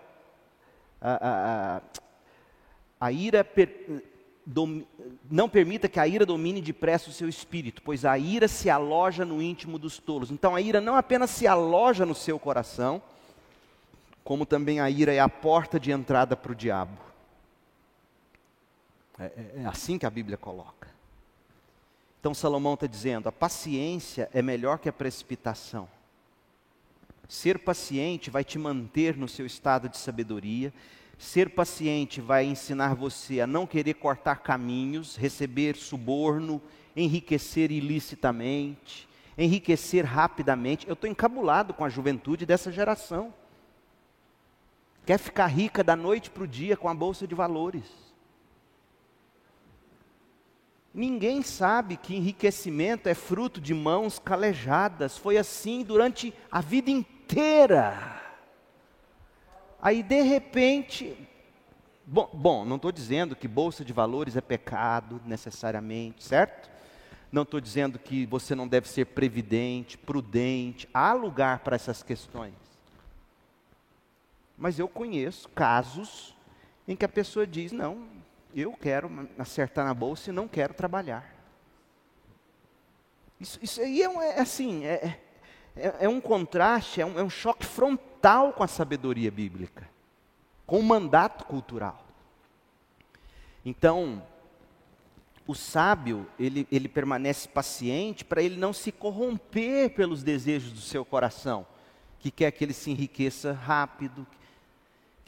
a, 1.01 1.79
a, 1.79 1.81
a 2.99 3.11
ira 3.11 3.43
per, 3.43 4.03
dom, 4.45 4.81
não 5.29 5.47
permita 5.47 5.87
que 5.87 5.99
a 5.99 6.07
ira 6.07 6.25
domine 6.25 6.61
depressa 6.61 7.09
o 7.09 7.13
seu 7.13 7.29
espírito, 7.29 7.81
pois 7.83 8.03
a 8.03 8.17
ira 8.17 8.47
se 8.47 8.69
aloja 8.69 9.23
no 9.23 9.41
íntimo 9.41 9.77
dos 9.77 9.99
tolos. 9.99 10.31
Então 10.31 10.55
a 10.55 10.61
ira 10.61 10.81
não 10.81 10.95
apenas 10.95 11.29
se 11.29 11.45
aloja 11.45 12.05
no 12.05 12.15
seu 12.15 12.39
coração, 12.39 13.01
como 14.29 14.45
também 14.45 14.79
a 14.79 14.87
ira 14.87 15.11
é 15.11 15.19
a 15.19 15.27
porta 15.27 15.79
de 15.79 15.91
entrada 15.91 16.37
para 16.37 16.51
o 16.51 16.55
diabo. 16.55 16.95
É, 19.17 19.23
é, 19.23 19.51
é 19.63 19.65
assim 19.65 19.97
que 19.97 20.05
a 20.05 20.09
Bíblia 20.11 20.37
coloca. 20.37 20.87
Então 22.19 22.31
Salomão 22.35 22.75
está 22.75 22.85
dizendo: 22.85 23.27
a 23.27 23.31
paciência 23.31 24.29
é 24.31 24.43
melhor 24.43 24.77
que 24.77 24.87
a 24.87 24.93
precipitação. 24.93 25.89
Ser 27.27 27.57
paciente 27.57 28.29
vai 28.29 28.43
te 28.43 28.59
manter 28.59 29.17
no 29.17 29.27
seu 29.27 29.47
estado 29.47 29.89
de 29.89 29.97
sabedoria. 29.97 30.71
Ser 31.17 31.49
paciente 31.49 32.21
vai 32.21 32.45
ensinar 32.45 32.93
você 32.93 33.41
a 33.41 33.47
não 33.47 33.65
querer 33.65 33.95
cortar 33.95 34.43
caminhos, 34.43 35.15
receber 35.15 35.75
suborno, 35.75 36.61
enriquecer 36.95 37.71
ilicitamente, 37.71 39.09
enriquecer 39.35 40.05
rapidamente. 40.05 40.87
Eu 40.87 40.93
estou 40.93 41.09
encabulado 41.09 41.73
com 41.73 41.83
a 41.83 41.89
juventude 41.89 42.45
dessa 42.45 42.71
geração. 42.71 43.33
Quer 45.09 45.17
ficar 45.17 45.47
rica 45.47 45.83
da 45.83 45.95
noite 45.95 46.29
para 46.29 46.43
o 46.43 46.47
dia 46.47 46.77
com 46.77 46.87
a 46.87 46.93
bolsa 46.93 47.25
de 47.25 47.33
valores. 47.33 47.83
Ninguém 50.93 51.41
sabe 51.41 51.97
que 51.97 52.15
enriquecimento 52.15 53.09
é 53.09 53.15
fruto 53.15 53.59
de 53.59 53.73
mãos 53.73 54.19
calejadas. 54.19 55.17
Foi 55.17 55.35
assim 55.35 55.83
durante 55.83 56.31
a 56.51 56.61
vida 56.61 56.91
inteira. 56.91 58.21
Aí 59.81 60.03
de 60.03 60.21
repente, 60.21 61.17
bom, 62.05 62.29
bom 62.31 62.63
não 62.63 62.75
estou 62.75 62.91
dizendo 62.91 63.35
que 63.35 63.47
bolsa 63.47 63.83
de 63.83 63.91
valores 63.91 64.37
é 64.37 64.41
pecado 64.41 65.19
necessariamente, 65.25 66.23
certo? 66.23 66.69
Não 67.31 67.41
estou 67.41 67.59
dizendo 67.59 67.97
que 67.97 68.27
você 68.27 68.53
não 68.53 68.67
deve 68.67 68.87
ser 68.87 69.05
previdente, 69.05 69.97
prudente, 69.97 70.87
há 70.93 71.13
lugar 71.13 71.61
para 71.61 71.75
essas 71.75 72.03
questões. 72.03 72.68
Mas 74.59 74.77
eu 74.77 74.87
conheço 74.87 75.49
casos 75.49 76.35
em 76.87 76.95
que 76.95 77.05
a 77.05 77.09
pessoa 77.09 77.47
diz: 77.47 77.71
não, 77.71 78.07
eu 78.53 78.73
quero 78.73 79.09
acertar 79.39 79.83
na 79.83 79.93
bolsa 79.95 80.29
e 80.29 80.33
não 80.33 80.47
quero 80.47 80.75
trabalhar. 80.75 81.33
Isso, 83.39 83.57
isso 83.61 83.81
aí 83.81 84.03
é, 84.03 84.05
é 84.05 84.39
assim, 84.41 84.85
é, 84.85 84.93
é 84.93 85.19
é, 85.79 86.05
é 86.05 86.09
um 86.09 86.19
contraste, 86.19 87.01
é 87.01 87.05
um, 87.05 87.17
é 87.17 87.23
um 87.23 87.29
choque 87.29 87.65
frontal 87.65 88.53
com 88.53 88.63
a 88.63 88.67
sabedoria 88.67 89.31
bíblica, 89.31 89.89
com 90.65 90.79
o 90.79 90.83
mandato 90.83 91.45
cultural. 91.45 92.05
Então, 93.63 94.21
o 95.47 95.55
sábio, 95.55 96.27
ele, 96.37 96.67
ele 96.71 96.87
permanece 96.87 97.47
paciente 97.47 98.23
para 98.25 98.41
ele 98.41 98.57
não 98.57 98.73
se 98.73 98.91
corromper 98.91 99.91
pelos 99.91 100.21
desejos 100.21 100.71
do 100.71 100.81
seu 100.81 101.05
coração, 101.05 101.65
que 102.19 102.29
quer 102.29 102.51
que 102.51 102.63
ele 102.63 102.73
se 102.73 102.91
enriqueça 102.91 103.53
rápido, 103.53 104.27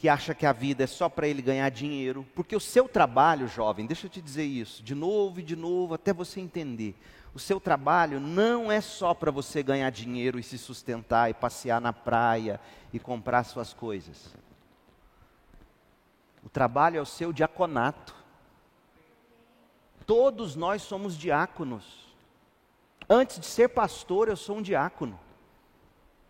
que 0.02 0.10
acha 0.10 0.34
que 0.34 0.48
a 0.48 0.52
vida 0.52 0.84
é 0.84 0.88
só 0.88 1.08
para 1.08 1.28
ele 1.28 1.44
ganhar 1.44 1.70
dinheiro, 1.70 2.26
porque 2.34 2.56
o 2.56 2.60
seu 2.60 2.90
trabalho, 2.90 3.48
jovem, 3.48 3.86
deixa 3.86 4.08
eu 4.08 4.10
te 4.10 4.20
dizer 4.20 4.46
isso, 4.46 4.82
de 4.82 4.96
novo 4.96 5.40
e 5.40 5.44
de 5.44 5.56
novo, 5.56 5.94
até 5.94 6.12
você 6.12 6.40
entender. 6.42 6.96
O 7.36 7.40
seu 7.40 7.60
trabalho 7.60 8.20
não 8.20 8.72
é 8.72 8.82
só 8.82 9.14
para 9.14 9.30
você 9.30 9.62
ganhar 9.62 9.92
dinheiro 9.92 10.40
e 10.40 10.44
se 10.44 10.58
sustentar 10.58 11.30
e 11.30 11.36
passear 11.36 11.80
na 11.80 11.94
praia 11.94 12.60
e 12.92 12.98
comprar 12.98 13.44
suas 13.44 13.76
coisas. 13.76 14.34
O 16.44 16.50
trabalho 16.50 16.98
é 16.98 17.02
o 17.02 17.06
seu 17.06 17.32
diaconato. 17.32 18.16
Todos 20.08 20.56
nós 20.56 20.82
somos 20.82 21.16
diáconos. 21.16 22.12
Antes 23.08 23.40
de 23.40 23.46
ser 23.46 23.68
pastor, 23.68 24.30
eu 24.30 24.36
sou 24.36 24.58
um 24.58 24.62
diácono. 24.64 25.20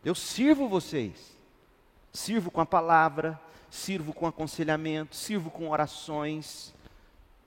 Eu 0.03 0.13
sirvo 0.13 0.67
vocês. 0.67 1.39
Sirvo 2.11 2.51
com 2.51 2.59
a 2.59 2.65
palavra, 2.65 3.39
sirvo 3.71 4.13
com 4.13 4.27
aconselhamento, 4.27 5.15
sirvo 5.15 5.49
com 5.49 5.69
orações, 5.69 6.73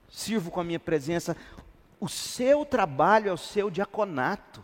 sirvo 0.09 0.49
com 0.49 0.59
a 0.59 0.63
minha 0.63 0.79
presença. 0.79 1.37
O 1.99 2.09
seu 2.09 2.65
trabalho 2.65 3.29
é 3.29 3.31
o 3.31 3.37
seu 3.37 3.69
diaconato. 3.69 4.63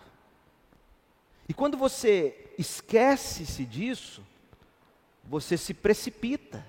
E 1.47 1.53
quando 1.53 1.77
você 1.77 2.51
esquece-se 2.57 3.63
disso, 3.63 4.23
você 5.23 5.55
se 5.55 5.73
precipita, 5.73 6.65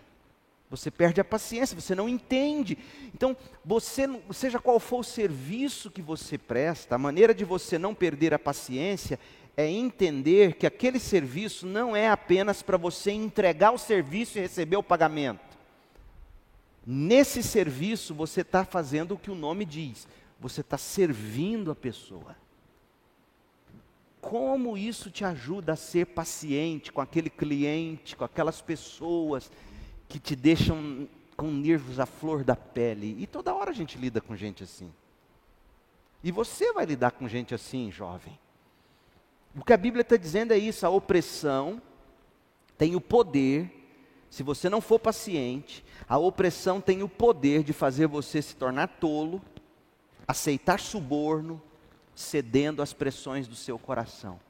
você 0.69 0.91
perde 0.91 1.21
a 1.21 1.25
paciência, 1.25 1.79
você 1.79 1.95
não 1.95 2.09
entende. 2.09 2.79
Então, 3.15 3.37
você, 3.65 4.07
seja 4.33 4.59
qual 4.59 4.79
for 4.79 5.01
o 5.01 5.05
serviço 5.05 5.91
que 5.91 6.03
você 6.03 6.37
presta, 6.37 6.95
a 6.95 6.99
maneira 6.99 7.35
de 7.35 7.45
você 7.45 7.79
não 7.79 7.95
perder 7.95 8.35
a 8.35 8.39
paciência 8.39 9.19
é 9.57 9.69
entender 9.69 10.55
que 10.55 10.67
aquele 10.67 10.99
serviço 10.99 11.67
não 11.67 11.95
é 11.95 12.09
apenas 12.09 12.63
para 12.63 12.77
você 12.77 13.13
entregar 13.13 13.73
o 13.73 13.79
serviço 13.79 14.39
e 14.39 14.41
receber 14.41 14.77
o 14.77 14.83
pagamento. 14.83 15.59
Nesse 16.87 17.43
serviço, 17.43 18.15
você 18.15 18.41
está 18.41 18.65
fazendo 18.65 19.15
o 19.15 19.19
que 19.19 19.31
o 19.31 19.35
nome 19.35 19.65
diz, 19.65 20.09
você 20.41 20.63
está 20.63 20.77
servindo 20.79 21.71
a 21.71 21.75
pessoa. 21.75 22.37
Como 24.21 24.79
isso 24.79 25.11
te 25.11 25.25
ajuda 25.25 25.73
a 25.73 25.77
ser 25.77 26.07
paciente 26.07 26.91
com 26.93 27.01
aquele 27.01 27.29
cliente, 27.29 28.17
com 28.17 28.25
aquelas 28.25 28.61
pessoas 28.61 29.51
que 30.09 30.19
te 30.19 30.35
deixam 30.35 31.09
com 31.37 31.51
nervos 31.51 32.01
à 32.01 32.07
flor 32.07 32.43
da 32.43 32.57
pele? 32.57 33.17
E 33.19 33.27
toda 33.27 33.55
hora 33.55 33.71
a 33.71 33.75
gente 33.75 33.99
lida 33.99 34.21
com 34.21 34.37
gente 34.37 34.63
assim. 34.63 34.93
E 36.23 36.31
você 36.31 36.73
vai 36.73 36.87
lidar 36.87 37.11
com 37.13 37.29
gente 37.29 37.55
assim, 37.55 37.91
jovem. 37.91 38.39
O 39.55 39.65
que 39.65 39.73
a 39.73 39.77
Bíblia 39.77 40.03
está 40.03 40.17
dizendo 40.17 40.53
é 40.53 40.59
isso: 40.59 40.87
a 40.87 40.91
opressão 40.91 41.81
tem 42.79 42.97
o 42.97 43.01
poder, 43.01 43.71
se 44.31 44.43
você 44.43 44.69
não 44.69 44.81
for 44.81 44.99
paciente, 44.99 45.85
a 46.09 46.19
opressão 46.19 46.81
tem 46.81 47.03
o 47.03 47.09
poder 47.09 47.63
de 47.63 47.73
fazer 47.73 48.07
você 48.07 48.41
se 48.41 48.57
tornar 48.57 48.89
tolo, 48.89 49.43
aceitar 50.27 50.81
suborno, 50.81 51.61
cedendo 52.15 52.83
às 52.83 52.93
pressões 52.93 53.47
do 53.47 53.55
seu 53.55 53.79
coração. 53.79 54.41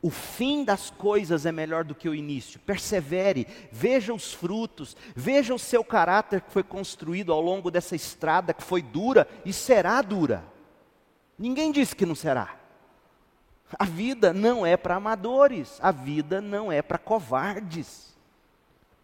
O 0.00 0.10
fim 0.10 0.64
das 0.64 0.90
coisas 0.90 1.46
é 1.46 1.52
melhor 1.52 1.82
do 1.82 1.94
que 1.94 2.08
o 2.08 2.14
início. 2.14 2.60
Persevere, 2.60 3.46
veja 3.72 4.12
os 4.12 4.34
frutos, 4.34 4.94
veja 5.16 5.54
o 5.54 5.58
seu 5.58 5.82
caráter 5.82 6.42
que 6.42 6.52
foi 6.52 6.62
construído 6.62 7.32
ao 7.32 7.40
longo 7.40 7.70
dessa 7.70 7.96
estrada 7.96 8.52
que 8.52 8.62
foi 8.62 8.82
dura 8.82 9.26
e 9.46 9.52
será 9.52 10.02
dura. 10.02 10.44
Ninguém 11.38 11.72
disse 11.72 11.96
que 11.96 12.04
não 12.04 12.14
será. 12.14 12.63
A 13.78 13.84
vida 13.84 14.32
não 14.32 14.64
é 14.64 14.76
para 14.76 14.96
amadores, 14.96 15.78
a 15.82 15.90
vida 15.90 16.40
não 16.40 16.70
é 16.70 16.82
para 16.82 16.98
covardes. 16.98 18.14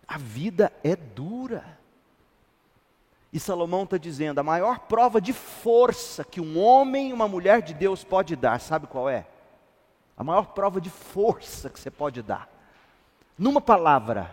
A 0.06 0.18
vida 0.18 0.72
é 0.84 0.94
dura. 0.94 1.78
E 3.32 3.38
Salomão 3.38 3.84
está 3.84 3.96
dizendo: 3.96 4.38
a 4.38 4.42
maior 4.42 4.80
prova 4.80 5.20
de 5.20 5.32
força 5.32 6.24
que 6.24 6.40
um 6.40 6.58
homem 6.58 7.10
e 7.10 7.12
uma 7.12 7.28
mulher 7.28 7.62
de 7.62 7.72
Deus 7.72 8.04
pode 8.04 8.36
dar, 8.36 8.60
sabe 8.60 8.86
qual 8.86 9.08
é? 9.08 9.26
A 10.16 10.24
maior 10.24 10.48
prova 10.48 10.80
de 10.80 10.90
força 10.90 11.70
que 11.70 11.80
você 11.80 11.90
pode 11.90 12.22
dar. 12.22 12.48
Numa 13.38 13.60
palavra, 13.60 14.30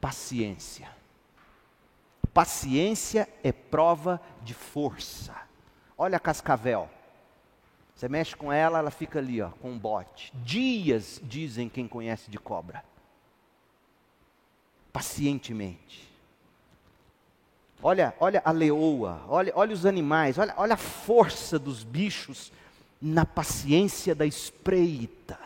paciência. 0.00 0.88
Paciência 2.32 3.28
é 3.42 3.52
prova 3.52 4.20
de 4.42 4.54
força. 4.54 5.34
Olha 5.96 6.20
cascavel. 6.20 6.88
Você 7.94 8.08
mexe 8.08 8.34
com 8.34 8.52
ela, 8.52 8.78
ela 8.78 8.90
fica 8.90 9.20
ali, 9.20 9.40
ó, 9.40 9.50
com 9.50 9.70
um 9.70 9.78
bote. 9.78 10.32
Dias, 10.34 11.20
dizem 11.22 11.68
quem 11.68 11.86
conhece 11.86 12.30
de 12.30 12.38
cobra. 12.38 12.84
Pacientemente. 14.92 16.12
Olha, 17.82 18.14
olha 18.18 18.42
a 18.44 18.50
leoa, 18.50 19.22
olha, 19.28 19.52
olha 19.54 19.74
os 19.74 19.84
animais, 19.84 20.38
olha, 20.38 20.54
olha 20.56 20.74
a 20.74 20.78
força 20.78 21.58
dos 21.58 21.84
bichos 21.84 22.50
na 23.00 23.24
paciência 23.26 24.14
da 24.14 24.26
espreita. 24.26 25.38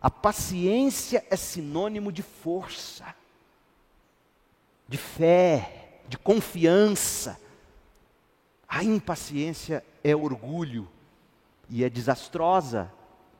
A 0.00 0.10
paciência 0.10 1.24
é 1.30 1.34
sinônimo 1.34 2.12
de 2.12 2.22
força, 2.22 3.14
de 4.86 4.96
fé, 4.96 6.02
de 6.06 6.16
confiança. 6.16 7.40
A 8.68 8.84
impaciência 8.84 9.84
é 10.04 10.14
orgulho 10.14 10.88
e 11.68 11.84
é 11.84 11.90
desastrosa. 11.90 12.92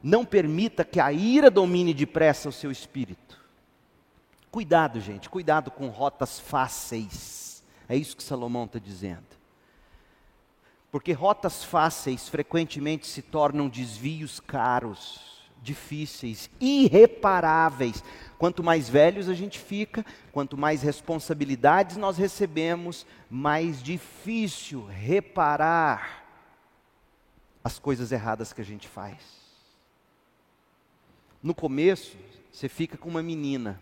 Não 0.02 0.24
permita 0.24 0.84
que 0.84 1.00
a 1.00 1.12
ira 1.12 1.50
domine 1.50 1.92
depressa 1.92 2.48
o 2.48 2.52
seu 2.52 2.70
espírito. 2.70 3.38
Cuidado, 4.50 5.00
gente, 5.00 5.28
cuidado 5.28 5.70
com 5.70 5.88
rotas 5.88 6.38
fáceis 6.38 7.38
é 7.88 7.96
isso 7.96 8.16
que 8.16 8.22
Salomão 8.22 8.66
está 8.66 8.78
dizendo. 8.78 9.26
Porque 10.92 11.12
rotas 11.12 11.64
fáceis 11.64 12.28
frequentemente 12.28 13.06
se 13.06 13.22
tornam 13.22 13.68
desvios 13.68 14.38
caros, 14.40 15.48
difíceis, 15.62 16.50
irreparáveis. 16.60 18.04
Quanto 18.38 18.62
mais 18.62 18.88
velhos 18.88 19.28
a 19.28 19.34
gente 19.34 19.58
fica, 19.58 20.04
quanto 20.32 20.56
mais 20.56 20.82
responsabilidades 20.82 21.96
nós 21.96 22.18
recebemos, 22.18 23.06
mais 23.30 23.82
difícil 23.82 24.84
reparar 24.86 26.17
as 27.68 27.78
coisas 27.78 28.10
erradas 28.10 28.52
que 28.52 28.60
a 28.60 28.64
gente 28.64 28.88
faz. 28.88 29.16
No 31.42 31.54
começo, 31.54 32.16
você 32.52 32.68
fica 32.68 32.98
com 32.98 33.08
uma 33.08 33.22
menina, 33.22 33.80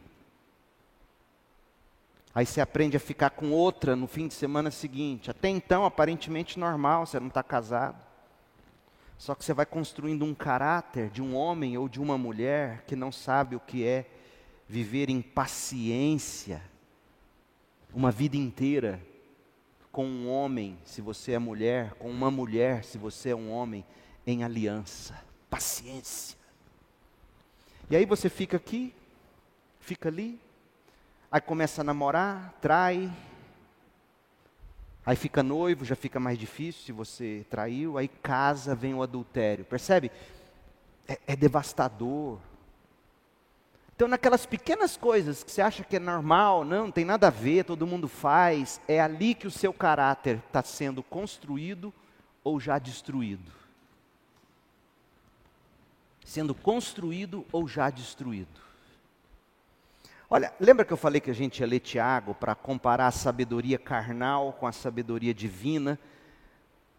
Aí 2.37 2.45
você 2.45 2.61
aprende 2.61 2.99
a 2.99 3.01
ficar 3.01 3.31
com 3.31 3.51
outra 3.51 3.97
no 3.97 4.07
fim 4.07 4.29
de 4.29 4.35
semana 4.35 4.71
seguinte. 4.71 5.31
Até 5.31 5.49
então, 5.49 5.87
aparentemente 5.87 6.59
normal, 6.59 7.07
você 7.07 7.19
não 7.19 7.29
está 7.29 7.43
casado. 7.43 7.97
Só 9.17 9.35
que 9.35 9.43
você 9.43 9.55
vai 9.55 9.65
construindo 9.65 10.23
um 10.23 10.35
caráter 10.35 11.09
de 11.09 11.23
um 11.23 11.35
homem 11.35 11.79
ou 11.79 11.89
de 11.89 11.99
uma 11.99 12.19
mulher 12.19 12.85
que 12.87 12.95
não 12.95 13.11
sabe 13.11 13.57
o 13.57 13.61
que 13.61 13.87
é 13.87 14.05
viver 14.69 15.09
em 15.09 15.23
paciência 15.23 16.61
uma 17.95 18.11
vida 18.11 18.37
inteira 18.37 19.01
com 19.97 20.05
um 20.07 20.29
homem, 20.29 20.77
se 20.85 21.01
você 21.01 21.33
é 21.33 21.39
mulher, 21.39 21.95
com 21.95 22.11
uma 22.11 22.31
mulher, 22.31 22.85
se 22.85 22.99
você 22.99 23.31
é 23.31 23.35
um 23.35 23.51
homem, 23.51 23.83
em 24.27 24.45
aliança. 24.45 25.19
Paciência. 25.49 26.37
E 27.89 27.97
aí 27.97 28.05
você 28.05 28.29
fica 28.29 28.59
aqui, 28.59 28.95
fica 29.81 30.11
ali, 30.11 30.39
Aí 31.31 31.41
começa 31.41 31.81
a 31.81 31.85
namorar, 31.85 32.55
trai. 32.61 33.13
Aí 35.05 35.17
fica 35.17 35.43
noivo, 35.43 35.85
já 35.85 35.97
fica 35.97 36.19
mais 36.19 36.39
difícil 36.39 36.83
se 36.83 36.93
você 36.93 37.45
traiu. 37.51 37.99
Aí 37.99 38.09
casa, 38.09 38.75
vem 38.75 38.95
o 38.95 39.03
adultério. 39.03 39.65
Percebe? 39.65 40.11
É, 41.07 41.19
é 41.27 41.37
devastador. 41.37 42.39
Então, 43.97 44.07
naquelas 44.07 44.45
pequenas 44.45 44.95
coisas 44.95 45.43
que 45.43 45.51
você 45.51 45.63
acha 45.63 45.83
que 45.83 45.97
é 45.97 45.99
normal, 45.99 46.67
não, 46.67 46.85
não 46.85 46.93
tem 46.93 47.03
nada 47.03 47.29
a 47.29 47.31
ver, 47.31 47.65
todo 47.65 47.87
mundo 47.87 48.07
faz, 48.07 48.79
é 48.87 49.01
ali 49.01 49.35
que 49.35 49.47
o 49.47 49.51
seu 49.51 49.73
caráter 49.73 50.43
está 50.47 50.63
sendo 50.63 51.03
construído 51.03 51.93
ou 52.45 52.61
já 52.61 52.79
destruído. 52.79 53.51
Sendo 56.27 56.55
construído 56.55 57.47
ou 57.51 57.67
já 57.67 57.89
destruído. 57.89 58.61
Olha, 60.29 60.53
lembra 60.61 60.85
que 60.85 60.93
eu 60.93 60.99
falei 60.99 61.19
que 61.19 61.31
a 61.31 61.35
gente 61.35 61.61
ia 61.61 61.67
ler 61.67 61.81
Tiago 61.81 62.35
para 62.35 62.55
comparar 62.55 63.07
a 63.07 63.13
sabedoria 63.13 63.79
carnal 63.79 64.53
com 64.53 64.67
a 64.67 64.73
sabedoria 64.73 65.33
divina? 65.33 65.99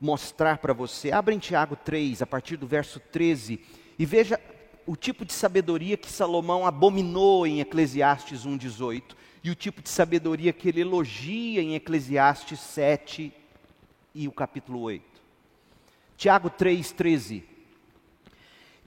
Mostrar 0.01 0.57
para 0.57 0.73
você. 0.73 1.11
Abra 1.11 1.31
em 1.31 1.37
Tiago 1.39 1.75
3, 1.75 2.23
a 2.23 2.25
partir 2.25 2.57
do 2.57 2.65
verso 2.65 2.99
13, 2.99 3.63
e 3.99 4.05
veja 4.05 4.41
o 4.87 4.95
tipo 4.95 5.25
de 5.25 5.33
sabedoria 5.33 5.97
que 5.97 6.09
Salomão 6.09 6.65
abominou 6.65 7.45
em 7.45 7.59
Eclesiastes 7.59 8.45
1,18 8.45 9.03
e 9.43 9.51
o 9.51 9.55
tipo 9.55 9.81
de 9.81 9.89
sabedoria 9.89 10.53
que 10.53 10.69
ele 10.69 10.79
elogia 10.79 11.61
em 11.61 11.75
Eclesiastes 11.75 12.59
7 12.61 13.33
e 14.15 14.27
o 14.29 14.31
capítulo 14.31 14.79
8. 14.79 15.03
Tiago 16.15 16.49
3,13. 16.49 17.43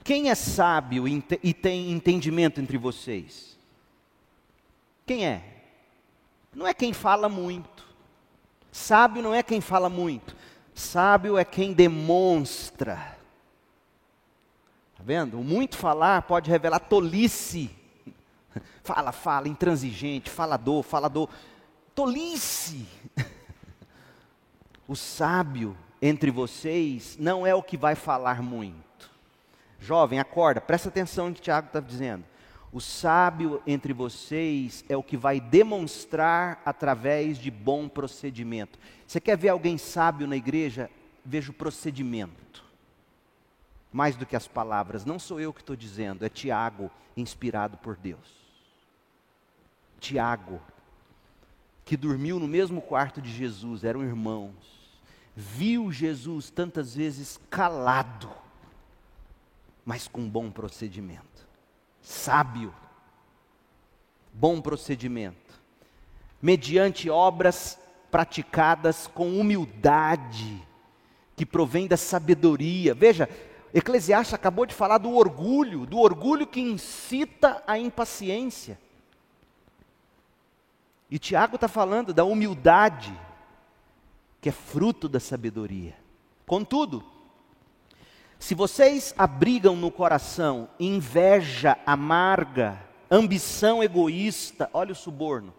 Quem 0.03 0.31
é 0.31 0.35
sábio 0.35 1.07
e 1.07 1.53
tem 1.53 1.91
entendimento 1.91 2.59
entre 2.59 2.79
vocês? 2.79 3.55
Quem 5.05 5.27
é? 5.27 5.43
Não 6.51 6.65
é 6.65 6.73
quem 6.73 6.93
fala 6.93 7.29
muito. 7.29 7.85
Sábio 8.71 9.21
não 9.21 9.35
é 9.35 9.43
quem 9.43 9.61
fala 9.61 9.87
muito. 9.87 10.35
Sábio 10.73 11.37
é 11.37 11.45
quem 11.45 11.73
demonstra. 11.73 13.20
Está 15.01 15.07
vendo? 15.07 15.39
O 15.39 15.43
muito 15.43 15.77
falar 15.77 16.21
pode 16.21 16.47
revelar 16.47 16.79
tolice. 16.79 17.71
Fala, 18.83 19.11
fala, 19.11 19.47
intransigente, 19.47 20.29
falador, 20.29 20.83
falador. 20.83 21.27
Tolice. 21.95 22.87
O 24.87 24.95
sábio 24.95 25.77
entre 26.01 26.29
vocês 26.29 27.15
não 27.17 27.47
é 27.47 27.55
o 27.55 27.63
que 27.63 27.77
vai 27.77 27.95
falar 27.95 28.41
muito. 28.43 29.09
Jovem, 29.79 30.19
acorda, 30.19 30.59
presta 30.59 30.89
atenção 30.89 31.29
no 31.29 31.35
que 31.35 31.39
Tiago 31.39 31.67
está 31.67 31.79
dizendo. 31.79 32.25
O 32.73 32.81
sábio 32.81 33.63
entre 33.65 33.93
vocês 33.93 34.83
é 34.89 34.97
o 34.97 35.03
que 35.03 35.15
vai 35.15 35.39
demonstrar 35.39 36.61
através 36.65 37.37
de 37.37 37.49
bom 37.49 37.87
procedimento. 37.87 38.77
Você 39.07 39.21
quer 39.21 39.37
ver 39.37 39.49
alguém 39.49 39.77
sábio 39.77 40.27
na 40.27 40.35
igreja? 40.35 40.89
Veja 41.23 41.51
o 41.51 41.53
procedimento. 41.53 42.60
Mais 43.91 44.15
do 44.15 44.25
que 44.25 44.35
as 44.35 44.47
palavras. 44.47 45.05
Não 45.05 45.19
sou 45.19 45.39
eu 45.39 45.53
que 45.53 45.61
estou 45.61 45.75
dizendo, 45.75 46.25
é 46.25 46.29
Tiago, 46.29 46.89
inspirado 47.15 47.77
por 47.77 47.97
Deus. 47.97 48.41
Tiago, 49.99 50.61
que 51.83 51.97
dormiu 51.97 52.39
no 52.39 52.47
mesmo 52.47 52.81
quarto 52.81 53.21
de 53.21 53.31
Jesus, 53.31 53.83
eram 53.83 54.03
irmãos. 54.03 54.53
Viu 55.35 55.91
Jesus 55.91 56.49
tantas 56.49 56.95
vezes 56.95 57.39
calado, 57.49 58.29
mas 59.85 60.07
com 60.07 60.27
bom 60.27 60.49
procedimento 60.49 61.31
sábio, 62.01 62.73
bom 64.33 64.59
procedimento. 64.61 65.39
mediante 66.43 67.07
obras 67.07 67.77
praticadas 68.09 69.05
com 69.05 69.39
humildade, 69.39 70.59
que 71.35 71.45
provém 71.45 71.85
da 71.85 71.95
sabedoria. 71.95 72.95
Veja, 72.95 73.29
Eclesiastes 73.73 74.33
acabou 74.33 74.65
de 74.65 74.75
falar 74.75 74.97
do 74.97 75.15
orgulho, 75.15 75.85
do 75.85 75.97
orgulho 75.97 76.45
que 76.45 76.59
incita 76.59 77.63
a 77.65 77.77
impaciência. 77.77 78.77
E 81.09 81.17
Tiago 81.17 81.55
está 81.55 81.67
falando 81.67 82.13
da 82.13 82.23
humildade, 82.23 83.17
que 84.41 84.49
é 84.49 84.51
fruto 84.51 85.07
da 85.07 85.19
sabedoria. 85.19 85.95
Contudo, 86.45 87.03
se 88.39 88.55
vocês 88.55 89.13
abrigam 89.17 89.75
no 89.75 89.91
coração 89.91 90.67
inveja 90.79 91.77
amarga, 91.85 92.81
ambição 93.09 93.83
egoísta, 93.83 94.69
olha 94.73 94.93
o 94.93 94.95
suborno, 94.95 95.53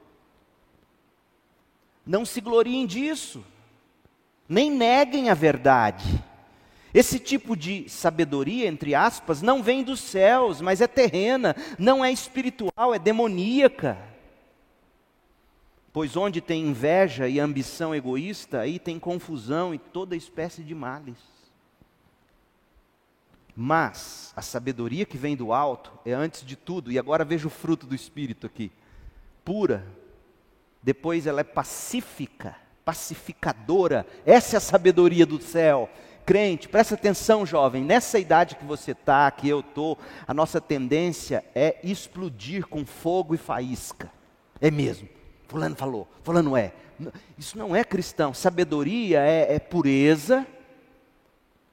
não 2.04 2.24
se 2.24 2.40
gloriem 2.40 2.86
disso, 2.86 3.44
nem 4.48 4.70
neguem 4.70 5.30
a 5.30 5.34
verdade. 5.34 6.22
Esse 6.94 7.18
tipo 7.18 7.56
de 7.56 7.88
sabedoria, 7.88 8.68
entre 8.68 8.94
aspas, 8.94 9.40
não 9.40 9.62
vem 9.62 9.82
dos 9.82 10.00
céus, 10.00 10.60
mas 10.60 10.80
é 10.80 10.86
terrena, 10.86 11.56
não 11.78 12.04
é 12.04 12.12
espiritual, 12.12 12.94
é 12.94 12.98
demoníaca. 12.98 13.96
Pois 15.92 16.16
onde 16.16 16.40
tem 16.40 16.66
inveja 16.66 17.28
e 17.28 17.40
ambição 17.40 17.94
egoísta, 17.94 18.60
aí 18.60 18.78
tem 18.78 18.98
confusão 18.98 19.74
e 19.74 19.78
toda 19.78 20.16
espécie 20.16 20.62
de 20.62 20.74
males. 20.74 21.18
Mas 23.54 24.32
a 24.34 24.40
sabedoria 24.40 25.04
que 25.04 25.18
vem 25.18 25.36
do 25.36 25.52
alto 25.52 25.92
é 26.04 26.12
antes 26.12 26.44
de 26.44 26.56
tudo, 26.56 26.90
e 26.90 26.98
agora 26.98 27.24
veja 27.24 27.46
o 27.46 27.50
fruto 27.50 27.86
do 27.86 27.94
Espírito 27.94 28.46
aqui: 28.46 28.72
pura, 29.44 29.86
depois 30.82 31.26
ela 31.26 31.42
é 31.42 31.44
pacífica, 31.44 32.56
pacificadora, 32.84 34.06
essa 34.24 34.56
é 34.56 34.58
a 34.58 34.60
sabedoria 34.60 35.26
do 35.26 35.40
céu. 35.40 35.90
Crente, 36.24 36.68
presta 36.68 36.94
atenção, 36.94 37.44
jovem, 37.44 37.82
nessa 37.82 38.18
idade 38.18 38.54
que 38.54 38.64
você 38.64 38.92
está, 38.92 39.30
que 39.30 39.48
eu 39.48 39.60
estou, 39.60 39.98
a 40.26 40.32
nossa 40.32 40.60
tendência 40.60 41.44
é 41.54 41.78
explodir 41.82 42.66
com 42.66 42.86
fogo 42.86 43.34
e 43.34 43.38
faísca. 43.38 44.10
É 44.60 44.70
mesmo. 44.70 45.08
Fulano 45.48 45.74
falou, 45.74 46.08
Fulano 46.22 46.56
é. 46.56 46.72
Isso 47.36 47.58
não 47.58 47.74
é 47.74 47.82
cristão. 47.82 48.32
Sabedoria 48.32 49.20
é, 49.20 49.56
é 49.56 49.58
pureza, 49.58 50.46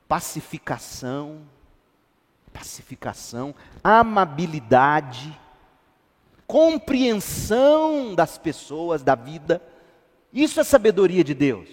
pacificação, 0.08 1.42
pacificação, 2.52 3.54
amabilidade, 3.84 5.40
compreensão 6.48 8.16
das 8.16 8.38
pessoas, 8.38 9.04
da 9.04 9.14
vida. 9.14 9.62
Isso 10.34 10.60
é 10.60 10.64
sabedoria 10.64 11.24
de 11.24 11.36
Deus. 11.36 11.70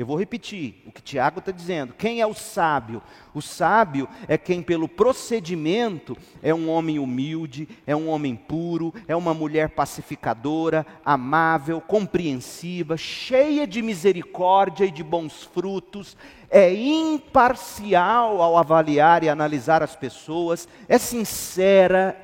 Eu 0.00 0.06
vou 0.06 0.16
repetir 0.16 0.82
o 0.86 0.90
que 0.90 1.02
Tiago 1.02 1.40
está 1.40 1.52
dizendo. 1.52 1.92
Quem 1.92 2.22
é 2.22 2.26
o 2.26 2.32
sábio? 2.32 3.02
O 3.34 3.42
sábio 3.42 4.08
é 4.26 4.38
quem, 4.38 4.62
pelo 4.62 4.88
procedimento, 4.88 6.16
é 6.42 6.54
um 6.54 6.70
homem 6.70 6.98
humilde, 6.98 7.68
é 7.86 7.94
um 7.94 8.08
homem 8.08 8.34
puro, 8.34 8.94
é 9.06 9.14
uma 9.14 9.34
mulher 9.34 9.68
pacificadora, 9.68 10.86
amável, 11.04 11.82
compreensiva, 11.82 12.96
cheia 12.96 13.66
de 13.66 13.82
misericórdia 13.82 14.86
e 14.86 14.90
de 14.90 15.04
bons 15.04 15.42
frutos, 15.42 16.16
é 16.48 16.72
imparcial 16.72 18.40
ao 18.40 18.56
avaliar 18.56 19.22
e 19.22 19.28
analisar 19.28 19.82
as 19.82 19.94
pessoas, 19.94 20.66
é 20.88 20.96
sincera. 20.96 22.18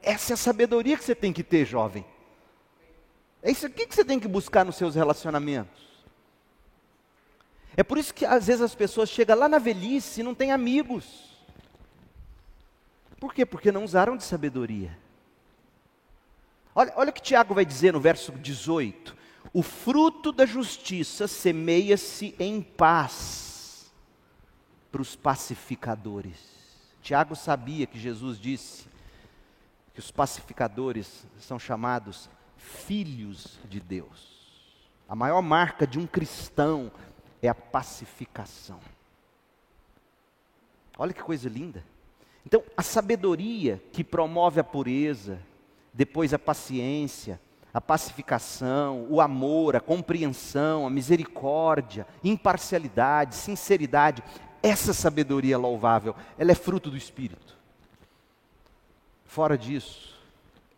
Essa 0.00 0.32
é 0.32 0.34
a 0.34 0.36
sabedoria 0.36 0.96
que 0.96 1.02
você 1.02 1.14
tem 1.16 1.32
que 1.32 1.42
ter, 1.42 1.64
jovem. 1.64 2.04
É 3.42 3.50
isso 3.50 3.66
aqui 3.66 3.84
que 3.84 3.96
você 3.96 4.04
tem 4.04 4.20
que 4.20 4.28
buscar 4.28 4.64
nos 4.64 4.76
seus 4.76 4.94
relacionamentos. 4.94 5.85
É 7.76 7.82
por 7.82 7.98
isso 7.98 8.14
que 8.14 8.24
às 8.24 8.46
vezes 8.46 8.62
as 8.62 8.74
pessoas 8.74 9.10
chegam 9.10 9.36
lá 9.36 9.48
na 9.48 9.58
velhice 9.58 10.20
e 10.20 10.24
não 10.24 10.34
têm 10.34 10.50
amigos. 10.50 11.36
Por 13.20 13.34
quê? 13.34 13.44
Porque 13.44 13.70
não 13.70 13.84
usaram 13.84 14.16
de 14.16 14.24
sabedoria. 14.24 14.96
Olha, 16.74 16.92
olha 16.96 17.10
o 17.10 17.12
que 17.12 17.22
Tiago 17.22 17.54
vai 17.54 17.64
dizer 17.64 17.92
no 17.92 18.00
verso 18.00 18.32
18: 18.32 19.16
O 19.52 19.62
fruto 19.62 20.32
da 20.32 20.46
justiça 20.46 21.28
semeia-se 21.28 22.34
em 22.38 22.62
paz 22.62 23.92
para 24.90 25.02
os 25.02 25.14
pacificadores. 25.14 26.38
Tiago 27.02 27.36
sabia 27.36 27.86
que 27.86 27.98
Jesus 27.98 28.38
disse 28.38 28.86
que 29.92 30.00
os 30.00 30.10
pacificadores 30.10 31.26
são 31.38 31.58
chamados 31.58 32.28
filhos 32.56 33.58
de 33.68 33.80
Deus. 33.80 34.36
A 35.08 35.14
maior 35.14 35.40
marca 35.40 35.86
de 35.86 35.98
um 35.98 36.06
cristão 36.06 36.90
é 37.46 37.50
a 37.50 37.54
pacificação. 37.54 38.80
Olha 40.98 41.12
que 41.12 41.22
coisa 41.22 41.48
linda. 41.48 41.84
Então, 42.44 42.62
a 42.76 42.82
sabedoria 42.82 43.82
que 43.92 44.04
promove 44.04 44.60
a 44.60 44.64
pureza, 44.64 45.38
depois 45.92 46.32
a 46.32 46.38
paciência, 46.38 47.40
a 47.74 47.80
pacificação, 47.80 49.06
o 49.10 49.20
amor, 49.20 49.76
a 49.76 49.80
compreensão, 49.80 50.86
a 50.86 50.90
misericórdia, 50.90 52.06
imparcialidade, 52.24 53.34
sinceridade, 53.34 54.22
essa 54.62 54.94
sabedoria 54.94 55.58
louvável, 55.58 56.14
ela 56.38 56.52
é 56.52 56.54
fruto 56.54 56.90
do 56.90 56.96
Espírito. 56.96 57.56
Fora 59.24 59.58
disso, 59.58 60.18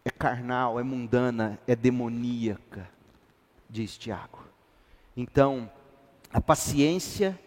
é 0.04 0.10
carnal, 0.10 0.80
é 0.80 0.82
mundana, 0.82 1.58
é 1.66 1.76
demoníaca, 1.76 2.88
diz 3.70 3.96
Tiago. 3.96 4.44
Então, 5.16 5.70
a 6.32 6.40
paciência 6.40 7.38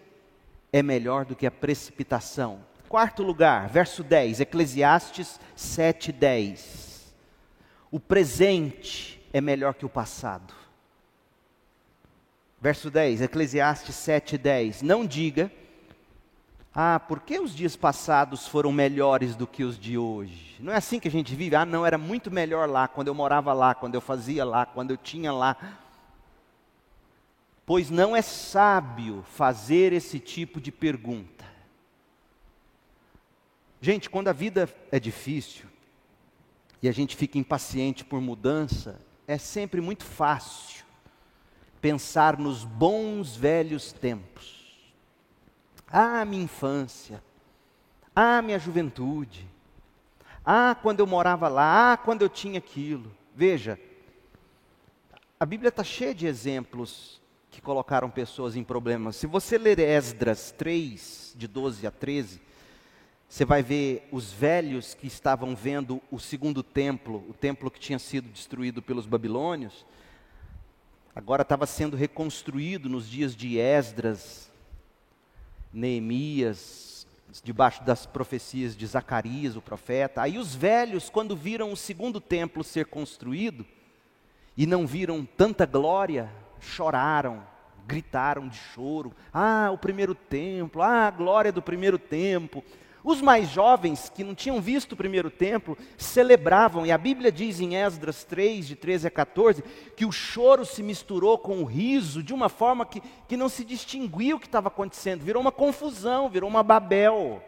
é 0.74 0.82
melhor 0.82 1.26
do 1.26 1.36
que 1.36 1.46
a 1.46 1.52
precipitação. 1.52 2.60
Quarto 2.90 3.24
lugar, 3.24 3.70
verso 3.70 4.04
10, 4.04 4.42
Eclesiastes 4.42 5.40
7, 5.56 6.12
10. 6.12 7.14
O 7.90 8.00
presente 8.00 9.22
é 9.32 9.40
melhor 9.40 9.74
que 9.76 9.86
o 9.86 9.90
passado. 9.90 10.54
Verso 12.60 12.92
10, 12.92 13.22
Eclesiastes 13.22 13.96
7, 13.96 14.38
10. 14.38 14.82
Não 14.82 15.06
diga, 15.06 15.52
ah, 16.74 17.00
por 17.00 17.22
que 17.22 17.40
os 17.40 17.56
dias 17.56 17.76
passados 17.76 18.48
foram 18.48 18.72
melhores 18.72 19.36
do 19.36 19.46
que 19.46 19.64
os 19.64 19.78
de 19.78 19.98
hoje? 19.98 20.56
Não 20.60 20.72
é 20.72 20.78
assim 20.78 21.00
que 21.00 21.08
a 21.08 21.12
gente 21.12 21.36
vive? 21.36 21.56
Ah, 21.56 21.66
não, 21.66 21.86
era 21.86 21.98
muito 21.98 22.32
melhor 22.32 22.70
lá, 22.70 22.88
quando 22.88 23.08
eu 23.08 23.16
morava 23.16 23.52
lá, 23.52 23.76
quando 23.76 23.96
eu 23.96 24.02
fazia 24.02 24.46
lá, 24.46 24.66
quando 24.66 24.92
eu 24.92 24.98
tinha 24.98 25.32
lá 25.32 25.58
pois 27.72 27.90
não 27.90 28.14
é 28.14 28.22
sábio 28.22 29.24
fazer 29.24 29.94
esse 29.94 30.20
tipo 30.20 30.60
de 30.60 30.74
pergunta. 30.74 31.46
Gente, 33.80 34.10
quando 34.10 34.28
a 34.28 34.34
vida 34.34 34.68
é 34.92 35.00
difícil 35.00 35.68
e 36.82 36.90
a 36.90 36.92
gente 36.92 37.16
fica 37.16 37.38
impaciente 37.38 38.04
por 38.04 38.20
mudança, 38.20 39.00
é 39.26 39.38
sempre 39.38 39.80
muito 39.80 40.04
fácil 40.04 40.84
pensar 41.80 42.38
nos 42.38 42.66
bons 42.66 43.38
velhos 43.38 43.94
tempos. 43.94 44.94
Ah, 45.88 46.26
minha 46.26 46.44
infância. 46.44 47.24
Ah, 48.14 48.42
minha 48.42 48.60
juventude. 48.60 49.48
Ah, 50.44 50.76
quando 50.76 51.00
eu 51.00 51.08
morava 51.08 51.48
lá. 51.48 51.94
Ah, 51.94 51.96
quando 51.96 52.22
eu 52.22 52.28
tinha 52.28 52.58
aquilo. 52.58 53.16
Veja, 53.34 53.80
a 55.40 55.46
Bíblia 55.46 55.70
está 55.70 55.86
cheia 55.86 56.14
de 56.14 56.28
exemplos 56.28 57.21
que 57.52 57.62
colocaram 57.62 58.10
pessoas 58.10 58.56
em 58.56 58.64
problemas. 58.64 59.18
Se 59.18 59.28
você 59.28 59.58
ler 59.58 59.78
Esdras 59.78 60.52
3, 60.58 61.34
de 61.36 61.48
12 61.48 61.86
a 61.86 61.92
13, 61.92 62.42
você 63.28 63.44
vai 63.44 63.62
ver 63.62 64.08
os 64.12 64.32
velhos 64.32 64.94
que 64.94 65.06
estavam 65.06 65.54
vendo 65.54 66.02
o 66.10 66.18
segundo 66.18 66.64
templo, 66.64 67.26
o 67.30 67.34
templo 67.34 67.70
que 67.70 67.80
tinha 67.80 68.00
sido 68.00 68.30
destruído 68.30 68.82
pelos 68.82 69.06
babilônios, 69.06 69.86
agora 71.14 71.42
estava 71.42 71.66
sendo 71.66 71.98
reconstruído 71.98 72.88
nos 72.88 73.10
dias 73.10 73.36
de 73.36 73.60
Esdras, 73.60 74.50
Neemias, 75.74 77.06
debaixo 77.44 77.84
das 77.84 78.06
profecias 78.06 78.76
de 78.76 78.86
Zacarias, 78.86 79.56
o 79.56 79.62
profeta. 79.62 80.22
Aí 80.22 80.38
os 80.38 80.56
velhos, 80.56 81.10
quando 81.10 81.36
viram 81.36 81.72
o 81.72 81.78
segundo 81.78 82.20
templo 82.20 82.64
ser 82.64 82.86
construído, 82.86 83.66
e 84.58 84.66
não 84.66 84.86
viram 84.86 85.26
tanta 85.26 85.66
glória, 85.66 86.30
choraram, 86.62 87.44
gritaram 87.86 88.48
de 88.48 88.58
choro. 88.58 89.12
Ah, 89.34 89.70
o 89.74 89.78
primeiro 89.78 90.16
templo, 90.16 90.82
ah, 90.82 91.08
a 91.08 91.12
glória 91.12 91.52
do 91.52 91.62
primeiro 91.62 92.00
templo. 92.00 92.64
Os 93.04 93.20
mais 93.20 93.50
jovens, 93.50 94.10
que 94.14 94.24
não 94.24 94.36
tinham 94.36 94.62
visto 94.62 94.92
o 94.92 94.98
primeiro 94.98 95.32
templo, 95.32 95.76
celebravam, 95.98 96.86
e 96.86 96.92
a 96.92 96.98
Bíblia 96.98 97.32
diz 97.32 97.60
em 97.60 97.76
Esdras 97.76 98.24
3, 98.24 98.68
de 98.68 98.76
13 98.76 99.08
a 99.08 99.12
14, 99.12 99.64
que 99.98 100.06
o 100.06 100.12
choro 100.12 100.64
se 100.66 100.84
misturou 100.84 101.38
com 101.40 101.62
o 101.62 101.66
riso 101.66 102.22
de 102.22 102.32
uma 102.32 102.48
forma 102.48 102.86
que, 102.86 103.02
que 103.28 103.36
não 103.36 103.50
se 103.50 103.66
distinguia 103.66 104.36
o 104.36 104.40
que 104.40 104.46
estava 104.46 104.68
acontecendo, 104.68 105.24
virou 105.24 105.42
uma 105.42 105.52
confusão, 105.52 106.30
virou 106.30 106.48
uma 106.48 106.62
Babel. 106.62 107.44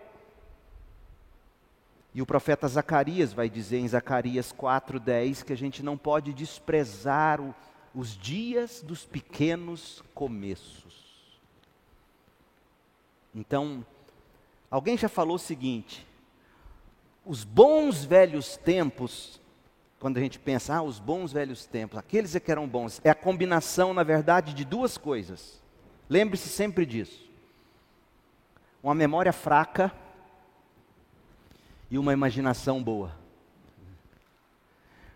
E 2.15 2.21
o 2.21 2.25
profeta 2.25 2.67
Zacarias 2.67 3.31
vai 3.31 3.47
dizer 3.47 3.77
em 3.77 3.87
Zacarias 3.87 4.51
4,10 4.53 5.43
que 5.43 5.53
a 5.53 5.57
gente 5.57 5.83
não 5.83 5.97
pode 5.97 6.33
desprezar 6.33 7.39
o, 7.39 7.53
os 7.93 8.17
dias 8.17 8.81
dos 8.81 9.05
pequenos 9.05 10.03
começos. 10.13 11.03
Então, 13.33 13.85
alguém 14.69 14.97
já 14.97 15.07
falou 15.07 15.35
o 15.35 15.39
seguinte: 15.39 16.05
os 17.25 17.43
bons 17.43 18.03
velhos 18.03 18.57
tempos, 18.57 19.39
quando 19.99 20.17
a 20.17 20.21
gente 20.21 20.39
pensa, 20.39 20.75
ah, 20.75 20.81
os 20.81 20.99
bons 20.99 21.31
velhos 21.31 21.65
tempos, 21.65 21.97
aqueles 21.97 22.35
é 22.35 22.39
que 22.39 22.51
eram 22.51 22.67
bons, 22.67 22.99
é 23.03 23.09
a 23.09 23.15
combinação, 23.15 23.93
na 23.93 24.03
verdade, 24.03 24.53
de 24.53 24.65
duas 24.65 24.97
coisas. 24.97 25.61
Lembre-se 26.09 26.49
sempre 26.49 26.85
disso: 26.85 27.29
uma 28.81 28.95
memória 28.95 29.33
fraca 29.33 29.93
e 31.89 31.97
uma 31.97 32.13
imaginação 32.13 32.83
boa. 32.83 33.15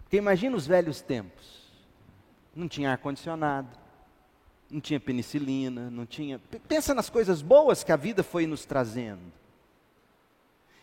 Porque 0.03 0.17
imagina 0.17 0.55
os 0.55 0.65
velhos 0.65 1.01
tempos. 1.01 1.66
Não 2.57 2.67
tinha 2.67 2.89
ar-condicionado, 2.89 3.69
não 4.67 4.81
tinha 4.81 4.99
penicilina, 4.99 5.91
não 5.91 6.07
tinha. 6.07 6.39
Pensa 6.67 6.95
nas 6.95 7.07
coisas 7.07 7.43
boas 7.43 7.83
que 7.83 7.91
a 7.91 7.95
vida 7.95 8.23
foi 8.23 8.47
nos 8.47 8.65
trazendo. 8.65 9.31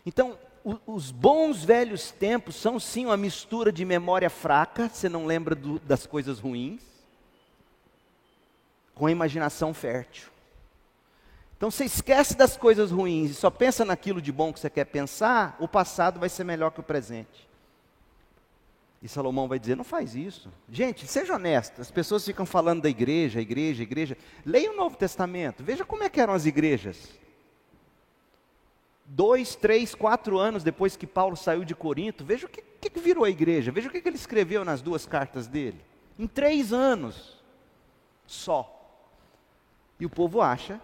Então, 0.05 0.37
os 0.87 1.11
bons 1.11 1.65
velhos 1.65 2.11
tempos 2.11 2.55
são 2.55 2.79
sim 2.79 3.07
uma 3.07 3.17
mistura 3.17 3.73
de 3.73 3.83
memória 3.83 4.29
fraca, 4.29 4.87
você 4.87 5.09
não 5.09 5.25
lembra 5.25 5.53
do, 5.53 5.77
das 5.79 6.07
coisas 6.07 6.39
ruins, 6.39 6.81
com 8.93 9.07
a 9.07 9.11
imaginação 9.11 9.73
fértil. 9.73 10.29
Então 11.57 11.69
você 11.69 11.83
esquece 11.83 12.37
das 12.37 12.55
coisas 12.55 12.89
ruins 12.89 13.31
e 13.31 13.33
só 13.33 13.49
pensa 13.49 13.83
naquilo 13.83 14.21
de 14.21 14.31
bom 14.31 14.53
que 14.53 14.61
você 14.61 14.69
quer 14.69 14.85
pensar, 14.85 15.57
o 15.59 15.67
passado 15.67 16.21
vai 16.21 16.29
ser 16.29 16.45
melhor 16.45 16.71
que 16.71 16.79
o 16.79 16.83
presente. 16.83 17.44
E 19.01 19.07
Salomão 19.07 19.47
vai 19.47 19.59
dizer: 19.59 19.75
não 19.75 19.83
faz 19.83 20.15
isso. 20.15 20.51
Gente, 20.69 21.05
seja 21.07 21.35
honesto, 21.35 21.81
as 21.81 21.91
pessoas 21.91 22.25
ficam 22.25 22.45
falando 22.45 22.81
da 22.81 22.89
igreja, 22.89 23.41
igreja, 23.41 23.83
igreja. 23.83 24.17
Leia 24.45 24.71
o 24.71 24.75
Novo 24.75 24.97
Testamento, 24.97 25.63
veja 25.63 25.85
como 25.85 26.03
é 26.03 26.09
eram 26.15 26.33
as 26.33 26.45
igrejas. 26.45 27.09
Dois, 29.05 29.55
três, 29.55 29.93
quatro 29.93 30.39
anos 30.39 30.63
depois 30.63 30.95
que 30.95 31.05
Paulo 31.05 31.35
saiu 31.35 31.63
de 31.63 31.75
Corinto, 31.75 32.25
veja 32.25 32.47
o 32.47 32.49
que, 32.49 32.89
que 32.89 32.99
virou 32.99 33.23
a 33.23 33.29
igreja, 33.29 33.71
veja 33.71 33.87
o 33.87 33.91
que, 33.91 34.01
que 34.01 34.09
ele 34.09 34.15
escreveu 34.15 34.65
nas 34.65 34.81
duas 34.81 35.05
cartas 35.05 35.45
dele. 35.45 35.79
Em 36.17 36.25
três 36.25 36.73
anos 36.73 37.37
só. 38.25 38.71
E 39.99 40.05
o 40.05 40.09
povo 40.09 40.41
acha 40.41 40.81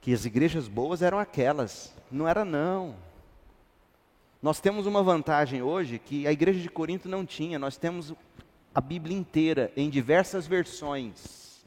que 0.00 0.12
as 0.12 0.24
igrejas 0.24 0.68
boas 0.68 1.02
eram 1.02 1.18
aquelas. 1.18 1.94
Não 2.10 2.26
era 2.26 2.44
não. 2.44 2.96
Nós 4.40 4.60
temos 4.60 4.86
uma 4.86 5.02
vantagem 5.02 5.62
hoje 5.62 5.98
que 5.98 6.26
a 6.26 6.32
igreja 6.32 6.60
de 6.60 6.70
Corinto 6.70 7.08
não 7.08 7.26
tinha. 7.26 7.58
Nós 7.58 7.76
temos 7.76 8.14
a 8.74 8.80
Bíblia 8.80 9.16
inteira 9.16 9.72
em 9.76 9.90
diversas 9.90 10.46
versões, 10.46 11.64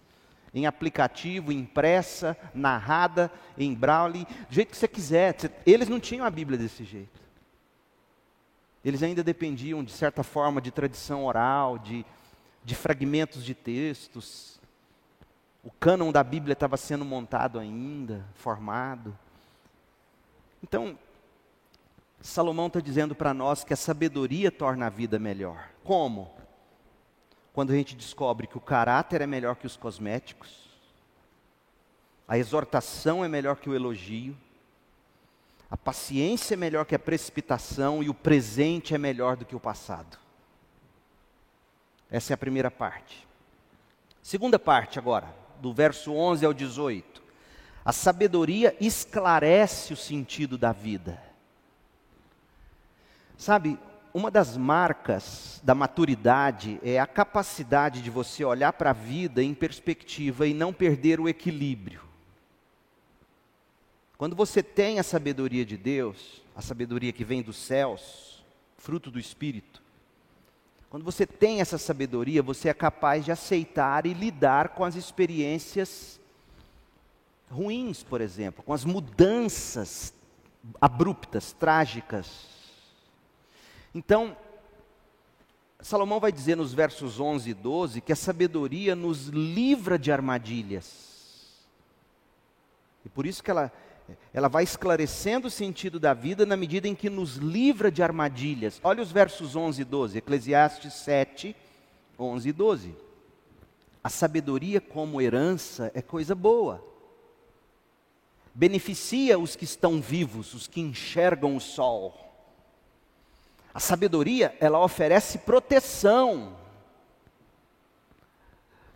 em 0.53 0.65
aplicativo, 0.65 1.51
impressa, 1.51 2.37
narrada, 2.53 3.29
em 3.57 3.73
braille, 3.73 4.25
do 4.47 4.53
jeito 4.53 4.71
que 4.71 4.77
você 4.77 4.87
quiser. 4.87 5.35
Eles 5.65 5.89
não 5.89 5.99
tinham 5.99 6.25
a 6.25 6.29
Bíblia 6.29 6.57
desse 6.57 6.85
jeito. 6.85 7.19
Eles 8.83 9.03
ainda 9.03 9.23
dependiam, 9.23 9.83
de 9.83 9.91
certa 9.91 10.23
forma, 10.23 10.61
de 10.61 10.71
tradição 10.71 11.25
oral, 11.25 11.77
de, 11.77 12.05
de 12.63 12.73
fragmentos 12.73 13.43
de 13.43 13.53
textos. 13.53 14.59
O 15.63 15.69
cânon 15.69 16.11
da 16.11 16.23
Bíblia 16.23 16.53
estava 16.53 16.77
sendo 16.77 17.05
montado 17.05 17.59
ainda, 17.59 18.25
formado. 18.33 19.15
Então, 20.63 20.97
Salomão 22.21 22.67
está 22.67 22.79
dizendo 22.79 23.15
para 23.15 23.33
nós 23.33 23.63
que 23.63 23.73
a 23.73 23.77
sabedoria 23.77 24.51
torna 24.51 24.85
a 24.85 24.89
vida 24.89 25.17
melhor. 25.17 25.69
Como? 25.83 26.31
Quando 27.51 27.71
a 27.71 27.75
gente 27.75 27.95
descobre 27.95 28.47
que 28.47 28.57
o 28.57 28.61
caráter 28.61 29.21
é 29.21 29.27
melhor 29.27 29.55
que 29.55 29.65
os 29.65 29.75
cosméticos, 29.75 30.69
a 32.27 32.37
exortação 32.37 33.25
é 33.25 33.27
melhor 33.27 33.57
que 33.57 33.69
o 33.69 33.75
elogio, 33.75 34.37
a 35.69 35.75
paciência 35.75 36.53
é 36.53 36.57
melhor 36.57 36.85
que 36.85 36.95
a 36.95 36.99
precipitação 36.99 38.03
e 38.03 38.09
o 38.09 38.13
presente 38.13 38.93
é 38.93 38.97
melhor 38.97 39.35
do 39.35 39.45
que 39.45 39.55
o 39.55 39.59
passado. 39.59 40.17
Essa 42.09 42.33
é 42.33 42.35
a 42.35 42.37
primeira 42.37 42.69
parte. 42.69 43.27
Segunda 44.21 44.59
parte 44.59 44.99
agora, 44.99 45.33
do 45.59 45.73
verso 45.73 46.13
11 46.13 46.45
ao 46.45 46.53
18. 46.53 47.21
A 47.83 47.91
sabedoria 47.91 48.75
esclarece 48.79 49.93
o 49.93 49.97
sentido 49.97 50.57
da 50.57 50.71
vida. 50.71 51.30
Sabe, 53.41 53.75
uma 54.13 54.29
das 54.29 54.55
marcas 54.55 55.59
da 55.63 55.73
maturidade 55.73 56.79
é 56.83 56.99
a 56.99 57.07
capacidade 57.07 57.99
de 58.03 58.09
você 58.11 58.45
olhar 58.45 58.71
para 58.71 58.91
a 58.91 58.93
vida 58.93 59.41
em 59.41 59.55
perspectiva 59.55 60.45
e 60.45 60.53
não 60.53 60.71
perder 60.71 61.19
o 61.19 61.27
equilíbrio. 61.27 62.01
Quando 64.15 64.35
você 64.35 64.61
tem 64.61 64.99
a 64.99 65.03
sabedoria 65.03 65.65
de 65.65 65.75
Deus, 65.75 66.43
a 66.55 66.61
sabedoria 66.61 67.11
que 67.11 67.23
vem 67.23 67.41
dos 67.41 67.57
céus, 67.57 68.45
fruto 68.77 69.09
do 69.09 69.17
Espírito, 69.17 69.81
quando 70.91 71.03
você 71.03 71.25
tem 71.25 71.61
essa 71.61 71.79
sabedoria, 71.79 72.43
você 72.43 72.69
é 72.69 72.75
capaz 72.75 73.25
de 73.25 73.31
aceitar 73.31 74.05
e 74.05 74.13
lidar 74.13 74.69
com 74.69 74.83
as 74.83 74.93
experiências 74.93 76.19
ruins, 77.49 78.03
por 78.03 78.21
exemplo, 78.21 78.63
com 78.63 78.71
as 78.71 78.85
mudanças 78.85 80.13
abruptas, 80.79 81.53
trágicas 81.53 82.60
então, 83.93 84.35
Salomão 85.81 86.19
vai 86.19 86.31
dizer 86.31 86.55
nos 86.55 86.73
versos 86.73 87.19
11 87.19 87.49
e 87.49 87.53
12 87.53 88.01
que 88.01 88.13
a 88.13 88.15
sabedoria 88.15 88.95
nos 88.95 89.27
livra 89.27 89.97
de 89.97 90.11
armadilhas. 90.11 91.11
E 93.03 93.09
por 93.09 93.25
isso 93.25 93.43
que 93.43 93.49
ela, 93.49 93.71
ela 94.33 94.47
vai 94.47 94.63
esclarecendo 94.63 95.47
o 95.47 95.51
sentido 95.51 95.99
da 95.99 96.13
vida 96.13 96.45
na 96.45 96.55
medida 96.55 96.87
em 96.87 96.95
que 96.95 97.09
nos 97.09 97.35
livra 97.35 97.91
de 97.91 98.03
armadilhas. 98.03 98.79
Olha 98.83 99.01
os 99.01 99.11
versos 99.11 99.55
11 99.55 99.81
e 99.81 99.85
12, 99.85 100.17
Eclesiastes 100.19 100.93
7, 100.93 101.55
11 102.17 102.49
e 102.49 102.53
12. 102.53 102.95
A 104.03 104.09
sabedoria 104.09 104.79
como 104.79 105.21
herança 105.21 105.91
é 105.93 106.01
coisa 106.01 106.35
boa. 106.35 106.83
Beneficia 108.53 109.39
os 109.39 109.55
que 109.55 109.63
estão 109.63 110.01
vivos, 110.01 110.53
os 110.53 110.67
que 110.67 110.81
enxergam 110.81 111.55
o 111.55 111.61
sol. 111.61 112.30
A 113.73 113.79
sabedoria, 113.79 114.55
ela 114.59 114.79
oferece 114.79 115.39
proteção. 115.39 116.55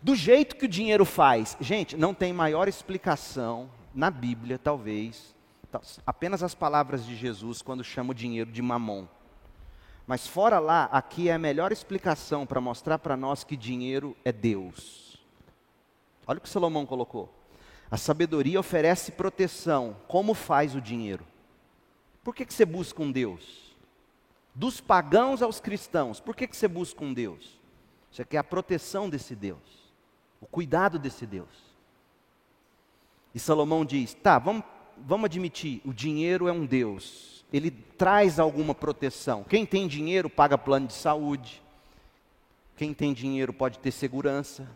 Do 0.02 0.14
jeito 0.14 0.56
que 0.56 0.66
o 0.66 0.68
dinheiro 0.68 1.04
faz. 1.04 1.56
Gente, 1.60 1.96
não 1.96 2.12
tem 2.12 2.32
maior 2.32 2.68
explicação 2.68 3.70
na 3.94 4.10
Bíblia, 4.10 4.58
talvez, 4.58 5.34
apenas 6.06 6.42
as 6.42 6.54
palavras 6.54 7.04
de 7.04 7.16
Jesus 7.16 7.62
quando 7.62 7.82
chama 7.82 8.10
o 8.10 8.14
dinheiro 8.14 8.52
de 8.52 8.60
mamon. 8.60 9.06
Mas 10.06 10.26
fora 10.26 10.58
lá, 10.58 10.84
aqui 10.92 11.28
é 11.28 11.32
a 11.32 11.38
melhor 11.38 11.72
explicação 11.72 12.46
para 12.46 12.60
mostrar 12.60 12.98
para 12.98 13.16
nós 13.16 13.42
que 13.42 13.56
dinheiro 13.56 14.16
é 14.24 14.30
Deus. 14.30 15.18
Olha 16.26 16.38
o 16.38 16.40
que 16.40 16.48
Salomão 16.48 16.86
colocou. 16.86 17.32
A 17.90 17.96
sabedoria 17.96 18.60
oferece 18.60 19.12
proteção. 19.12 19.96
Como 20.06 20.34
faz 20.34 20.74
o 20.74 20.80
dinheiro? 20.80 21.26
Por 22.22 22.34
que, 22.34 22.44
que 22.44 22.54
você 22.54 22.64
busca 22.64 23.02
um 23.02 23.10
Deus? 23.10 23.65
Dos 24.56 24.80
pagãos 24.80 25.42
aos 25.42 25.60
cristãos. 25.60 26.18
Por 26.18 26.34
que, 26.34 26.48
que 26.48 26.56
você 26.56 26.66
busca 26.66 27.04
um 27.04 27.12
Deus? 27.12 27.60
Você 28.10 28.24
quer 28.24 28.38
a 28.38 28.44
proteção 28.44 29.10
desse 29.10 29.36
Deus, 29.36 29.92
o 30.40 30.46
cuidado 30.46 30.98
desse 30.98 31.26
Deus. 31.26 31.66
E 33.34 33.38
Salomão 33.38 33.84
diz: 33.84 34.14
tá, 34.14 34.38
vamos, 34.38 34.64
vamos 34.96 35.26
admitir, 35.26 35.82
o 35.84 35.92
dinheiro 35.92 36.48
é 36.48 36.52
um 36.52 36.64
Deus, 36.64 37.44
ele 37.52 37.70
traz 37.70 38.40
alguma 38.40 38.74
proteção. 38.74 39.44
Quem 39.44 39.66
tem 39.66 39.86
dinheiro 39.86 40.30
paga 40.30 40.56
plano 40.56 40.86
de 40.86 40.94
saúde, 40.94 41.62
quem 42.74 42.94
tem 42.94 43.12
dinheiro 43.12 43.52
pode 43.52 43.78
ter 43.78 43.90
segurança, 43.90 44.66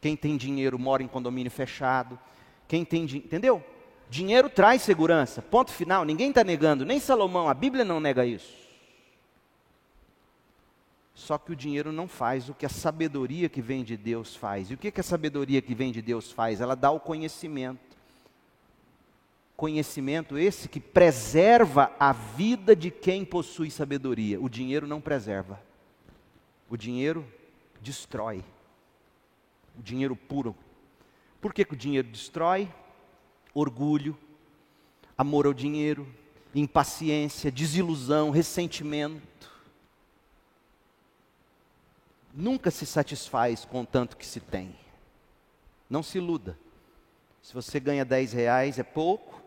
quem 0.00 0.16
tem 0.16 0.38
dinheiro 0.38 0.78
mora 0.78 1.02
em 1.02 1.08
condomínio 1.08 1.50
fechado, 1.50 2.18
quem 2.66 2.86
tem 2.86 3.04
dinheiro, 3.04 3.26
entendeu? 3.26 3.64
Dinheiro 4.08 4.48
traz 4.48 4.80
segurança, 4.80 5.42
ponto 5.42 5.70
final, 5.70 6.06
ninguém 6.06 6.30
está 6.30 6.42
negando, 6.42 6.86
nem 6.86 6.98
Salomão, 6.98 7.50
a 7.50 7.54
Bíblia 7.54 7.84
não 7.84 8.00
nega 8.00 8.24
isso. 8.24 8.69
Só 11.20 11.36
que 11.36 11.52
o 11.52 11.56
dinheiro 11.56 11.92
não 11.92 12.08
faz 12.08 12.48
o 12.48 12.54
que 12.54 12.64
a 12.64 12.68
sabedoria 12.70 13.46
que 13.46 13.60
vem 13.60 13.84
de 13.84 13.94
Deus 13.94 14.34
faz. 14.34 14.70
E 14.70 14.74
o 14.74 14.78
que, 14.78 14.90
que 14.90 15.00
a 15.00 15.04
sabedoria 15.04 15.60
que 15.60 15.74
vem 15.74 15.92
de 15.92 16.00
Deus 16.00 16.32
faz? 16.32 16.62
Ela 16.62 16.74
dá 16.74 16.90
o 16.90 16.98
conhecimento. 16.98 17.98
Conhecimento 19.54 20.38
esse 20.38 20.66
que 20.66 20.80
preserva 20.80 21.94
a 22.00 22.10
vida 22.14 22.74
de 22.74 22.90
quem 22.90 23.22
possui 23.22 23.70
sabedoria. 23.70 24.40
O 24.40 24.48
dinheiro 24.48 24.86
não 24.86 24.98
preserva. 24.98 25.60
O 26.70 26.76
dinheiro 26.76 27.26
destrói. 27.82 28.42
O 29.78 29.82
dinheiro 29.82 30.16
puro. 30.16 30.56
Por 31.38 31.52
que, 31.52 31.66
que 31.66 31.74
o 31.74 31.76
dinheiro 31.76 32.08
destrói? 32.08 32.66
Orgulho, 33.52 34.16
amor 35.18 35.44
ao 35.44 35.52
dinheiro, 35.52 36.08
impaciência, 36.54 37.52
desilusão, 37.52 38.30
ressentimento 38.30 39.49
nunca 42.34 42.70
se 42.70 42.86
satisfaz 42.86 43.64
com 43.64 43.82
o 43.82 43.86
tanto 43.86 44.16
que 44.16 44.26
se 44.26 44.40
tem. 44.40 44.74
Não 45.88 46.02
se 46.02 46.18
iluda. 46.18 46.58
Se 47.42 47.54
você 47.54 47.80
ganha 47.80 48.04
10 48.04 48.32
reais 48.32 48.78
é 48.78 48.82
pouco, 48.82 49.42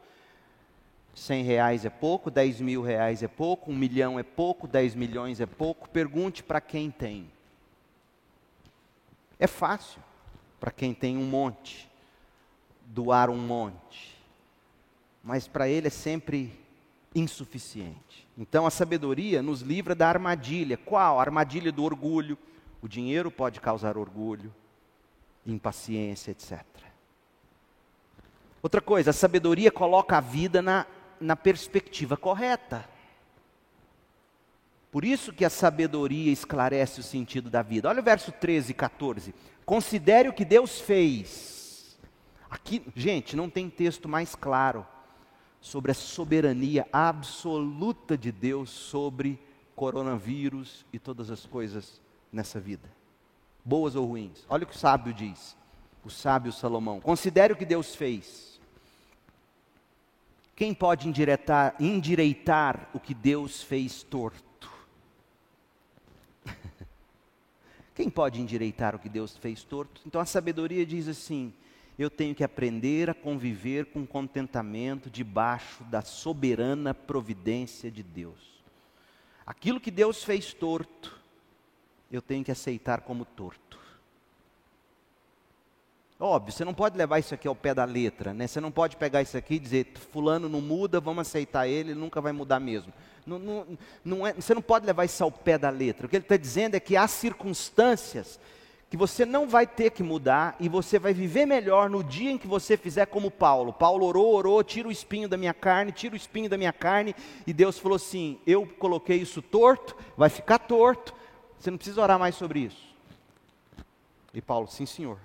100 1.15 1.43
reais 1.43 1.85
é 1.85 1.89
pouco, 1.89 2.31
10 2.31 2.59
mil 2.59 2.81
reais 2.81 3.21
é 3.21 3.27
pouco, 3.27 3.71
um 3.71 3.75
milhão 3.75 4.19
é 4.19 4.23
pouco, 4.23 4.67
10 4.67 4.95
milhões 4.95 5.39
é 5.39 5.45
pouco. 5.45 5.87
Pergunte 5.89 6.43
para 6.43 6.59
quem 6.59 6.89
tem. 6.89 7.31
É 9.39 9.47
fácil 9.47 10.01
para 10.59 10.71
quem 10.71 10.93
tem 10.93 11.17
um 11.17 11.25
monte, 11.25 11.89
doar 12.85 13.29
um 13.29 13.37
monte. 13.37 14.17
Mas 15.23 15.47
para 15.47 15.67
ele 15.67 15.87
é 15.87 15.91
sempre 15.91 16.57
insuficiente. 17.13 18.27
Então 18.37 18.65
a 18.65 18.71
sabedoria 18.71 19.41
nos 19.41 19.61
livra 19.61 19.93
da 19.93 20.07
armadilha. 20.07 20.77
Qual? 20.77 21.19
A 21.19 21.21
armadilha 21.21 21.71
do 21.71 21.83
orgulho. 21.83 22.37
O 22.83 22.87
dinheiro 22.89 23.31
pode 23.31 23.61
causar 23.61 23.97
orgulho, 23.97 24.53
impaciência, 25.45 26.31
etc. 26.31 26.61
Outra 28.61 28.81
coisa, 28.81 29.11
a 29.11 29.13
sabedoria 29.13 29.71
coloca 29.71 30.17
a 30.17 30.19
vida 30.19 30.61
na, 30.61 30.85
na 31.17 31.33
perspectiva 31.33 32.17
correta. 32.17 32.83
Por 34.91 35.05
isso 35.05 35.31
que 35.31 35.45
a 35.45 35.49
sabedoria 35.49 36.29
esclarece 36.29 36.99
o 36.99 37.03
sentido 37.03 37.49
da 37.49 37.61
vida. 37.61 37.87
Olha 37.87 38.01
o 38.01 38.03
verso 38.03 38.33
13 38.33 38.71
e 38.71 38.75
14. 38.75 39.33
Considere 39.65 40.27
o 40.27 40.33
que 40.33 40.43
Deus 40.43 40.81
fez. 40.81 41.97
Aqui, 42.49 42.83
gente, 42.97 43.33
não 43.33 43.49
tem 43.49 43.69
texto 43.69 44.09
mais 44.09 44.35
claro 44.35 44.85
sobre 45.61 45.93
a 45.93 45.95
soberania 45.95 46.85
absoluta 46.91 48.17
de 48.17 48.29
Deus 48.29 48.69
sobre 48.69 49.39
coronavírus 49.73 50.85
e 50.91 50.99
todas 50.99 51.31
as 51.31 51.45
coisas 51.45 52.03
nessa 52.33 52.59
vida, 52.59 52.89
boas 53.63 53.95
ou 53.95 54.05
ruins. 54.05 54.45
Olha 54.49 54.63
o 54.63 54.67
que 54.67 54.75
o 54.75 54.79
sábio 54.79 55.13
diz, 55.13 55.55
o 56.03 56.09
sábio 56.09 56.51
Salomão. 56.51 56.99
Considere 56.99 57.53
o 57.53 57.55
que 57.55 57.65
Deus 57.65 57.95
fez. 57.95 58.59
Quem 60.55 60.73
pode 60.73 61.07
endireitar, 61.07 61.75
endireitar 61.79 62.89
o 62.93 62.99
que 62.99 63.13
Deus 63.13 63.61
fez 63.61 64.03
torto? 64.03 64.71
Quem 67.95 68.09
pode 68.09 68.41
endireitar 68.41 68.95
o 68.95 68.99
que 68.99 69.09
Deus 69.09 69.37
fez 69.37 69.63
torto? 69.63 70.01
Então 70.05 70.21
a 70.21 70.25
sabedoria 70.25 70.85
diz 70.85 71.07
assim: 71.07 71.53
eu 71.97 72.09
tenho 72.09 72.33
que 72.33 72.43
aprender 72.43 73.09
a 73.09 73.13
conviver 73.13 73.85
com 73.87 74.05
contentamento 74.05 75.09
debaixo 75.09 75.83
da 75.85 76.01
soberana 76.01 76.93
providência 76.93 77.91
de 77.91 78.01
Deus. 78.01 78.61
Aquilo 79.45 79.79
que 79.79 79.91
Deus 79.91 80.23
fez 80.23 80.53
torto, 80.53 81.19
eu 82.15 82.21
tenho 82.21 82.43
que 82.43 82.51
aceitar 82.51 83.01
como 83.01 83.25
torto. 83.25 83.79
Óbvio, 86.19 86.53
você 86.53 86.63
não 86.63 86.73
pode 86.73 86.97
levar 86.97 87.19
isso 87.19 87.33
aqui 87.33 87.47
ao 87.47 87.55
pé 87.55 87.73
da 87.73 87.83
letra, 87.83 88.33
né? 88.33 88.47
Você 88.47 88.61
não 88.61 88.71
pode 88.71 88.95
pegar 88.95 89.21
isso 89.21 89.35
aqui 89.35 89.55
e 89.55 89.59
dizer, 89.59 89.91
fulano 90.11 90.47
não 90.47 90.61
muda, 90.61 90.99
vamos 90.99 91.27
aceitar 91.27 91.67
ele, 91.67 91.93
nunca 91.93 92.21
vai 92.21 92.31
mudar 92.31 92.59
mesmo. 92.59 92.93
Não, 93.25 93.39
não, 93.39 93.65
não 94.05 94.27
é, 94.27 94.33
você 94.33 94.53
não 94.53 94.61
pode 94.61 94.85
levar 94.85 95.05
isso 95.05 95.23
ao 95.23 95.31
pé 95.31 95.57
da 95.57 95.69
letra. 95.69 96.05
O 96.05 96.09
que 96.09 96.15
ele 96.15 96.23
está 96.23 96.37
dizendo 96.37 96.75
é 96.75 96.79
que 96.79 96.95
há 96.95 97.07
circunstâncias 97.07 98.39
que 98.89 98.95
você 98.95 99.25
não 99.25 99.47
vai 99.47 99.65
ter 99.65 99.89
que 99.89 100.03
mudar 100.03 100.55
e 100.59 100.69
você 100.69 100.99
vai 100.99 101.15
viver 101.15 101.47
melhor 101.47 101.89
no 101.89 102.03
dia 102.03 102.29
em 102.29 102.37
que 102.37 102.45
você 102.45 102.77
fizer 102.77 103.07
como 103.07 103.31
Paulo. 103.31 103.73
Paulo 103.73 104.05
orou, 104.05 104.35
orou, 104.35 104.63
tira 104.63 104.87
o 104.87 104.91
espinho 104.91 105.27
da 105.27 105.35
minha 105.35 105.53
carne, 105.53 105.91
tira 105.91 106.13
o 106.13 106.17
espinho 106.17 106.47
da 106.47 106.59
minha 106.59 106.71
carne, 106.71 107.15
e 107.47 107.51
Deus 107.51 107.79
falou 107.79 107.95
assim: 107.95 108.39
Eu 108.45 108.67
coloquei 108.77 109.17
isso 109.17 109.41
torto, 109.41 109.97
vai 110.15 110.29
ficar 110.29 110.59
torto, 110.59 111.13
você 111.63 111.71
não 111.71 111.77
precisa 111.77 112.01
orar 112.01 112.19
mais 112.19 112.35
sobre 112.35 112.59
isso. 112.59 112.93
E 114.33 114.41
Paulo, 114.41 114.67
sim, 114.67 114.85
senhor. 114.85 115.17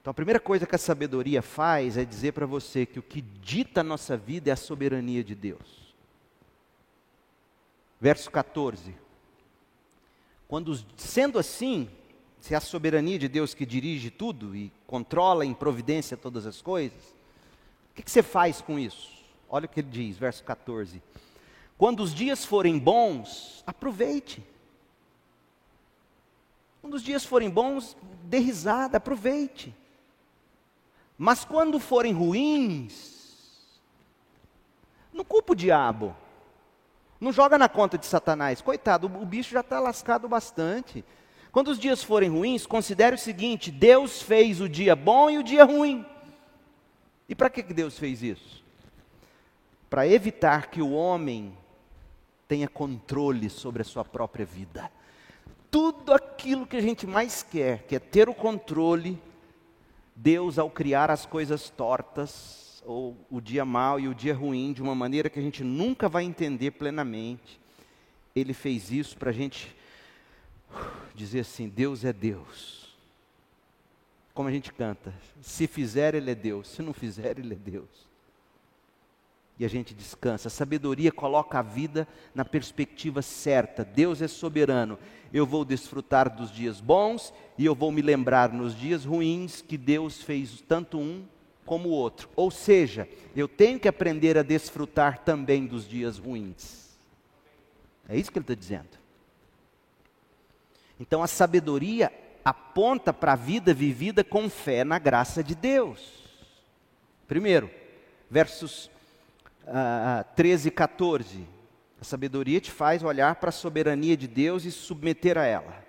Então 0.00 0.12
a 0.12 0.14
primeira 0.14 0.38
coisa 0.38 0.64
que 0.64 0.76
a 0.76 0.78
sabedoria 0.78 1.42
faz 1.42 1.96
é 1.96 2.04
dizer 2.04 2.30
para 2.30 2.46
você 2.46 2.86
que 2.86 3.00
o 3.00 3.02
que 3.02 3.20
dita 3.20 3.80
a 3.80 3.84
nossa 3.84 4.16
vida 4.16 4.48
é 4.48 4.52
a 4.52 4.56
soberania 4.56 5.24
de 5.24 5.34
Deus. 5.34 5.92
Verso 8.00 8.30
14. 8.30 8.94
Quando, 10.46 10.78
sendo 10.96 11.36
assim, 11.36 11.90
se 12.40 12.54
é 12.54 12.56
a 12.56 12.60
soberania 12.60 13.18
de 13.18 13.26
Deus 13.26 13.54
que 13.54 13.66
dirige 13.66 14.08
tudo 14.08 14.54
e 14.54 14.70
controla 14.86 15.44
em 15.44 15.52
providência 15.52 16.16
todas 16.16 16.46
as 16.46 16.62
coisas, 16.62 17.02
o 17.90 17.94
que, 17.96 18.02
que 18.04 18.10
você 18.10 18.22
faz 18.22 18.60
com 18.60 18.78
isso? 18.78 19.10
Olha 19.48 19.66
o 19.66 19.68
que 19.68 19.80
ele 19.80 19.90
diz, 19.90 20.16
verso 20.16 20.44
14: 20.44 21.02
Quando 21.78 22.00
os 22.00 22.14
dias 22.14 22.44
forem 22.44 22.78
bons, 22.78 23.62
aproveite. 23.66 24.42
Quando 26.80 26.94
os 26.94 27.02
dias 27.02 27.24
forem 27.24 27.50
bons, 27.50 27.96
dê 28.24 28.38
risada, 28.38 28.96
aproveite. 28.96 29.74
Mas 31.18 31.44
quando 31.44 31.78
forem 31.80 32.12
ruins, 32.12 33.80
não 35.12 35.24
culpa 35.24 35.52
o 35.52 35.56
diabo. 35.56 36.16
Não 37.20 37.32
joga 37.32 37.58
na 37.58 37.68
conta 37.68 37.96
de 37.98 38.06
Satanás. 38.06 38.60
Coitado, 38.60 39.06
o 39.06 39.26
bicho 39.26 39.50
já 39.50 39.60
está 39.60 39.80
lascado 39.80 40.28
bastante. 40.28 41.04
Quando 41.50 41.68
os 41.68 41.78
dias 41.78 42.02
forem 42.02 42.30
ruins, 42.30 42.66
considere 42.66 43.16
o 43.16 43.18
seguinte: 43.18 43.70
Deus 43.70 44.20
fez 44.22 44.60
o 44.60 44.68
dia 44.68 44.94
bom 44.94 45.30
e 45.30 45.38
o 45.38 45.42
dia 45.42 45.64
ruim. 45.64 46.04
E 47.28 47.34
para 47.34 47.50
que 47.50 47.62
Deus 47.62 47.98
fez 47.98 48.22
isso? 48.22 48.62
Para 49.88 50.06
evitar 50.06 50.68
que 50.70 50.82
o 50.82 50.92
homem 50.92 51.56
tenha 52.48 52.68
controle 52.68 53.50
sobre 53.50 53.82
a 53.82 53.84
sua 53.84 54.04
própria 54.04 54.46
vida. 54.46 54.90
Tudo 55.70 56.12
aquilo 56.12 56.66
que 56.66 56.76
a 56.76 56.80
gente 56.80 57.06
mais 57.06 57.42
quer, 57.42 57.82
que 57.84 57.96
é 57.96 57.98
ter 57.98 58.28
o 58.28 58.34
controle, 58.34 59.20
Deus, 60.14 60.58
ao 60.58 60.70
criar 60.70 61.10
as 61.10 61.26
coisas 61.26 61.68
tortas, 61.68 62.82
ou 62.86 63.16
o 63.28 63.40
dia 63.40 63.64
mau 63.64 63.98
e 63.98 64.08
o 64.08 64.14
dia 64.14 64.34
ruim 64.34 64.72
de 64.72 64.80
uma 64.80 64.94
maneira 64.94 65.28
que 65.28 65.38
a 65.38 65.42
gente 65.42 65.64
nunca 65.64 66.08
vai 66.08 66.24
entender 66.24 66.70
plenamente. 66.70 67.60
Ele 68.34 68.54
fez 68.54 68.92
isso 68.92 69.16
para 69.16 69.30
a 69.30 69.32
gente 69.32 69.74
dizer 71.14 71.40
assim: 71.40 71.68
Deus 71.68 72.04
é 72.04 72.12
Deus. 72.12 72.96
Como 74.32 74.48
a 74.48 74.52
gente 74.52 74.72
canta: 74.72 75.12
se 75.42 75.66
fizer, 75.66 76.14
Ele 76.14 76.30
é 76.30 76.34
Deus, 76.34 76.68
se 76.68 76.80
não 76.80 76.92
fizer, 76.92 77.38
Ele 77.38 77.54
é 77.54 77.56
Deus. 77.56 78.05
E 79.58 79.64
a 79.64 79.68
gente 79.68 79.94
descansa. 79.94 80.48
A 80.48 80.50
sabedoria 80.50 81.10
coloca 81.10 81.58
a 81.58 81.62
vida 81.62 82.06
na 82.34 82.44
perspectiva 82.44 83.22
certa. 83.22 83.84
Deus 83.84 84.20
é 84.20 84.28
soberano. 84.28 84.98
Eu 85.32 85.46
vou 85.46 85.64
desfrutar 85.64 86.34
dos 86.34 86.52
dias 86.52 86.80
bons 86.80 87.32
e 87.56 87.64
eu 87.64 87.74
vou 87.74 87.90
me 87.90 88.02
lembrar 88.02 88.52
nos 88.52 88.76
dias 88.76 89.04
ruins 89.04 89.62
que 89.62 89.78
Deus 89.78 90.22
fez 90.22 90.62
tanto 90.68 90.98
um 90.98 91.24
como 91.64 91.88
o 91.88 91.92
outro. 91.92 92.28
Ou 92.36 92.50
seja, 92.50 93.08
eu 93.34 93.48
tenho 93.48 93.80
que 93.80 93.88
aprender 93.88 94.38
a 94.38 94.42
desfrutar 94.42 95.24
também 95.24 95.66
dos 95.66 95.88
dias 95.88 96.18
ruins. 96.18 96.96
É 98.08 98.16
isso 98.16 98.30
que 98.30 98.38
ele 98.38 98.44
está 98.44 98.54
dizendo. 98.54 99.06
Então 101.00 101.22
a 101.22 101.26
sabedoria 101.26 102.12
aponta 102.44 103.12
para 103.12 103.32
a 103.32 103.36
vida 103.36 103.74
vivida 103.74 104.22
com 104.22 104.48
fé 104.48 104.84
na 104.84 104.98
graça 104.98 105.42
de 105.42 105.54
Deus. 105.54 106.24
Primeiro, 107.26 107.68
versos 108.30 108.88
uh, 109.66 110.24
13 110.34 110.68
e 110.68 110.70
14. 110.70 111.46
A 112.00 112.04
sabedoria 112.04 112.60
te 112.60 112.70
faz 112.70 113.02
olhar 113.02 113.36
para 113.36 113.48
a 113.48 113.52
soberania 113.52 114.16
de 114.16 114.28
Deus 114.28 114.64
e 114.64 114.70
submeter 114.70 115.36
a 115.38 115.44
ela. 115.44 115.84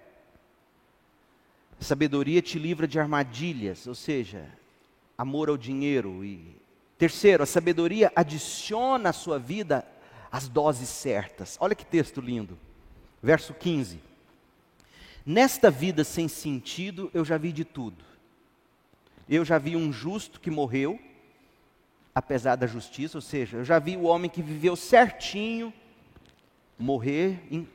A 1.80 1.84
sabedoria 1.84 2.42
te 2.42 2.58
livra 2.58 2.88
de 2.88 3.00
armadilhas, 3.00 3.86
ou 3.86 3.94
seja, 3.96 4.46
amor 5.18 5.50
ao 5.50 5.58
dinheiro. 5.58 6.24
E 6.24 6.56
terceiro, 6.98 7.44
a 7.44 7.46
sabedoria 7.46 8.12
adiciona 8.16 9.10
à 9.10 9.14
sua 9.14 9.38
vida 9.38 9.86
as 10.32 10.48
doses 10.48 10.90
certas. 10.90 11.58
Olha 11.60 11.76
que 11.76 11.86
texto 11.86 12.20
lindo. 12.20 12.58
Verso 13.22 13.54
15. 13.54 14.00
Nesta 15.26 15.70
vida 15.70 16.04
sem 16.04 16.28
sentido, 16.28 17.12
eu 17.14 17.26
já 17.26 17.38
vi 17.38 17.52
de 17.52 17.66
tudo. 17.66 18.04
Eu 19.28 19.44
já 19.44 19.58
vi 19.58 19.76
um 19.76 19.92
justo 19.92 20.40
que 20.40 20.50
morreu, 20.50 20.98
apesar 22.18 22.56
da 22.56 22.66
justiça, 22.66 23.20
ou 23.20 23.22
seja, 23.22 23.58
eu 23.58 23.64
já 23.64 23.78
vi 23.78 23.96
o 23.96 24.06
homem 24.06 24.28
que 24.28 24.42
viveu 24.42 24.76
certinho 24.76 25.72
morrer. 26.76 27.48
Em... 27.52 27.68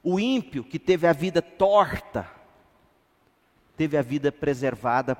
O 0.00 0.20
ímpio 0.20 0.62
que 0.62 0.78
teve 0.78 1.04
a 1.04 1.12
vida 1.12 1.42
torta, 1.42 2.30
teve 3.76 3.96
a 3.96 4.02
vida 4.02 4.30
preservada 4.30 5.16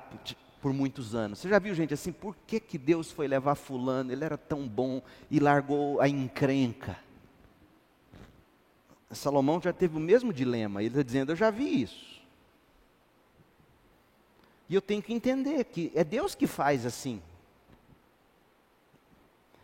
por 0.61 0.71
muitos 0.71 1.13
anos. 1.13 1.39
Você 1.39 1.49
já 1.49 1.59
viu 1.59 1.75
gente 1.75 1.93
assim, 1.93 2.13
por 2.13 2.33
que, 2.47 2.61
que 2.61 2.77
Deus 2.77 3.11
foi 3.11 3.27
levar 3.27 3.55
fulano? 3.55 4.09
Ele 4.09 4.23
era 4.23 4.37
tão 4.37 4.65
bom 4.65 5.01
e 5.29 5.37
largou 5.37 5.99
a 5.99 6.07
encrenca. 6.07 6.97
Salomão 9.11 9.61
já 9.61 9.73
teve 9.73 9.97
o 9.97 9.99
mesmo 9.99 10.31
dilema, 10.31 10.81
ele 10.81 10.91
está 10.91 11.03
dizendo, 11.03 11.33
eu 11.33 11.35
já 11.35 11.49
vi 11.49 11.81
isso. 11.81 12.21
E 14.69 14.75
eu 14.75 14.81
tenho 14.81 15.01
que 15.01 15.13
entender 15.13 15.65
que 15.65 15.91
é 15.93 16.05
Deus 16.05 16.35
que 16.35 16.47
faz 16.47 16.85
assim. 16.85 17.21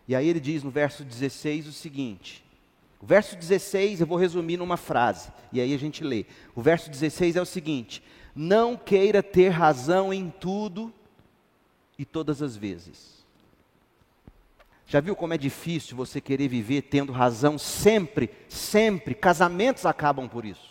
E 0.07 0.15
aí 0.15 0.27
ele 0.27 0.39
diz 0.39 0.63
no 0.63 0.71
verso 0.71 1.03
16 1.03 1.67
o 1.67 1.73
seguinte: 1.73 2.43
O 3.01 3.05
verso 3.05 3.35
16 3.35 4.01
eu 4.01 4.07
vou 4.07 4.17
resumir 4.17 4.57
numa 4.57 4.77
frase, 4.77 5.31
e 5.51 5.61
aí 5.61 5.73
a 5.73 5.77
gente 5.77 6.03
lê. 6.03 6.25
O 6.55 6.61
verso 6.61 6.89
16 6.89 7.35
é 7.35 7.41
o 7.41 7.45
seguinte: 7.45 8.03
Não 8.35 8.75
queira 8.75 9.21
ter 9.21 9.49
razão 9.49 10.13
em 10.13 10.29
tudo 10.29 10.93
e 11.97 12.05
todas 12.05 12.41
as 12.41 12.55
vezes. 12.55 13.21
Já 14.87 14.99
viu 14.99 15.15
como 15.15 15.33
é 15.33 15.37
difícil 15.37 15.95
você 15.95 16.19
querer 16.19 16.49
viver 16.49 16.81
tendo 16.81 17.13
razão 17.13 17.57
sempre, 17.57 18.29
sempre? 18.49 19.15
Casamentos 19.15 19.85
acabam 19.85 20.27
por 20.27 20.43
isso. 20.43 20.70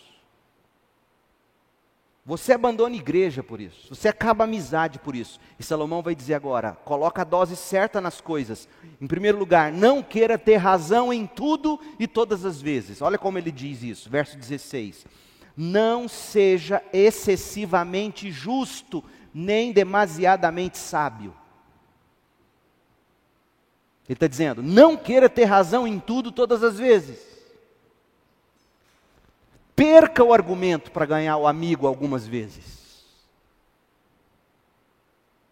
Você 2.23 2.53
abandona 2.53 2.93
a 2.93 2.97
igreja 2.97 3.41
por 3.41 3.59
isso. 3.59 3.93
Você 3.93 4.07
acaba 4.07 4.43
a 4.43 4.45
amizade 4.45 4.99
por 4.99 5.15
isso. 5.15 5.39
E 5.57 5.63
Salomão 5.63 6.03
vai 6.03 6.13
dizer 6.13 6.35
agora: 6.35 6.73
coloca 6.85 7.21
a 7.21 7.25
dose 7.25 7.55
certa 7.55 7.99
nas 7.99 8.21
coisas. 8.21 8.69
Em 8.99 9.07
primeiro 9.07 9.39
lugar, 9.39 9.71
não 9.71 10.03
queira 10.03 10.37
ter 10.37 10.57
razão 10.57 11.11
em 11.11 11.25
tudo 11.25 11.79
e 11.97 12.07
todas 12.07 12.45
as 12.45 12.61
vezes. 12.61 13.01
Olha 13.01 13.17
como 13.17 13.39
ele 13.39 13.51
diz 13.51 13.81
isso, 13.81 14.09
verso 14.09 14.37
16. 14.37 15.05
Não 15.57 16.07
seja 16.07 16.81
excessivamente 16.93 18.31
justo, 18.31 19.03
nem 19.33 19.71
demasiadamente 19.71 20.77
sábio. 20.77 21.33
Ele 24.07 24.15
está 24.15 24.27
dizendo: 24.27 24.61
não 24.61 24.95
queira 24.95 25.27
ter 25.27 25.45
razão 25.45 25.87
em 25.87 25.99
tudo 25.99 26.31
todas 26.31 26.63
as 26.63 26.77
vezes. 26.77 27.30
Perca 29.75 30.23
o 30.23 30.33
argumento 30.33 30.91
para 30.91 31.05
ganhar 31.05 31.37
o 31.37 31.47
amigo 31.47 31.87
algumas 31.87 32.27
vezes. 32.27 33.05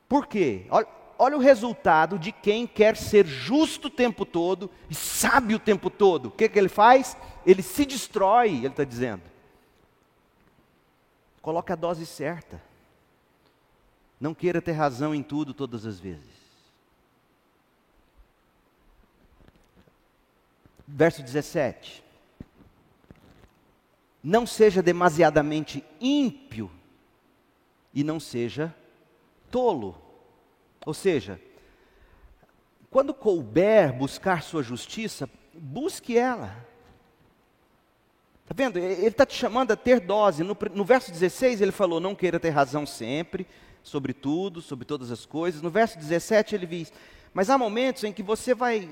Por 0.08 0.28
quê? 0.28 0.66
Olha, 0.70 0.88
olha, 1.18 1.38
o 1.38 1.40
resultado 1.40 2.18
de 2.18 2.32
quem 2.32 2.66
quer 2.66 2.98
ser 2.98 3.26
justo 3.26 3.88
o 3.88 3.92
tempo 3.92 4.26
todo 4.26 4.70
e 4.90 4.96
sabe 4.96 5.54
o 5.56 5.60
tempo 5.60 5.90
todo. 5.90 6.28
O 6.28 6.32
que, 6.32 6.50
que 6.50 6.58
ele 6.58 6.70
faz? 6.70 7.16
Ele 7.46 7.62
se 7.62 7.86
destrói, 7.86 8.50
ele 8.50 8.68
está 8.68 8.84
dizendo. 8.84 9.24
Coloque 11.42 11.72
a 11.72 11.76
dose 11.76 12.06
certa. 12.06 12.62
Não 14.20 14.34
queira 14.34 14.62
ter 14.62 14.74
razão 14.74 15.16
em 15.16 15.24
tudo 15.24 15.54
todas 15.54 15.86
as 15.86 16.00
vezes. 16.00 16.40
Verso 20.88 21.22
17 21.22 22.09
não 24.24 24.46
seja 24.46 24.82
demasiadamente 24.82 25.84
ímpio 26.00 26.70
e 27.94 28.04
não 28.04 28.20
seja 28.20 28.76
tolo. 29.50 30.00
Ou 30.86 30.94
seja, 30.94 31.40
quando 32.90 33.14
couber 33.14 33.94
buscar 33.94 34.44
sua 34.44 34.64
justiça, 34.64 35.30
busque 35.54 36.18
ela. 36.18 36.68
Está 38.44 38.54
vendo? 38.56 38.78
Ele 38.80 39.08
está 39.08 39.26
te 39.26 39.36
chamando 39.36 39.72
a 39.72 39.76
ter 39.76 40.00
dose. 40.00 40.44
No, 40.44 40.58
no, 40.74 40.84
verso 40.84 41.12
16 41.12 41.62
ele 41.62 41.72
falou: 41.72 42.00
não 42.00 42.16
queira 42.16 42.40
ter 42.40 42.50
razão 42.50 42.86
sempre, 42.86 43.46
sobre 43.84 44.12
tudo, 44.12 44.62
sobre 44.62 44.86
todas 44.86 45.12
as 45.12 45.26
coisas. 45.26 45.62
No 45.62 45.70
verso 45.70 45.98
17 45.98 46.56
ele 46.56 46.66
diz: 46.66 46.92
mas 47.34 47.50
há 47.50 47.58
momentos 47.58 48.04
em 48.04 48.12
que 48.12 48.24
você 48.24 48.56
vai. 48.56 48.90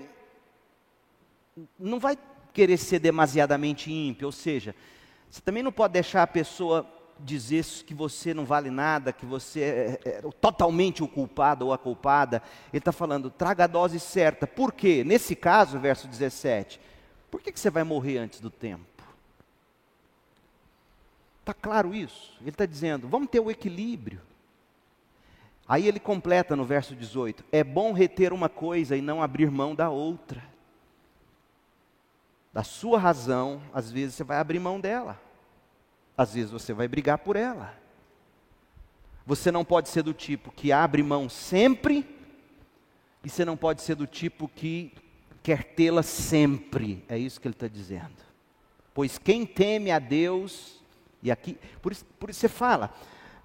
não 1.79 1.99
vai 1.99 2.17
querer 2.53 2.77
ser 2.77 2.99
demasiadamente 2.99 3.91
ímpio, 3.91 4.27
ou 4.27 4.31
seja, 4.31 4.75
você 5.29 5.41
também 5.41 5.63
não 5.63 5.71
pode 5.71 5.93
deixar 5.93 6.23
a 6.23 6.27
pessoa 6.27 6.85
dizer 7.19 7.65
que 7.85 7.93
você 7.93 8.33
não 8.33 8.45
vale 8.45 8.69
nada, 8.69 9.11
que 9.11 9.25
você 9.25 9.61
é, 9.61 9.99
é, 10.05 10.09
é 10.09 10.21
totalmente 10.39 11.03
o 11.03 11.07
culpado 11.07 11.65
ou 11.65 11.73
a 11.73 11.77
culpada. 11.77 12.41
Ele 12.71 12.79
está 12.79 12.91
falando, 12.91 13.29
traga 13.29 13.63
a 13.63 13.67
dose 13.67 13.99
certa. 13.99 14.45
Por 14.45 14.71
quê? 14.71 15.03
Nesse 15.03 15.35
caso, 15.35 15.79
verso 15.79 16.07
17, 16.07 16.79
por 17.29 17.41
que, 17.41 17.51
que 17.51 17.59
você 17.59 17.69
vai 17.69 17.83
morrer 17.83 18.19
antes 18.19 18.39
do 18.39 18.49
tempo? 18.49 18.85
Está 21.39 21.53
claro 21.53 21.95
isso? 21.95 22.35
Ele 22.41 22.49
está 22.49 22.65
dizendo, 22.65 23.07
vamos 23.07 23.29
ter 23.29 23.39
o 23.39 23.49
equilíbrio. 23.49 24.21
Aí 25.67 25.87
ele 25.87 25.99
completa 25.99 26.55
no 26.55 26.65
verso 26.65 26.95
18: 26.95 27.43
é 27.51 27.63
bom 27.63 27.91
reter 27.93 28.31
uma 28.31 28.49
coisa 28.49 28.95
e 28.95 29.01
não 29.01 29.21
abrir 29.21 29.49
mão 29.49 29.73
da 29.73 29.89
outra 29.89 30.41
da 32.57 32.63
sua 32.63 32.97
razão, 32.97 33.61
às 33.71 33.91
vezes 33.91 34.15
você 34.15 34.23
vai 34.23 34.39
abrir 34.39 34.57
mão 34.57 34.79
dela. 34.79 35.21
Às 36.17 36.33
vezes 36.33 36.49
você 36.49 36.73
vai 36.73 36.87
brigar 36.87 37.19
por 37.19 37.35
ela. 37.35 37.71
Você 39.27 39.51
não 39.51 39.63
pode 39.63 39.89
ser 39.89 40.01
do 40.01 40.11
tipo 40.11 40.51
que 40.51 40.71
abre 40.71 41.03
mão 41.03 41.29
sempre, 41.29 42.03
e 43.23 43.29
você 43.29 43.45
não 43.45 43.55
pode 43.55 43.83
ser 43.83 43.93
do 43.93 44.07
tipo 44.07 44.47
que 44.47 44.91
quer 45.43 45.65
tê-la 45.75 46.01
sempre. 46.01 47.05
É 47.07 47.15
isso 47.15 47.39
que 47.39 47.47
ele 47.47 47.53
está 47.53 47.67
dizendo. 47.67 48.17
Pois 48.91 49.19
quem 49.19 49.45
teme 49.45 49.91
a 49.91 49.99
Deus, 49.99 50.81
e 51.21 51.29
aqui, 51.29 51.59
por 51.79 51.91
isso, 51.91 52.05
por 52.19 52.31
isso 52.31 52.39
você 52.39 52.49
fala, 52.49 52.91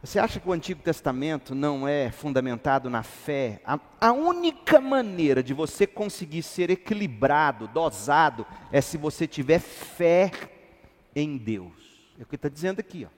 você 0.02 0.18
acha 0.18 0.40
que 0.40 0.48
o 0.48 0.52
Antigo 0.52 0.82
Testamento 0.82 1.54
não 1.54 1.86
é 1.86 2.10
fundamentado 2.10 2.90
na 2.90 3.04
fé? 3.04 3.60
A, 3.64 3.78
a, 4.00 4.12
única 4.12 4.80
maneira 4.80 5.44
de 5.44 5.54
você 5.54 5.86
conseguir 5.86 6.42
ser 6.42 6.70
equilibrado, 6.70 7.68
dosado, 7.68 8.44
é 8.72 8.80
se 8.80 8.98
você 8.98 9.28
tiver 9.28 9.60
fé 9.60 10.32
em 11.14 11.36
Deus. 11.36 11.72
É 12.18 12.24
o 12.24 12.26
que 12.26 12.34
está 12.34 12.48
dizendo 12.48 12.80
aqui. 12.80 13.06
Ó. 13.06 13.08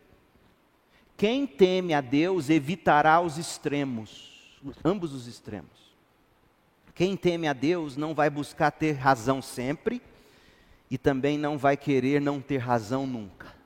Quem 1.17 1.47
teme 1.47 1.95
a 1.95 2.03
Deus 2.03 2.51
evitará 2.51 3.19
os 3.19 3.39
extremos, 3.39 4.61
ambos 4.85 5.15
os 5.15 5.27
extremos. 5.27 5.95
Quem 6.95 7.17
teme 7.17 7.49
a 7.49 7.55
Deus 7.55 7.97
não 7.97 8.15
vai 8.15 8.29
buscar 8.29 8.71
ter 8.71 8.93
razão 8.93 9.41
sempre 9.41 10.03
e 10.91 10.99
também 10.99 11.39
não 11.39 11.57
vai 11.57 11.79
querer 11.79 12.21
não 12.21 12.43
ter 12.43 12.59
razão 12.59 13.07
nunca 13.07 13.64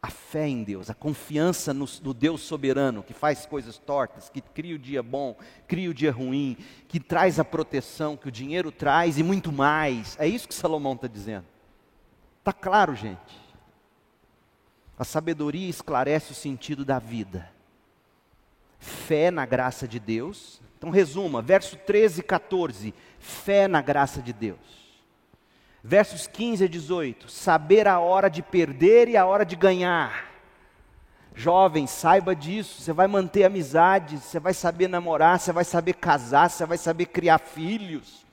a 0.00 0.10
fé 0.10 0.46
em 0.46 0.62
Deus, 0.62 0.88
a 0.88 0.94
confiança 0.94 1.74
no, 1.74 1.86
no, 2.02 2.14
Deus 2.14 2.42
soberano, 2.42 3.02
que 3.02 3.12
faz 3.12 3.44
coisas 3.44 3.78
tortas, 3.78 4.30
que 4.30 4.40
cria 4.40 4.76
o 4.76 4.78
dia 4.78 5.02
bom, 5.02 5.36
cria 5.66 5.90
o 5.90 5.94
dia 5.94 6.12
ruim, 6.12 6.56
que 6.86 7.00
traz 7.00 7.40
a 7.40 7.44
proteção 7.44 8.16
que 8.16 8.28
o 8.28 8.32
dinheiro 8.32 8.70
traz 8.70 9.18
e 9.18 9.22
muito 9.22 9.50
mais. 9.50 10.16
É 10.20 10.26
isso 10.26 10.46
que 10.46 10.54
Salomão 10.54 10.92
está 10.92 11.08
dizendo. 11.08 11.46
Está 12.38 12.52
claro, 12.52 12.94
gente? 12.94 13.48
A 14.96 15.04
sabedoria 15.04 15.68
esclarece 15.68 16.32
o 16.32 16.34
sentido 16.34 16.84
da 16.84 16.98
vida. 16.98 17.50
Fé 18.78 19.30
na 19.30 19.44
graça 19.44 19.86
de 19.88 19.98
Deus. 19.98 20.60
Então, 20.76 20.90
resuma, 20.90 21.42
verso 21.42 21.76
13 21.76 22.20
e 22.20 22.22
14. 22.22 22.94
Fé 23.18 23.66
na 23.66 23.82
graça 23.82 24.22
de 24.22 24.32
Deus. 24.32 24.87
Versos 25.88 26.26
15 26.26 26.64
a 26.64 26.68
18: 26.68 27.30
saber 27.30 27.88
a 27.88 27.98
hora 27.98 28.28
de 28.28 28.42
perder 28.42 29.08
e 29.08 29.16
a 29.16 29.24
hora 29.24 29.42
de 29.42 29.56
ganhar. 29.56 30.30
Jovem, 31.34 31.86
saiba 31.86 32.36
disso. 32.36 32.82
Você 32.82 32.92
vai 32.92 33.06
manter 33.06 33.44
amizade, 33.44 34.18
você 34.18 34.38
vai 34.38 34.52
saber 34.52 34.86
namorar, 34.86 35.40
você 35.40 35.50
vai 35.50 35.64
saber 35.64 35.94
casar, 35.94 36.50
você 36.50 36.66
vai 36.66 36.76
saber 36.76 37.06
criar 37.06 37.38
filhos. 37.38 38.26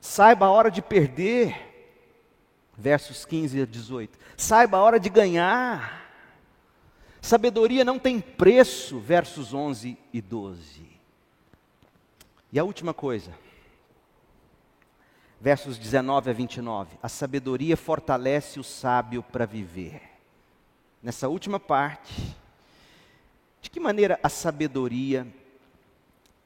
Saiba 0.00 0.46
a 0.46 0.50
hora 0.50 0.68
de 0.68 0.82
perder. 0.82 1.54
Versos 2.76 3.24
15 3.24 3.62
a 3.62 3.64
18. 3.64 4.18
Saiba 4.36 4.78
a 4.78 4.82
hora 4.82 4.98
de 4.98 5.08
ganhar. 5.08 6.10
Sabedoria 7.20 7.84
não 7.84 7.96
tem 7.96 8.18
preço. 8.18 8.98
Versos 8.98 9.54
11 9.54 9.96
e 10.12 10.20
12. 10.20 10.84
E 12.52 12.58
a 12.58 12.64
última 12.64 12.92
coisa 12.92 13.45
versos 15.40 15.78
19 15.78 16.30
a 16.30 16.32
29. 16.32 16.96
A 17.02 17.08
sabedoria 17.08 17.76
fortalece 17.76 18.58
o 18.58 18.64
sábio 18.64 19.22
para 19.22 19.46
viver. 19.46 20.02
Nessa 21.02 21.28
última 21.28 21.60
parte, 21.60 22.36
de 23.60 23.70
que 23.70 23.78
maneira 23.78 24.18
a 24.22 24.28
sabedoria 24.28 25.26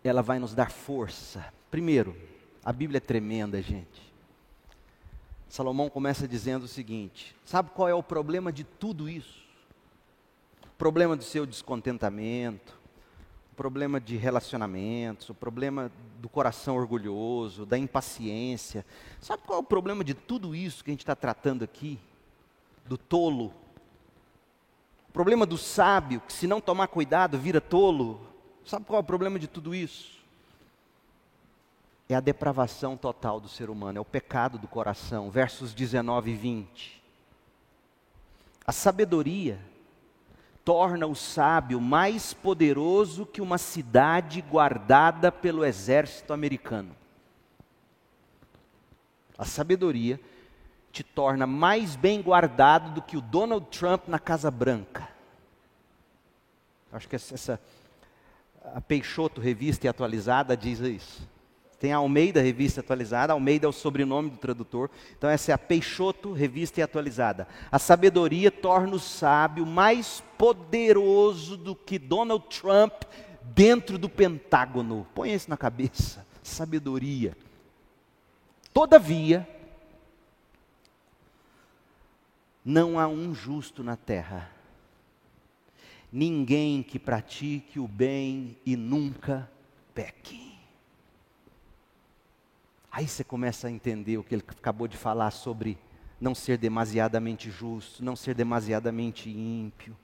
ela 0.03 0.23
vai 0.23 0.39
nos 0.39 0.55
dar 0.55 0.71
força? 0.71 1.53
Primeiro, 1.71 2.17
a 2.65 2.73
Bíblia 2.73 2.99
é 2.99 3.01
tremenda, 3.01 3.61
gente. 3.63 4.11
Salomão 5.49 5.91
começa 5.91 6.29
dizendo 6.29 6.65
o 6.65 6.69
seguinte: 6.69 7.35
sabe 7.45 7.71
qual 7.71 7.89
é 7.89 7.95
o 7.95 8.03
problema 8.03 8.53
de 8.53 8.65
tudo 8.65 9.09
isso? 9.09 9.41
O 10.65 10.79
problema 10.79 11.17
do 11.17 11.25
seu 11.25 11.45
descontentamento, 11.45 12.80
problema 13.61 14.01
de 14.01 14.17
relacionamentos, 14.17 15.29
o 15.29 15.35
problema 15.35 15.93
do 16.19 16.31
coração 16.31 16.77
orgulhoso, 16.77 17.67
da 17.67 17.77
impaciência. 17.77 18.87
Sabe 19.21 19.43
qual 19.45 19.59
é 19.59 19.61
o 19.61 19.67
problema 19.67 20.03
de 20.03 20.15
tudo 20.15 20.55
isso 20.55 20.83
que 20.83 20.91
a 20.91 20.95
gente 20.95 21.03
está 21.03 21.15
tratando 21.15 21.63
aqui? 21.63 21.99
Do 22.87 22.97
tolo. 22.97 23.53
O 25.11 25.13
problema 25.13 25.45
do 25.45 25.59
sábio, 25.59 26.23
que 26.23 26.33
se 26.33 26.47
não 26.47 26.59
tomar 26.59 26.89
cuidado 26.89 27.39
vira 27.39 27.61
tolo. 27.61 28.27
Sabe 28.65 28.87
qual 28.87 28.97
é 28.97 29.03
o 29.03 29.07
problema 29.07 29.39
de 29.39 29.47
tudo 29.47 29.75
isso? 29.75 30.19
É 32.09 32.15
a 32.15 32.21
depravação 32.21 32.97
total 32.97 33.39
do 33.41 33.49
ser 33.51 33.69
humano, 33.69 33.99
é 33.99 34.01
o 34.01 34.07
pecado 34.07 34.57
do 34.57 34.69
coração. 34.69 35.31
Versos 35.31 35.75
19 35.75 36.31
e 36.31 36.35
20. 36.35 37.03
A 38.67 38.73
sabedoria 38.73 39.61
torna 40.71 41.05
o 41.05 41.17
sábio 41.17 41.81
mais 41.81 42.33
poderoso 42.33 43.27
que 43.27 43.41
uma 43.41 43.59
cidade 43.59 44.41
guardada 44.41 45.33
pelo 45.33 45.65
exército 45.65 46.33
americano. 46.33 46.95
A 49.37 49.45
sabedoria 49.45 50.21
te 50.93 51.03
torna 51.03 51.45
mais 51.45 51.97
bem 51.97 52.23
guardado 52.23 52.95
do 52.95 53.03
que 53.03 53.17
o 53.17 53.21
Donald 53.21 53.67
Trump 53.77 54.07
na 54.07 54.21
Casa 54.21 54.49
Branca. 54.49 55.09
Acho 56.93 57.09
que 57.09 57.17
essa, 57.17 57.61
a 58.73 58.81
Peixoto 58.81 59.41
Revista 59.41 59.89
e 59.89 59.91
Atualizada 59.91 60.57
diz 60.57 60.79
isso. 60.79 61.29
Tem 61.81 61.95
a 61.95 61.97
Almeida 61.97 62.43
Revista 62.43 62.81
Atualizada, 62.81 63.33
Almeida 63.33 63.65
é 63.65 63.69
o 63.69 63.73
sobrenome 63.73 64.29
do 64.29 64.37
tradutor. 64.37 64.91
Então 65.17 65.31
essa 65.31 65.51
é 65.51 65.55
a 65.55 65.59
Peixoto 65.59 66.31
Revista 66.31 66.79
e 66.79 66.83
Atualizada. 66.83 67.49
A 67.73 67.79
sabedoria 67.79 68.51
torna 68.51 68.95
o 68.95 69.01
sábio 69.01 69.65
mais 69.65 70.23
poderoso 70.37 71.57
do 71.57 71.75
que 71.75 71.99
Donald 71.99 72.45
Trump 72.51 73.05
dentro 73.43 73.97
do 73.97 74.11
Pentágono. 74.11 75.07
Põe 75.15 75.33
isso 75.33 75.49
na 75.49 75.57
cabeça. 75.57 76.27
Sabedoria. 76.43 77.35
Todavia, 78.75 79.49
não 82.63 82.99
há 82.99 83.09
um 83.09 83.35
justo 83.35 83.83
na 83.83 83.97
terra. 83.97 84.51
Ninguém 86.13 86.83
que 86.83 86.99
pratique 86.99 87.81
o 87.81 87.89
bem 87.89 88.59
e 88.67 88.77
nunca 88.77 89.51
peque. 89.95 90.50
Aí 92.91 93.07
você 93.07 93.23
começa 93.23 93.69
a 93.69 93.71
entender 93.71 94.19
o 94.19 94.25
que 94.25 94.35
ele 94.35 94.45
acabou 94.47 94.89
de 94.89 94.97
falar 94.97 95.31
sobre 95.31 95.79
não 96.21 96.35
ser 96.35 96.59
demasiadamente 96.59 97.51
justo, 97.51 98.05
não 98.05 98.17
ser 98.17 98.35
demasiadamente 98.35 99.31
ímpio. 99.31 99.97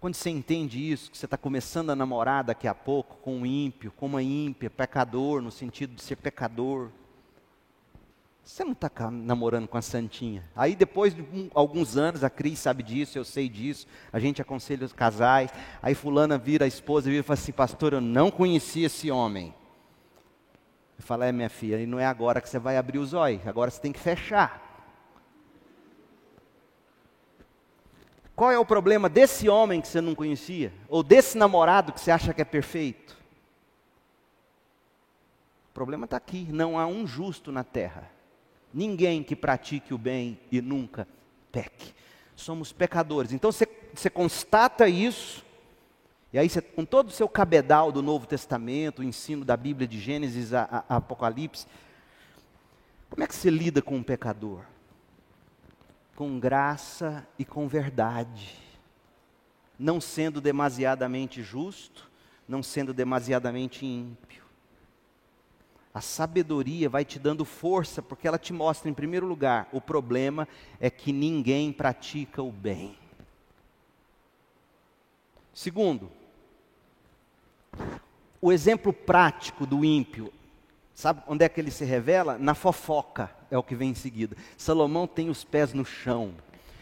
Quando 0.00 0.14
você 0.14 0.30
entende 0.30 0.90
isso, 0.90 1.10
que 1.10 1.18
você 1.18 1.26
está 1.26 1.36
começando 1.36 1.90
a 1.90 1.96
namorar 1.96 2.42
daqui 2.42 2.66
a 2.66 2.74
pouco 2.74 3.16
com 3.16 3.38
um 3.40 3.46
ímpio, 3.46 3.92
com 3.92 4.06
uma 4.06 4.22
ímpia, 4.22 4.70
pecador, 4.70 5.42
no 5.42 5.50
sentido 5.50 5.94
de 5.94 6.02
ser 6.02 6.16
pecador, 6.16 6.88
você 8.42 8.64
não 8.64 8.72
está 8.72 8.90
namorando 9.10 9.68
com 9.68 9.76
a 9.76 9.82
Santinha. 9.82 10.42
Aí 10.56 10.74
depois 10.74 11.14
de 11.14 11.20
um, 11.20 11.50
alguns 11.54 11.96
anos, 11.98 12.24
a 12.24 12.30
Cris 12.30 12.58
sabe 12.58 12.82
disso, 12.82 13.18
eu 13.18 13.24
sei 13.24 13.48
disso, 13.48 13.86
a 14.12 14.18
gente 14.18 14.40
aconselha 14.40 14.86
os 14.86 14.92
casais. 14.92 15.50
Aí 15.82 15.94
fulana 15.94 16.38
vira 16.38 16.64
a 16.64 16.68
esposa 16.68 17.08
e 17.08 17.12
vira 17.12 17.20
e 17.20 17.26
fala 17.26 17.38
assim, 17.38 17.52
pastor, 17.52 17.92
eu 17.92 18.00
não 18.00 18.30
conhecia 18.30 18.86
esse 18.86 19.10
homem. 19.10 19.54
Eu 21.10 21.14
falo, 21.16 21.24
é 21.24 21.32
minha 21.32 21.50
filha, 21.50 21.76
e 21.82 21.86
não 21.86 21.98
é 21.98 22.06
agora 22.06 22.40
que 22.40 22.48
você 22.48 22.60
vai 22.60 22.76
abrir 22.76 22.98
os 23.00 23.14
olhos, 23.14 23.44
agora 23.44 23.68
você 23.68 23.80
tem 23.80 23.90
que 23.90 23.98
fechar. 23.98 24.62
Qual 28.36 28.52
é 28.52 28.56
o 28.56 28.64
problema 28.64 29.08
desse 29.08 29.48
homem 29.48 29.80
que 29.80 29.88
você 29.88 30.00
não 30.00 30.14
conhecia? 30.14 30.72
Ou 30.88 31.02
desse 31.02 31.36
namorado 31.36 31.92
que 31.92 32.00
você 32.00 32.12
acha 32.12 32.32
que 32.32 32.40
é 32.40 32.44
perfeito? 32.44 33.18
O 35.70 35.74
problema 35.74 36.04
está 36.04 36.16
aqui, 36.16 36.46
não 36.48 36.78
há 36.78 36.86
um 36.86 37.04
justo 37.04 37.50
na 37.50 37.64
terra. 37.64 38.08
Ninguém 38.72 39.24
que 39.24 39.34
pratique 39.34 39.92
o 39.92 39.98
bem 39.98 40.38
e 40.48 40.60
nunca 40.60 41.08
peque. 41.50 41.92
Somos 42.36 42.72
pecadores. 42.72 43.32
Então 43.32 43.50
você, 43.50 43.66
você 43.92 44.08
constata 44.08 44.88
isso, 44.88 45.44
e 46.32 46.38
aí 46.38 46.48
você, 46.48 46.60
com 46.60 46.84
todo 46.84 47.08
o 47.08 47.12
seu 47.12 47.28
cabedal 47.28 47.90
do 47.90 48.02
Novo 48.02 48.26
Testamento, 48.26 49.00
o 49.00 49.04
ensino 49.04 49.44
da 49.44 49.56
Bíblia 49.56 49.88
de 49.88 49.98
Gênesis 49.98 50.52
a, 50.52 50.84
a, 50.88 50.96
Apocalipse, 50.96 51.66
como 53.08 53.24
é 53.24 53.26
que 53.26 53.34
você 53.34 53.50
lida 53.50 53.82
com 53.82 53.96
um 53.96 54.02
pecador? 54.02 54.60
Com 56.14 56.38
graça 56.38 57.26
e 57.36 57.44
com 57.44 57.66
verdade. 57.66 58.56
Não 59.76 60.00
sendo 60.00 60.40
demasiadamente 60.40 61.42
justo, 61.42 62.08
não 62.46 62.62
sendo 62.62 62.94
demasiadamente 62.94 63.84
ímpio. 63.84 64.44
A 65.92 66.00
sabedoria 66.00 66.88
vai 66.88 67.04
te 67.04 67.18
dando 67.18 67.44
força, 67.44 68.00
porque 68.00 68.28
ela 68.28 68.38
te 68.38 68.52
mostra, 68.52 68.88
em 68.88 68.94
primeiro 68.94 69.26
lugar, 69.26 69.68
o 69.72 69.80
problema 69.80 70.46
é 70.78 70.88
que 70.88 71.12
ninguém 71.12 71.72
pratica 71.72 72.40
o 72.40 72.52
bem. 72.52 72.96
Segundo, 75.52 76.19
o 78.40 78.52
exemplo 78.52 78.92
prático 78.92 79.66
do 79.66 79.84
ímpio, 79.84 80.32
sabe 80.94 81.22
onde 81.26 81.44
é 81.44 81.48
que 81.48 81.60
ele 81.60 81.70
se 81.70 81.84
revela? 81.84 82.38
Na 82.38 82.54
fofoca, 82.54 83.30
é 83.50 83.58
o 83.58 83.62
que 83.62 83.74
vem 83.74 83.90
em 83.90 83.94
seguida. 83.94 84.36
Salomão 84.56 85.06
tem 85.06 85.28
os 85.28 85.44
pés 85.44 85.72
no 85.72 85.84
chão. 85.84 86.32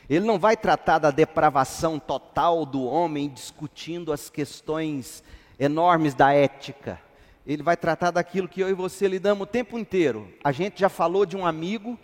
Ele 0.08 0.24
não 0.24 0.38
vai 0.38 0.56
tratar 0.56 0.98
da 0.98 1.10
depravação 1.10 1.98
total 1.98 2.64
do 2.64 2.84
homem 2.84 3.28
discutindo 3.28 4.12
as 4.12 4.30
questões 4.30 5.22
enormes 5.58 6.14
da 6.14 6.32
ética 6.32 7.00
ele 7.48 7.62
vai 7.62 7.78
tratar 7.78 8.10
daquilo 8.10 8.46
que 8.46 8.60
eu 8.60 8.68
e 8.68 8.74
você 8.74 9.08
lidamos 9.08 9.44
o 9.44 9.50
tempo 9.50 9.78
inteiro. 9.78 10.30
A 10.44 10.52
gente 10.52 10.80
já 10.80 10.90
falou 10.90 11.24
de 11.24 11.34
um 11.34 11.46
amigo 11.46 11.98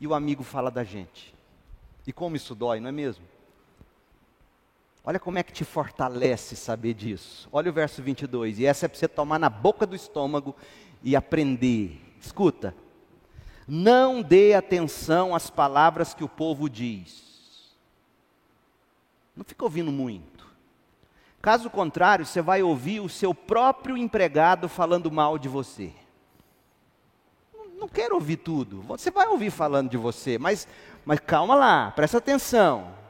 e 0.00 0.06
o 0.06 0.14
amigo 0.14 0.42
fala 0.42 0.70
da 0.70 0.82
gente. 0.82 1.34
E 2.06 2.12
como 2.12 2.36
isso 2.36 2.54
dói, 2.54 2.80
não 2.80 2.88
é 2.88 2.92
mesmo? 2.92 3.22
Olha 5.04 5.18
como 5.18 5.38
é 5.38 5.42
que 5.42 5.52
te 5.52 5.64
fortalece 5.64 6.54
saber 6.54 6.94
disso. 6.94 7.48
Olha 7.52 7.70
o 7.70 7.74
verso 7.74 8.02
22. 8.02 8.60
E 8.60 8.66
essa 8.66 8.86
é 8.86 8.88
para 8.88 8.98
você 8.98 9.08
tomar 9.08 9.38
na 9.38 9.50
boca 9.50 9.84
do 9.84 9.96
estômago 9.96 10.54
e 11.02 11.16
aprender. 11.16 12.00
Escuta. 12.20 12.74
Não 13.66 14.22
dê 14.22 14.54
atenção 14.54 15.34
às 15.34 15.50
palavras 15.50 16.14
que 16.14 16.22
o 16.22 16.28
povo 16.28 16.70
diz. 16.70 17.74
Não 19.34 19.44
fica 19.44 19.64
ouvindo 19.64 19.90
muito. 19.90 20.46
Caso 21.40 21.68
contrário, 21.68 22.24
você 22.24 22.40
vai 22.40 22.62
ouvir 22.62 23.00
o 23.00 23.08
seu 23.08 23.34
próprio 23.34 23.96
empregado 23.96 24.68
falando 24.68 25.10
mal 25.10 25.36
de 25.36 25.48
você. 25.48 25.92
Não 27.76 27.88
quero 27.88 28.14
ouvir 28.14 28.36
tudo. 28.36 28.80
Você 28.82 29.10
vai 29.10 29.26
ouvir 29.26 29.50
falando 29.50 29.90
de 29.90 29.96
você, 29.96 30.38
mas, 30.38 30.68
mas 31.04 31.18
calma 31.18 31.56
lá, 31.56 31.90
presta 31.90 32.18
atenção. 32.18 33.01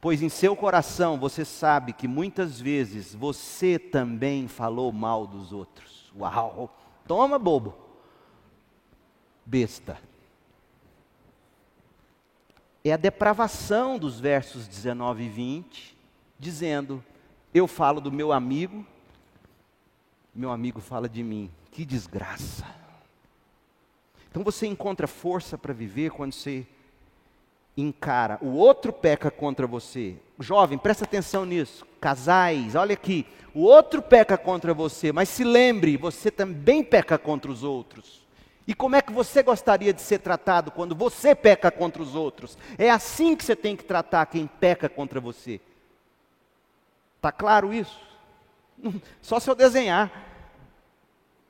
Pois 0.00 0.22
em 0.22 0.28
seu 0.28 0.54
coração 0.54 1.18
você 1.18 1.44
sabe 1.44 1.92
que 1.92 2.06
muitas 2.06 2.60
vezes 2.60 3.14
você 3.14 3.78
também 3.78 4.46
falou 4.46 4.92
mal 4.92 5.26
dos 5.26 5.52
outros. 5.52 6.12
Uau! 6.16 6.74
Toma, 7.06 7.38
bobo. 7.38 7.74
Besta. 9.44 9.98
É 12.84 12.92
a 12.92 12.96
depravação 12.96 13.98
dos 13.98 14.20
versos 14.20 14.68
19 14.68 15.24
e 15.24 15.28
20 15.28 15.98
dizendo: 16.38 17.04
Eu 17.52 17.66
falo 17.66 18.00
do 18.00 18.12
meu 18.12 18.30
amigo, 18.30 18.86
meu 20.34 20.52
amigo 20.52 20.80
fala 20.80 21.08
de 21.08 21.22
mim. 21.24 21.50
Que 21.72 21.84
desgraça. 21.84 22.66
Então 24.30 24.44
você 24.44 24.66
encontra 24.66 25.06
força 25.08 25.58
para 25.58 25.74
viver 25.74 26.10
quando 26.10 26.32
você 26.32 26.66
encara. 27.80 28.38
O 28.40 28.54
outro 28.56 28.92
peca 28.92 29.30
contra 29.30 29.66
você. 29.66 30.16
Jovem, 30.38 30.78
presta 30.78 31.04
atenção 31.04 31.44
nisso. 31.44 31.86
Casais, 32.00 32.74
olha 32.74 32.94
aqui. 32.94 33.26
O 33.54 33.62
outro 33.62 34.02
peca 34.02 34.36
contra 34.36 34.74
você, 34.74 35.12
mas 35.12 35.28
se 35.28 35.42
lembre, 35.42 35.96
você 35.96 36.30
também 36.30 36.82
peca 36.82 37.16
contra 37.18 37.50
os 37.50 37.62
outros. 37.62 38.26
E 38.66 38.74
como 38.74 38.96
é 38.96 39.00
que 39.00 39.12
você 39.12 39.42
gostaria 39.42 39.92
de 39.92 40.02
ser 40.02 40.18
tratado 40.18 40.70
quando 40.70 40.94
você 40.94 41.34
peca 41.34 41.70
contra 41.70 42.02
os 42.02 42.14
outros? 42.14 42.58
É 42.76 42.90
assim 42.90 43.34
que 43.34 43.44
você 43.44 43.56
tem 43.56 43.74
que 43.74 43.84
tratar 43.84 44.26
quem 44.26 44.46
peca 44.46 44.88
contra 44.88 45.20
você. 45.20 45.60
Está 47.16 47.32
claro 47.32 47.72
isso? 47.72 47.98
Só 49.22 49.40
se 49.40 49.48
eu 49.48 49.54
desenhar. 49.54 50.12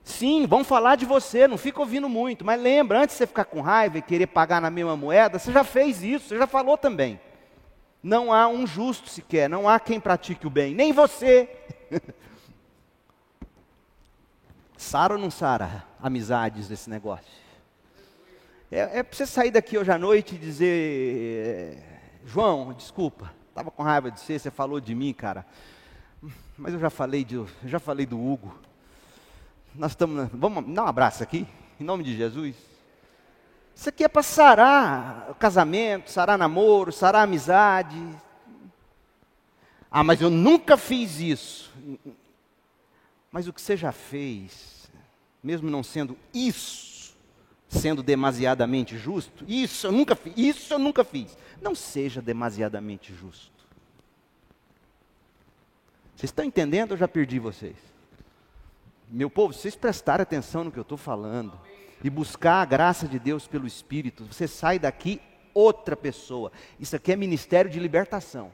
Sim, 0.09 0.47
vão 0.47 0.65
falar 0.65 0.97
de 0.97 1.05
você, 1.05 1.47
não 1.47 1.59
fica 1.59 1.81
ouvindo 1.81 2.09
muito, 2.09 2.43
mas 2.43 2.59
lembra, 2.59 3.03
antes 3.03 3.15
de 3.15 3.19
você 3.19 3.27
ficar 3.27 3.45
com 3.45 3.61
raiva 3.61 3.99
e 3.99 4.03
querer 4.03 4.27
pagar 4.27 4.59
na 4.59 4.71
mesma 4.71 4.97
moeda, 4.97 5.39
você 5.39 5.53
já 5.53 5.63
fez 5.63 6.03
isso, 6.03 6.29
você 6.29 6.39
já 6.39 6.47
falou 6.47 6.79
também. 6.79 7.21
Não 8.03 8.33
há 8.33 8.49
um 8.49 8.67
justo 8.67 9.11
sequer, 9.11 9.51
não 9.51 9.69
há 9.69 9.79
quem 9.79 10.01
pratique 10.01 10.47
o 10.47 10.51
bem, 10.51 10.75
nem 10.75 10.95
você. 10.95 11.47
Sara 14.79 15.13
ou 15.13 15.21
não 15.21 15.31
Sara 15.31 15.85
amizades 16.01 16.69
desse 16.69 16.89
negócio? 16.89 17.27
É, 18.73 19.01
é 19.01 19.03
para 19.03 19.15
você 19.15 19.27
sair 19.27 19.51
daqui 19.51 19.77
hoje 19.77 19.93
à 19.93 19.99
noite 19.99 20.37
e 20.37 20.39
dizer: 20.39 21.77
é, 21.77 21.83
João, 22.25 22.73
desculpa, 22.73 23.31
Estava 23.59 23.71
com 23.73 23.83
raiva 23.83 24.09
de 24.09 24.21
você, 24.21 24.39
você 24.39 24.51
falou 24.53 24.81
de 24.81 24.95
mim, 24.95 25.13
cara. 25.13 25.45
Mas 26.57 26.73
eu 26.73 26.79
já 26.79 26.89
falei, 26.89 27.25
de, 27.25 27.45
já 27.65 27.81
falei 27.81 28.07
do 28.07 28.17
Hugo. 28.17 28.57
Nós 29.75 29.93
estamos. 29.93 30.29
Vamos 30.33 30.75
dar 30.75 30.85
um 30.85 30.89
abraço 30.89 31.23
aqui, 31.23 31.47
em 31.79 31.85
nome 31.85 32.05
de 32.05 32.17
Jesus. 32.17 32.57
Isso 33.75 33.89
aqui 33.89 34.03
é 34.03 34.09
para 34.09 34.23
sarar 34.23 35.35
casamento, 35.39 36.11
sarar 36.11 36.37
namoro, 36.37 36.93
sarar 36.93 37.23
amizade. 37.23 37.97
Ah, 39.91 40.03
mas 40.03 40.21
eu 40.21 40.31
nunca 40.31 40.77
fiz 40.77 41.21
isso. 41.21 41.73
Mas 43.31 43.47
o 43.47 43.53
que 43.53 43.63
você 43.63 43.77
já 43.77 43.93
fez, 43.93 44.91
mesmo 45.43 45.71
não 45.71 45.83
sendo 45.83 46.19
isso, 46.35 47.15
sendo 47.69 48.03
demasiadamente 48.03 48.99
justo, 48.99 49.45
isso 49.47 49.87
eu 49.87 49.93
nunca 49.93 50.17
fiz, 50.17 50.35
isso 50.37 50.75
eu 50.75 50.79
nunca 50.79 51.05
fiz. 51.05 51.37
Não 51.63 51.75
seja 51.75 52.21
demasiadamente 52.21 53.15
justo. 53.15 53.53
Vocês 56.17 56.31
estão 56.31 56.45
entendendo? 56.45 56.93
Eu 56.93 56.97
já 56.97 57.07
perdi 57.07 57.39
vocês. 57.39 57.77
Meu 59.11 59.31
povo, 59.31 59.55
vocês 59.55 59.75
prestarem 59.75 60.23
atenção 60.23 60.65
no 60.65 60.71
que 60.71 60.79
eu 60.79 60.83
estou 60.83 60.99
falando. 60.99 61.59
e 62.03 62.09
buscar 62.09 62.63
a 62.63 62.65
graça 62.65 63.09
de 63.09 63.19
Deus 63.19 63.49
pelo 63.49 63.67
Espírito, 63.67 64.25
você 64.25 64.47
sai 64.47 64.79
daqui 64.79 65.21
outra 65.53 65.97
pessoa. 65.97 66.53
Isso 66.79 66.95
aqui 66.95 67.11
é 67.11 67.17
ministério 67.17 67.69
de 67.69 67.81
libertação. 67.81 68.53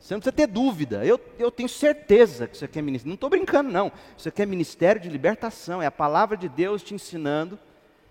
Você 0.00 0.14
não 0.14 0.20
precisa 0.20 0.32
ter 0.32 0.48
dúvida. 0.48 1.04
Eu, 1.04 1.20
eu 1.38 1.48
tenho 1.48 1.68
certeza 1.68 2.48
que 2.48 2.56
isso 2.56 2.64
aqui 2.64 2.80
é 2.80 2.82
ministério. 2.82 3.10
Não 3.10 3.14
estou 3.14 3.30
brincando, 3.30 3.70
não. 3.70 3.92
Isso 4.18 4.28
aqui 4.28 4.42
é 4.42 4.46
ministério 4.46 5.00
de 5.00 5.08
libertação. 5.08 5.80
É 5.80 5.86
a 5.86 5.92
palavra 5.92 6.36
de 6.36 6.48
Deus 6.48 6.82
te 6.82 6.92
ensinando 6.92 7.56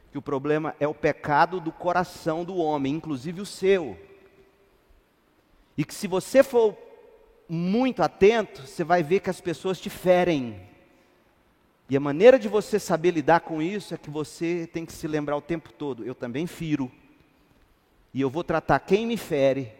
que 0.09 0.17
o 0.17 0.21
problema 0.21 0.73
é 0.79 0.87
o 0.87 0.93
pecado 0.93 1.59
do 1.59 1.71
coração 1.71 2.45
do 2.45 2.55
homem, 2.55 2.95
inclusive 2.95 3.41
o 3.41 3.45
seu. 3.45 3.97
E 5.77 5.83
que 5.83 5.93
se 5.93 6.07
você 6.07 6.43
for 6.43 6.77
muito 7.53 8.01
atento, 8.01 8.61
você 8.61 8.81
vai 8.81 9.03
ver 9.03 9.19
que 9.19 9.29
as 9.29 9.41
pessoas 9.41 9.77
te 9.77 9.89
ferem. 9.89 10.57
E 11.89 11.97
a 11.97 11.99
maneira 11.99 12.39
de 12.39 12.47
você 12.47 12.79
saber 12.79 13.11
lidar 13.11 13.41
com 13.41 13.61
isso 13.61 13.93
é 13.93 13.97
que 13.97 14.09
você 14.09 14.69
tem 14.71 14.85
que 14.85 14.93
se 14.93 15.05
lembrar 15.05 15.35
o 15.35 15.41
tempo 15.41 15.73
todo: 15.73 16.05
eu 16.05 16.15
também 16.15 16.47
firo. 16.47 16.89
E 18.13 18.21
eu 18.21 18.29
vou 18.29 18.45
tratar 18.45 18.79
quem 18.79 19.05
me 19.05 19.17
fere 19.17 19.73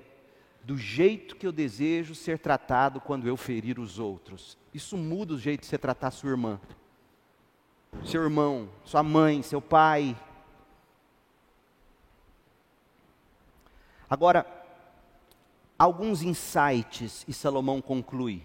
do 0.63 0.77
jeito 0.77 1.37
que 1.37 1.47
eu 1.47 1.51
desejo 1.53 2.13
ser 2.13 2.39
tratado 2.39 2.99
quando 2.99 3.25
eu 3.25 3.37
ferir 3.37 3.79
os 3.79 3.99
outros. 3.99 4.57
Isso 4.73 4.97
muda 4.97 5.33
o 5.33 5.39
jeito 5.39 5.61
de 5.61 5.67
você 5.67 5.77
tratar 5.77 6.11
sua 6.11 6.31
irmã, 6.31 6.59
seu 8.03 8.21
irmão, 8.21 8.67
sua 8.83 9.01
mãe, 9.01 9.41
seu 9.41 9.61
pai. 9.61 10.13
Agora, 14.09 14.60
alguns 15.81 16.21
insights, 16.21 17.25
e 17.27 17.33
Salomão 17.33 17.81
conclui. 17.81 18.43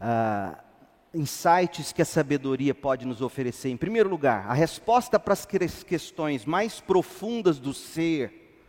Uh, 0.00 0.56
insights 1.14 1.92
que 1.92 2.02
a 2.02 2.04
sabedoria 2.04 2.74
pode 2.74 3.06
nos 3.06 3.22
oferecer. 3.22 3.68
Em 3.68 3.76
primeiro 3.76 4.08
lugar, 4.08 4.50
a 4.50 4.54
resposta 4.54 5.16
para 5.16 5.34
as 5.34 5.46
questões 5.84 6.44
mais 6.44 6.80
profundas 6.80 7.60
do 7.60 7.72
ser 7.72 8.60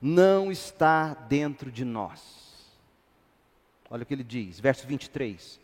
não 0.00 0.50
está 0.50 1.12
dentro 1.12 1.70
de 1.70 1.84
nós. 1.84 2.66
Olha 3.90 4.04
o 4.04 4.06
que 4.06 4.14
ele 4.14 4.24
diz, 4.24 4.58
verso 4.58 4.86
23. 4.86 5.60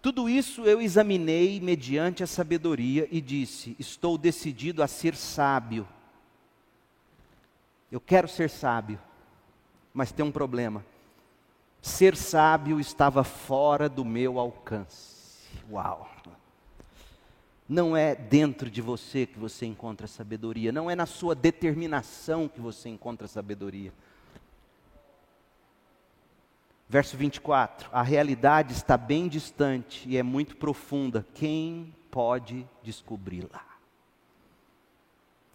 Tudo 0.00 0.30
isso 0.30 0.64
eu 0.64 0.80
examinei 0.80 1.60
mediante 1.60 2.22
a 2.22 2.26
sabedoria 2.26 3.06
e 3.10 3.20
disse: 3.20 3.76
Estou 3.78 4.16
decidido 4.16 4.82
a 4.82 4.86
ser 4.86 5.14
sábio. 5.14 5.86
Eu 7.90 8.00
quero 8.00 8.28
ser 8.28 8.50
sábio, 8.50 9.00
mas 9.94 10.12
tem 10.12 10.24
um 10.24 10.32
problema. 10.32 10.84
Ser 11.80 12.16
sábio 12.16 12.78
estava 12.78 13.24
fora 13.24 13.88
do 13.88 14.04
meu 14.04 14.38
alcance. 14.38 15.48
Uau! 15.70 16.08
Não 17.68 17.96
é 17.96 18.14
dentro 18.14 18.70
de 18.70 18.80
você 18.80 19.26
que 19.26 19.38
você 19.38 19.66
encontra 19.66 20.06
sabedoria, 20.06 20.72
não 20.72 20.90
é 20.90 20.96
na 20.96 21.04
sua 21.04 21.34
determinação 21.34 22.48
que 22.48 22.60
você 22.60 22.88
encontra 22.88 23.28
sabedoria. 23.28 23.92
Verso 26.88 27.16
24: 27.16 27.90
A 27.92 28.02
realidade 28.02 28.72
está 28.72 28.96
bem 28.96 29.28
distante 29.28 30.08
e 30.08 30.16
é 30.16 30.22
muito 30.22 30.56
profunda. 30.56 31.26
Quem 31.34 31.94
pode 32.10 32.66
descobri-la? 32.82 33.77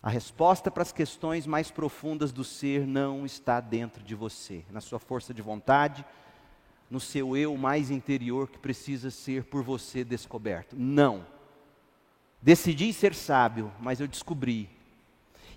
A 0.03 0.09
resposta 0.09 0.69
para 0.69 0.84
as 0.84 0.91
questões 0.91 1.47
mais 1.47 1.71
profundas 1.71 2.34
do 2.34 2.43
ser 2.43 2.85
não 2.85 3.25
está 3.25 3.61
dentro 3.61 4.03
de 4.03 4.13
você, 4.13 4.65
na 4.69 4.81
sua 4.81 4.99
força 4.99 5.34
de 5.34 5.41
vontade, 5.41 6.03
no 6.91 6.99
seu 6.99 7.38
eu 7.38 7.55
mais 7.55 7.89
interior 7.89 8.49
que 8.49 8.59
precisa 8.59 9.09
ser 9.09 9.45
por 9.45 9.63
você 9.63 10.03
descoberto. 10.03 10.75
Não. 10.77 11.25
Decidi 12.41 12.91
ser 12.91 13.15
sábio, 13.15 13.71
mas 13.80 14.01
eu 14.01 14.07
descobri. 14.07 14.69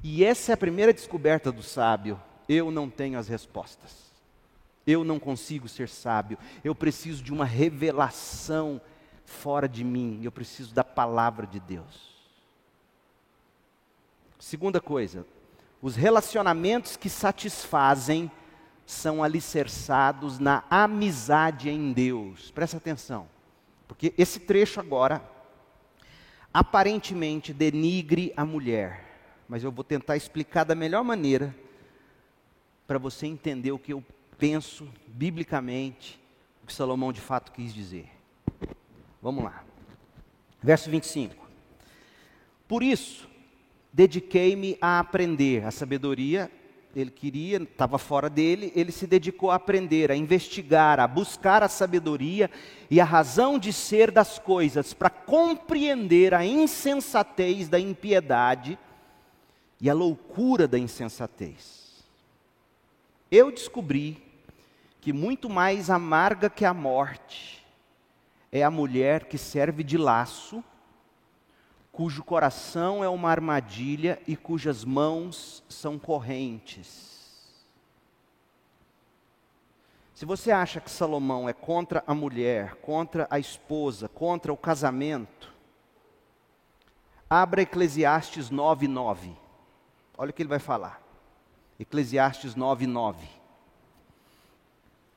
E 0.01 0.25
essa 0.25 0.53
é 0.53 0.55
a 0.55 0.57
primeira 0.57 0.95
descoberta 0.95 1.51
do 1.51 1.63
sábio. 1.63 2.23
Eu 2.49 2.71
não 2.71 2.89
tenho 2.89 3.19
as 3.19 3.27
respostas. 3.27 4.13
Eu 4.87 5.03
não 5.03 5.19
consigo 5.19 5.69
ser 5.69 5.89
sábio. 5.89 6.39
Eu 6.63 6.73
preciso 6.73 7.21
de 7.21 7.33
uma 7.33 7.45
revelação 7.45 8.81
fora 9.25 9.69
de 9.69 9.83
mim. 9.83 10.21
Eu 10.23 10.31
preciso 10.31 10.73
da 10.73 10.85
palavra 10.85 11.49
de 11.49 11.59
Deus. 11.59 12.16
Segunda 14.47 14.81
coisa, 14.81 15.27
os 15.83 15.97
relacionamentos 15.97 16.97
que 16.97 17.11
satisfazem 17.11 18.31
são 18.87 19.21
alicerçados 19.21 20.39
na 20.39 20.63
amizade 20.71 21.69
em 21.69 21.93
Deus. 21.93 22.53
Presta 22.53 22.77
atenção, 22.77 23.29
porque 23.89 24.15
esse 24.17 24.39
trecho 24.39 24.79
agora 24.79 25.21
aparentemente 26.55 27.53
denigre 27.53 28.33
a 28.37 28.45
mulher, 28.45 29.43
mas 29.49 29.65
eu 29.65 29.73
vou 29.73 29.83
tentar 29.83 30.17
explicar 30.17 30.63
da 30.63 30.77
melhor 30.77 31.03
maneira 31.03 31.53
para 32.87 32.99
você 32.99 33.27
entender 33.27 33.73
o 33.73 33.81
que 33.81 33.95
eu 33.95 34.05
penso 34.39 34.89
biblicamente, 35.09 36.23
o 36.63 36.67
que 36.67 36.73
Salomão 36.73 37.13
de 37.13 37.21
fato 37.21 37.51
quis 37.51 37.75
dizer. 37.75 38.09
Vamos 39.21 39.43
lá. 39.43 39.65
Verso 40.63 40.89
25. 40.89 41.35
Por 42.69 42.85
isso, 42.85 43.35
dediquei-me 43.97 44.77
a 44.79 44.99
aprender. 44.99 45.65
A 45.65 45.71
sabedoria, 45.71 46.51
ele 46.95 47.11
queria, 47.11 47.63
estava 47.63 47.97
fora 47.97 48.29
dele, 48.29 48.71
ele 48.77 48.93
se 48.93 49.07
dedicou 49.07 49.51
a 49.51 49.55
aprender, 49.55 50.13
a 50.13 50.15
investigar, 50.15 51.01
a 51.01 51.09
buscar 51.09 51.63
a 51.63 51.69
sabedoria 51.69 52.51
e 52.91 53.01
a 53.01 53.05
razão 53.07 53.59
de 53.59 53.73
ser 53.73 54.11
das 54.11 54.39
coisas, 54.39 54.93
para 54.93 55.09
compreender 55.09 56.35
a 56.35 56.45
insensatez 56.45 57.71
da 57.71 57.81
impiedade 57.81 58.79
e 59.81 59.89
a 59.89 59.95
loucura 59.95 60.69
da 60.69 60.79
insensatez. 60.79 62.05
Eu 63.31 63.51
descobri 63.51 64.23
que 65.01 65.11
muito 65.11 65.49
mais 65.49 65.89
amarga 65.89 66.51
que 66.51 66.67
a 66.67 66.75
morte 66.75 67.65
é 68.53 68.63
a 68.63 68.71
mulher 68.71 69.25
que 69.25 69.39
serve 69.39 69.83
de 69.83 69.97
laço 69.97 70.63
cujo 71.97 72.23
coração 72.23 73.03
é 73.03 73.09
uma 73.09 73.31
armadilha 73.31 74.21
e 74.27 74.37
cujas 74.37 74.85
mãos 74.85 75.65
são 75.67 75.99
correntes. 75.99 77.17
Se 80.15 80.27
você 80.27 80.51
acha 80.51 80.79
que 80.79 80.91
Salomão 80.91 81.49
é 81.49 81.55
contra 81.55 82.05
a 82.07 82.15
mulher, 82.15 82.75
contra 82.83 83.27
a 83.31 83.39
esposa, 83.39 84.11
contra 84.11 84.53
o 84.53 84.59
casamento, 84.59 85.51
abra 87.31 87.63
Eclesiastes 87.63 88.51
9:9. 88.51 89.35
Olha 90.19 90.29
o 90.29 90.35
que 90.35 90.43
ele 90.43 90.51
vai 90.51 90.59
falar. 90.59 91.01
Eclesiastes 91.81 92.55
9:9. 92.55 93.27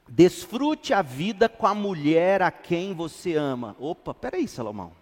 Desfrute 0.08 0.94
a 0.94 1.02
vida 1.02 1.50
com 1.50 1.68
a 1.68 1.76
mulher 1.76 2.42
a 2.42 2.50
quem 2.50 2.94
você 2.94 3.36
ama. 3.36 3.76
Opa, 3.78 4.14
peraí, 4.14 4.48
Salomão. 4.48 4.99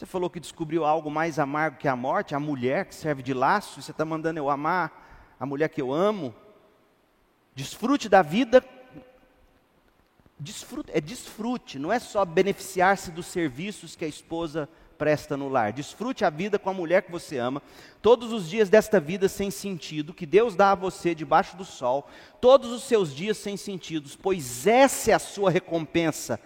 Você 0.00 0.06
falou 0.06 0.30
que 0.30 0.40
descobriu 0.40 0.86
algo 0.86 1.10
mais 1.10 1.38
amargo 1.38 1.76
que 1.76 1.86
a 1.86 1.94
morte, 1.94 2.34
a 2.34 2.40
mulher 2.40 2.86
que 2.86 2.94
serve 2.94 3.22
de 3.22 3.34
laço, 3.34 3.78
e 3.78 3.82
você 3.82 3.90
está 3.90 4.02
mandando 4.02 4.38
eu 4.38 4.48
amar 4.48 5.36
a 5.38 5.44
mulher 5.44 5.68
que 5.68 5.82
eu 5.82 5.92
amo. 5.92 6.34
Desfrute 7.54 8.08
da 8.08 8.22
vida. 8.22 8.64
Desfrute, 10.38 10.90
é 10.94 11.02
desfrute, 11.02 11.78
não 11.78 11.92
é 11.92 11.98
só 11.98 12.24
beneficiar-se 12.24 13.10
dos 13.10 13.26
serviços 13.26 13.94
que 13.94 14.06
a 14.06 14.08
esposa 14.08 14.70
presta 14.96 15.36
no 15.36 15.50
lar. 15.50 15.70
Desfrute 15.70 16.24
a 16.24 16.30
vida 16.30 16.58
com 16.58 16.70
a 16.70 16.74
mulher 16.74 17.02
que 17.02 17.12
você 17.12 17.36
ama, 17.36 17.62
todos 18.00 18.32
os 18.32 18.48
dias 18.48 18.70
desta 18.70 18.98
vida 18.98 19.28
sem 19.28 19.50
sentido, 19.50 20.14
que 20.14 20.24
Deus 20.24 20.56
dá 20.56 20.72
a 20.72 20.74
você 20.74 21.14
debaixo 21.14 21.58
do 21.58 21.64
sol, 21.66 22.08
todos 22.40 22.72
os 22.72 22.84
seus 22.84 23.14
dias 23.14 23.36
sem 23.36 23.54
sentidos, 23.54 24.16
pois 24.16 24.66
essa 24.66 25.10
é 25.10 25.14
a 25.14 25.18
sua 25.18 25.50
recompensa 25.50 26.40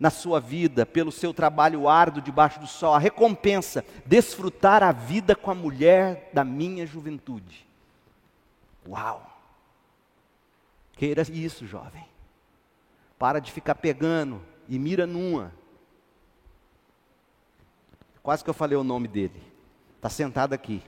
na 0.00 0.08
sua 0.08 0.40
vida, 0.40 0.86
pelo 0.86 1.12
seu 1.12 1.34
trabalho 1.34 1.86
árduo 1.86 2.22
debaixo 2.22 2.58
do 2.58 2.66
sol, 2.66 2.94
a 2.94 2.98
recompensa, 2.98 3.84
desfrutar 4.06 4.82
a 4.82 4.92
vida 4.92 5.36
com 5.36 5.50
a 5.50 5.54
mulher 5.54 6.30
da 6.32 6.42
minha 6.42 6.86
juventude. 6.86 7.68
Uau! 8.88 9.30
Queira 10.94 11.20
isso, 11.30 11.66
jovem. 11.66 12.04
Para 13.18 13.40
de 13.40 13.52
ficar 13.52 13.74
pegando 13.74 14.40
e 14.66 14.78
mira 14.78 15.06
numa. 15.06 15.52
Quase 18.22 18.42
que 18.42 18.48
eu 18.48 18.54
falei 18.54 18.78
o 18.78 18.84
nome 18.84 19.06
dele. 19.06 19.42
Está 19.96 20.08
sentado 20.08 20.54
aqui. 20.54 20.82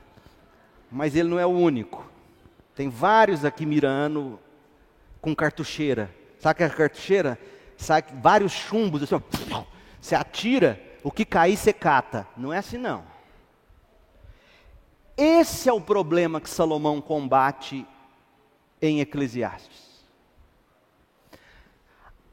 Mas 0.91 1.15
ele 1.15 1.29
não 1.29 1.39
é 1.39 1.45
o 1.45 1.51
único. 1.51 2.11
Tem 2.75 2.89
vários 2.89 3.45
aqui 3.45 3.67
mirando 3.67 4.41
com 5.21 5.37
cartucheira. 5.37 6.11
Sabe 6.39 6.55
o 6.55 6.57
que 6.57 6.63
é 6.65 6.69
cartucheira? 6.71 7.39
Sai 7.83 8.03
vários 8.23 8.53
chumbos, 8.53 9.03
assim, 9.03 9.15
ó, 9.53 9.65
você 10.01 10.15
atira, 10.15 10.81
o 11.03 11.11
que 11.11 11.25
cair 11.25 11.57
você 11.57 11.73
cata. 11.73 12.27
Não 12.37 12.53
é 12.53 12.59
assim 12.59 12.79
não. 12.79 13.05
Esse 15.17 15.69
é 15.69 15.73
o 15.73 15.81
problema 15.81 16.41
que 16.41 16.49
Salomão 16.49 17.01
combate 17.01 17.87
em 18.81 19.01
Eclesiastes. 19.01 19.93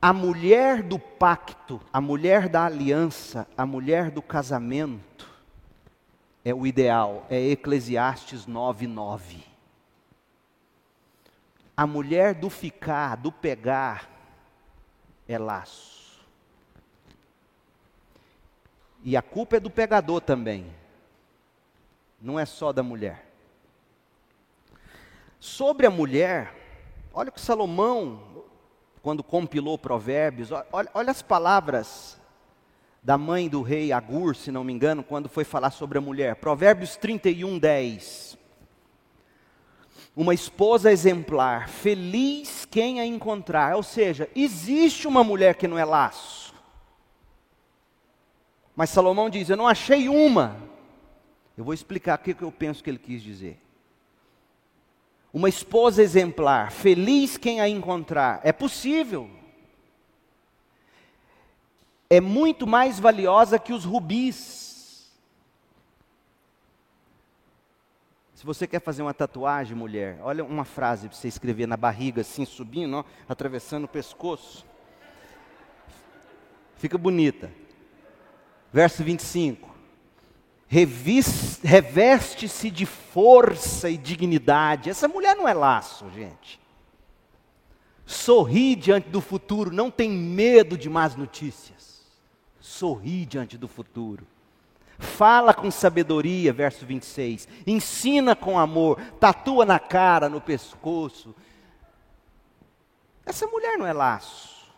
A 0.01 0.13
mulher 0.13 0.81
do 0.81 0.97
pacto, 0.97 1.81
a 1.91 1.99
mulher 1.99 2.47
da 2.47 2.65
aliança, 2.65 3.45
a 3.57 3.65
mulher 3.65 4.09
do 4.09 4.21
casamento 4.21 5.29
é 6.45 6.53
o 6.53 6.65
ideal, 6.65 7.25
é 7.29 7.49
Eclesiastes 7.49 8.45
9:9. 8.45 9.43
A 11.75 11.85
mulher 11.85 12.33
do 12.33 12.49
ficar, 12.49 13.17
do 13.17 13.31
pegar 13.31 14.18
é 15.29 15.37
laço. 15.37 16.27
E 19.03 19.15
a 19.15 19.21
culpa 19.21 19.57
é 19.57 19.59
do 19.59 19.69
pegador 19.69 20.19
também. 20.19 20.73
Não 22.19 22.37
é 22.37 22.45
só 22.45 22.73
da 22.73 22.83
mulher. 22.83 23.25
Sobre 25.39 25.85
a 25.85 25.89
mulher, 25.89 26.53
olha 27.13 27.29
o 27.29 27.31
que 27.31 27.39
Salomão 27.39 28.27
quando 29.01 29.23
compilou 29.23 29.77
Provérbios, 29.77 30.51
olha, 30.51 30.89
olha 30.93 31.11
as 31.11 31.21
palavras 31.21 32.19
da 33.01 33.17
mãe 33.17 33.47
do 33.47 33.61
rei 33.61 33.91
Agur, 33.93 34.35
se 34.35 34.51
não 34.51 34.63
me 34.63 34.73
engano, 34.73 35.03
quando 35.03 35.29
foi 35.29 35.43
falar 35.43 35.71
sobre 35.71 35.97
a 35.97 36.01
mulher. 36.01 36.35
Provérbios 36.35 36.97
31, 36.97 37.57
10. 37.57 38.37
Uma 40.19 40.33
esposa 40.33 40.91
exemplar, 40.91 41.69
feliz 41.69 42.65
quem 42.65 42.99
a 42.99 43.05
encontrar. 43.05 43.75
Ou 43.75 43.83
seja, 43.83 44.29
existe 44.35 45.07
uma 45.07 45.23
mulher 45.23 45.55
que 45.55 45.67
não 45.67 45.77
é 45.77 45.85
laço. 45.85 46.53
Mas 48.75 48.89
Salomão 48.89 49.29
diz: 49.29 49.49
Eu 49.49 49.55
não 49.55 49.67
achei 49.67 50.09
uma. 50.09 50.57
Eu 51.57 51.63
vou 51.63 51.73
explicar 51.73 52.19
o 52.19 52.21
que 52.21 52.41
eu 52.41 52.51
penso 52.51 52.83
que 52.83 52.89
ele 52.89 52.99
quis 52.99 53.23
dizer 53.23 53.61
uma 55.31 55.47
esposa 55.47 56.01
exemplar, 56.01 56.71
feliz 56.71 57.37
quem 57.37 57.61
a 57.61 57.69
encontrar. 57.69 58.41
É 58.43 58.51
possível. 58.51 59.29
É 62.09 62.19
muito 62.19 62.65
mais 62.65 62.99
valiosa 62.99 63.59
que 63.59 63.71
os 63.71 63.85
rubis. 63.85 64.68
Se 68.39 68.45
você 68.45 68.65
quer 68.65 68.79
fazer 68.79 69.01
uma 69.01 69.13
tatuagem, 69.13 69.75
mulher, 69.75 70.17
olha 70.21 70.45
uma 70.45 70.63
frase 70.63 71.09
para 71.09 71.17
você 71.17 71.27
escrever 71.27 71.67
na 71.67 71.75
barriga, 71.75 72.21
assim, 72.21 72.45
subindo, 72.45 72.95
ó, 72.95 73.03
atravessando 73.27 73.83
o 73.83 73.87
pescoço. 73.89 74.65
Fica 76.77 76.97
bonita. 76.97 77.51
Verso 78.71 79.03
25 79.03 79.75
reveste-se 80.69 82.71
de 82.71 82.85
força 82.85 83.89
e 83.89 83.97
dignidade. 83.97 84.89
Essa 84.89 85.09
mulher 85.09 85.35
não 85.35 85.45
é 85.45 85.53
laço, 85.53 86.09
gente. 86.11 86.61
Sorri 88.05 88.73
diante 88.73 89.09
do 89.09 89.19
futuro, 89.19 89.69
não 89.69 89.91
tem 89.91 90.09
medo 90.09 90.77
de 90.77 90.89
más 90.89 91.13
notícias. 91.13 92.05
Sorri 92.61 93.25
diante 93.25 93.57
do 93.57 93.67
futuro. 93.67 94.25
Fala 94.99 95.53
com 95.53 95.71
sabedoria, 95.71 96.51
verso 96.51 96.85
26. 96.85 97.47
Ensina 97.65 98.35
com 98.35 98.59
amor, 98.59 99.01
tatua 99.17 99.65
na 99.65 99.79
cara, 99.79 100.27
no 100.27 100.41
pescoço. 100.41 101.33
Essa 103.25 103.47
mulher 103.47 103.77
não 103.77 103.87
é 103.87 103.93
laço. 103.93 104.69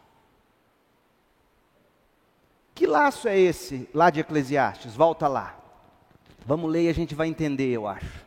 Que 2.76 2.86
laço 2.86 3.28
é 3.28 3.38
esse 3.38 3.90
lá 3.94 4.12
de 4.12 4.20
Eclesiastes? 4.20 4.96
Volta 4.96 5.28
lá. 5.28 5.58
Vamos 6.46 6.70
ler 6.70 6.84
e 6.84 6.90
a 6.90 6.94
gente 6.94 7.16
vai 7.16 7.28
entender, 7.28 7.72
eu 7.72 7.88
acho. 7.88 8.26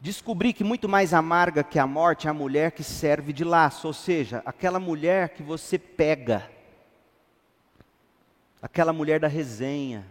Descobri 0.00 0.54
que 0.54 0.64
muito 0.64 0.88
mais 0.88 1.12
amarga 1.12 1.62
que 1.62 1.78
a 1.78 1.86
morte 1.86 2.26
é 2.26 2.30
a 2.30 2.34
mulher 2.34 2.72
que 2.72 2.82
serve 2.82 3.30
de 3.32 3.44
laço, 3.44 3.86
ou 3.86 3.92
seja, 3.92 4.42
aquela 4.46 4.80
mulher 4.80 5.28
que 5.30 5.42
você 5.42 5.78
pega, 5.78 6.50
aquela 8.60 8.92
mulher 8.92 9.20
da 9.20 9.28
resenha, 9.28 10.04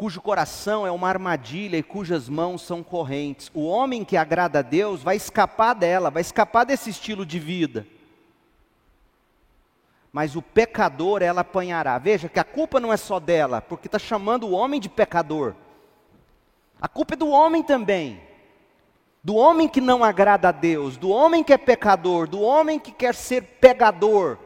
cujo 0.00 0.22
coração 0.22 0.86
é 0.86 0.90
uma 0.90 1.10
armadilha 1.10 1.76
e 1.76 1.82
cujas 1.82 2.26
mãos 2.26 2.62
são 2.62 2.82
correntes. 2.82 3.50
O 3.52 3.66
homem 3.66 4.02
que 4.02 4.16
agrada 4.16 4.60
a 4.60 4.62
Deus 4.62 5.02
vai 5.02 5.16
escapar 5.16 5.74
dela, 5.74 6.10
vai 6.10 6.22
escapar 6.22 6.64
desse 6.64 6.88
estilo 6.88 7.26
de 7.26 7.38
vida 7.38 7.86
mas 10.12 10.34
o 10.34 10.42
pecador 10.42 11.22
ela 11.22 11.42
apanhará. 11.42 11.96
Veja 11.98 12.28
que 12.28 12.40
a 12.40 12.44
culpa 12.44 12.80
não 12.80 12.92
é 12.92 12.96
só 12.96 13.20
dela, 13.20 13.60
porque 13.60 13.86
está 13.86 13.98
chamando 13.98 14.48
o 14.48 14.52
homem 14.52 14.80
de 14.80 14.88
pecador. 14.88 15.54
A 16.80 16.88
culpa 16.88 17.14
é 17.14 17.16
do 17.16 17.28
homem 17.28 17.62
também. 17.62 18.20
Do 19.22 19.36
homem 19.36 19.68
que 19.68 19.80
não 19.80 20.02
agrada 20.02 20.48
a 20.48 20.52
Deus, 20.52 20.96
do 20.96 21.10
homem 21.10 21.44
que 21.44 21.52
é 21.52 21.58
pecador, 21.58 22.26
do 22.26 22.40
homem 22.40 22.78
que 22.78 22.90
quer 22.90 23.14
ser 23.14 23.42
pegador. 23.60 24.38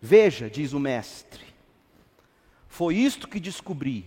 Veja, 0.00 0.48
diz 0.48 0.72
o 0.72 0.78
mestre, 0.78 1.45
foi 2.76 2.94
isto 2.94 3.26
que 3.26 3.40
descobri. 3.40 4.04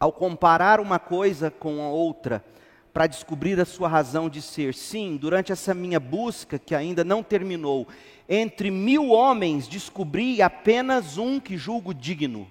Ao 0.00 0.10
comparar 0.10 0.80
uma 0.80 0.98
coisa 0.98 1.52
com 1.52 1.80
a 1.80 1.88
outra, 1.88 2.44
para 2.92 3.06
descobrir 3.06 3.60
a 3.60 3.64
sua 3.64 3.86
razão 3.86 4.28
de 4.28 4.42
ser. 4.42 4.74
Sim, 4.74 5.16
durante 5.16 5.52
essa 5.52 5.72
minha 5.72 6.00
busca, 6.00 6.58
que 6.58 6.74
ainda 6.74 7.04
não 7.04 7.22
terminou, 7.22 7.86
entre 8.28 8.72
mil 8.72 9.10
homens 9.10 9.68
descobri 9.68 10.42
apenas 10.42 11.16
um 11.16 11.38
que 11.38 11.56
julgo 11.56 11.94
digno. 11.94 12.48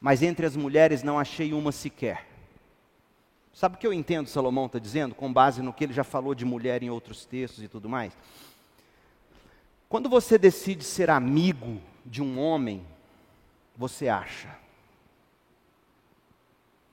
Mas 0.00 0.20
entre 0.20 0.46
as 0.46 0.56
mulheres 0.56 1.04
não 1.04 1.16
achei 1.16 1.52
uma 1.52 1.70
sequer. 1.70 2.26
Sabe 3.52 3.76
o 3.76 3.78
que 3.78 3.86
eu 3.86 3.92
entendo, 3.92 4.28
Salomão 4.28 4.66
está 4.66 4.80
dizendo, 4.80 5.14
com 5.14 5.32
base 5.32 5.62
no 5.62 5.72
que 5.72 5.84
ele 5.84 5.92
já 5.92 6.02
falou 6.02 6.34
de 6.34 6.44
mulher 6.44 6.82
em 6.82 6.90
outros 6.90 7.24
textos 7.24 7.62
e 7.62 7.68
tudo 7.68 7.88
mais? 7.88 8.16
Quando 9.88 10.08
você 10.08 10.36
decide 10.36 10.82
ser 10.82 11.08
amigo 11.08 11.80
de 12.04 12.20
um 12.20 12.40
homem, 12.40 12.84
você 13.76 14.08
acha. 14.08 14.56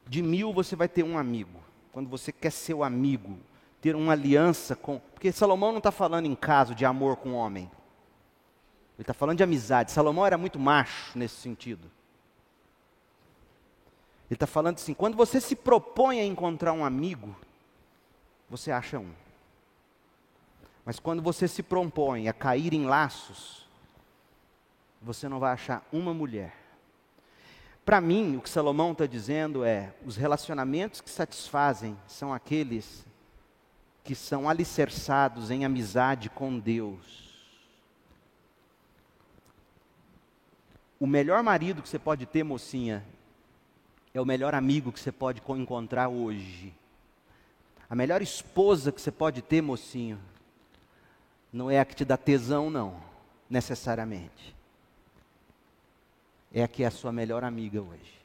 De 0.07 0.21
mil 0.21 0.51
você 0.51 0.75
vai 0.75 0.87
ter 0.87 1.03
um 1.03 1.17
amigo 1.17 1.61
quando 1.91 2.09
você 2.09 2.31
quer 2.31 2.51
ser 2.51 2.73
o 2.73 2.83
amigo, 2.83 3.37
ter 3.81 3.95
uma 3.95 4.13
aliança 4.13 4.75
com. 4.75 4.99
Porque 5.13 5.31
Salomão 5.31 5.71
não 5.71 5.79
está 5.79 5.91
falando 5.91 6.25
em 6.25 6.35
caso 6.35 6.73
de 6.73 6.85
amor 6.85 7.17
com 7.17 7.31
o 7.31 7.35
homem. 7.35 7.69
Ele 8.97 9.03
está 9.03 9.13
falando 9.13 9.37
de 9.37 9.43
amizade. 9.43 9.91
Salomão 9.91 10.25
era 10.25 10.37
muito 10.37 10.59
macho 10.59 11.17
nesse 11.17 11.35
sentido. 11.35 11.89
Ele 14.29 14.35
está 14.35 14.47
falando 14.47 14.75
assim: 14.75 14.93
quando 14.93 15.17
você 15.17 15.41
se 15.41 15.55
propõe 15.55 16.19
a 16.19 16.25
encontrar 16.25 16.73
um 16.73 16.85
amigo, 16.85 17.35
você 18.49 18.71
acha 18.71 18.99
um. 18.99 19.11
Mas 20.85 20.99
quando 20.99 21.21
você 21.21 21.47
se 21.47 21.61
propõe 21.61 22.27
a 22.27 22.33
cair 22.33 22.73
em 22.73 22.85
laços, 22.85 23.67
você 25.01 25.27
não 25.27 25.39
vai 25.39 25.53
achar 25.53 25.85
uma 25.91 26.13
mulher. 26.13 26.60
Para 27.83 27.99
mim, 27.99 28.37
o 28.37 28.41
que 28.41 28.49
Salomão 28.49 28.91
está 28.91 29.05
dizendo 29.05 29.63
é: 29.63 29.93
os 30.05 30.15
relacionamentos 30.15 31.01
que 31.01 31.09
satisfazem 31.09 31.97
são 32.07 32.33
aqueles 32.33 33.05
que 34.03 34.15
são 34.15 34.49
alicerçados 34.49 35.51
em 35.51 35.63
amizade 35.65 36.29
com 36.29 36.57
Deus. 36.57 37.29
O 40.99 41.07
melhor 41.07 41.41
marido 41.41 41.81
que 41.81 41.89
você 41.89 41.99
pode 41.99 42.25
ter, 42.25 42.43
mocinha, 42.43 43.03
é 44.13 44.21
o 44.21 44.25
melhor 44.25 44.53
amigo 44.53 44.91
que 44.91 44.99
você 44.99 45.11
pode 45.11 45.41
encontrar 45.57 46.09
hoje. 46.09 46.73
A 47.89 47.95
melhor 47.95 48.21
esposa 48.21 48.91
que 48.91 49.01
você 49.01 49.11
pode 49.11 49.41
ter, 49.41 49.61
mocinho, 49.61 50.19
não 51.51 51.69
é 51.69 51.79
a 51.79 51.85
que 51.85 51.95
te 51.95 52.05
dá 52.05 52.17
tesão, 52.17 52.69
não, 52.69 52.95
necessariamente 53.49 54.60
é 56.53 56.63
a 56.63 56.67
que 56.67 56.83
é 56.83 56.87
a 56.87 56.91
sua 56.91 57.11
melhor 57.11 57.43
amiga 57.43 57.81
hoje. 57.81 58.21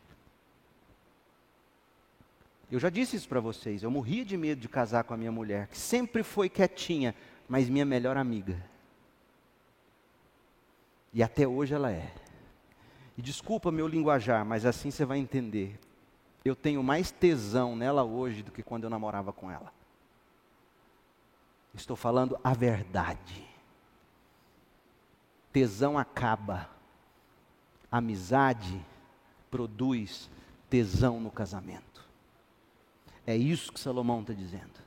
Eu 2.71 2.81
já 2.81 2.91
disse 2.91 3.17
isso 3.17 3.29
para 3.29 3.39
vocês, 3.39 3.83
eu 3.83 3.91
morria 3.91 4.25
de 4.25 4.37
medo 4.37 4.61
de 4.61 4.69
casar 4.69 5.05
com 5.05 5.15
a 5.15 5.17
minha 5.17 5.31
mulher, 5.31 5.69
que 5.69 5.79
sempre 5.79 6.23
foi 6.25 6.49
quietinha, 6.49 7.15
mas 7.49 7.69
minha 7.69 7.85
melhor 7.85 8.17
amiga. 8.17 8.61
E 11.15 11.23
até 11.23 11.47
hoje 11.47 11.75
ela 11.75 11.93
é. 11.93 12.13
E 13.17 13.23
desculpa 13.23 13.71
meu 13.71 13.87
linguajar, 13.87 14.45
mas 14.45 14.67
assim 14.67 14.91
você 14.91 15.05
vai 15.05 15.19
entender. 15.19 15.79
Eu 16.45 16.57
tenho 16.57 16.83
mais 16.83 17.11
tesão 17.11 17.77
nela 17.77 18.03
hoje 18.05 18.43
do 18.43 18.51
que 18.51 18.63
quando 18.63 18.85
eu 18.85 18.91
namorava 18.91 19.33
com 19.33 19.51
ela. 19.51 19.73
Estou 21.73 21.97
falando 21.97 22.39
a 22.43 22.53
verdade. 22.53 23.47
Tesão 25.53 25.97
acaba 25.97 26.76
amizade 27.91 28.81
produz 29.51 30.31
tesão 30.69 31.21
no 31.21 31.31
casamento. 31.31 32.05
É 33.27 33.37
isso 33.37 33.73
que 33.73 33.81
Salomão 33.81 34.21
está 34.21 34.33
dizendo. 34.33 34.87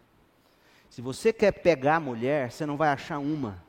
Se 0.90 1.02
você 1.02 1.32
quer 1.32 1.52
pegar 1.52 1.98
a 1.98 2.00
mulher, 2.00 2.52
você 2.52 2.66
não 2.66 2.78
vai 2.78 2.90
achar 2.90 3.20
uma. 3.20 3.64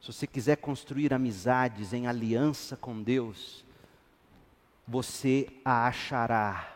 Se 0.00 0.12
você 0.12 0.26
quiser 0.26 0.56
construir 0.56 1.14
amizades 1.14 1.92
em 1.92 2.06
aliança 2.06 2.76
com 2.76 3.02
Deus, 3.02 3.64
você 4.86 5.48
a 5.64 5.86
achará. 5.86 6.70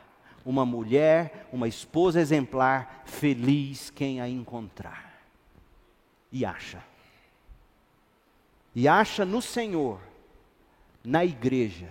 uma 0.44 0.64
mulher, 0.64 1.46
uma 1.52 1.68
esposa 1.68 2.18
exemplar, 2.18 3.02
feliz 3.04 3.90
quem 3.90 4.18
a 4.18 4.26
encontrar. 4.26 5.20
E 6.32 6.42
acha. 6.42 6.82
E 8.74 8.88
acha 8.88 9.26
no 9.26 9.42
Senhor, 9.42 10.00
na 11.09 11.24
igreja. 11.24 11.89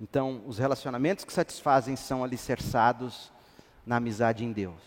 Então, 0.00 0.44
os 0.46 0.58
relacionamentos 0.58 1.24
que 1.24 1.32
satisfazem 1.32 1.96
são 1.96 2.22
alicerçados 2.22 3.32
na 3.84 3.96
amizade 3.96 4.44
em 4.44 4.52
Deus. 4.52 4.80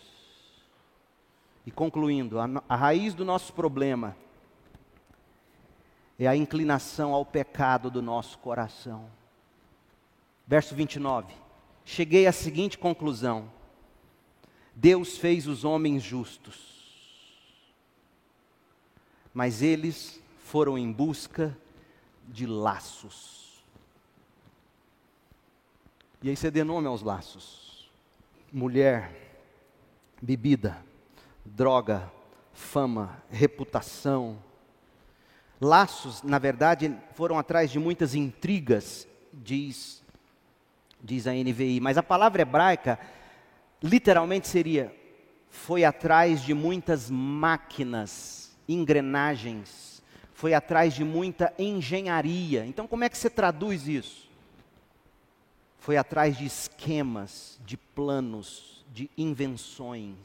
E 1.66 1.70
concluindo, 1.70 2.40
a, 2.40 2.48
a 2.66 2.74
raiz 2.74 3.12
do 3.12 3.26
nosso 3.26 3.52
problema 3.52 4.16
é 6.18 6.26
a 6.26 6.34
inclinação 6.34 7.12
ao 7.12 7.26
pecado 7.26 7.90
do 7.90 8.00
nosso 8.00 8.38
coração. 8.38 9.10
Verso 10.46 10.74
29. 10.74 11.34
Cheguei 11.84 12.26
à 12.26 12.32
seguinte 12.32 12.78
conclusão: 12.78 13.52
Deus 14.74 15.18
fez 15.18 15.46
os 15.46 15.62
homens 15.62 16.02
justos, 16.02 17.36
mas 19.34 19.60
eles 19.60 20.20
foram 20.50 20.76
em 20.76 20.92
busca 20.92 21.56
de 22.28 22.46
laços. 22.46 23.64
E 26.22 26.28
aí 26.28 26.36
você 26.36 26.50
dê 26.50 26.62
nome 26.62 26.86
aos 26.86 27.02
laços: 27.02 27.90
mulher, 28.52 29.12
bebida, 30.20 30.84
droga, 31.44 32.12
fama, 32.52 33.22
reputação, 33.30 34.38
Laços, 35.60 36.22
na 36.22 36.38
verdade, 36.38 36.96
foram 37.12 37.38
atrás 37.38 37.70
de 37.70 37.78
muitas 37.78 38.14
intrigas, 38.14 39.06
diz, 39.30 40.02
diz 41.02 41.26
a 41.26 41.32
NVI, 41.32 41.80
mas 41.80 41.98
a 41.98 42.02
palavra 42.02 42.40
hebraica 42.40 42.98
literalmente 43.82 44.48
seria 44.48 44.94
foi 45.50 45.84
atrás 45.84 46.42
de 46.42 46.54
muitas 46.54 47.10
máquinas, 47.10 48.56
engrenagens, 48.66 49.89
foi 50.40 50.54
atrás 50.54 50.94
de 50.94 51.04
muita 51.04 51.52
engenharia. 51.58 52.64
Então, 52.64 52.88
como 52.88 53.04
é 53.04 53.10
que 53.10 53.18
você 53.18 53.28
traduz 53.28 53.86
isso? 53.86 54.26
Foi 55.78 55.98
atrás 55.98 56.34
de 56.34 56.46
esquemas, 56.46 57.60
de 57.62 57.76
planos, 57.76 58.82
de 58.90 59.10
invenções. 59.18 60.16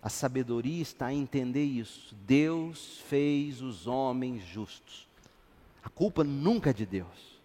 A 0.00 0.08
sabedoria 0.08 0.80
está 0.80 1.12
em 1.12 1.20
entender 1.20 1.64
isso. 1.64 2.16
Deus 2.26 3.02
fez 3.06 3.60
os 3.60 3.86
homens 3.86 4.42
justos. 4.42 5.06
A 5.84 5.90
culpa 5.90 6.24
nunca 6.24 6.70
é 6.70 6.72
de 6.72 6.86
Deus. 6.86 7.38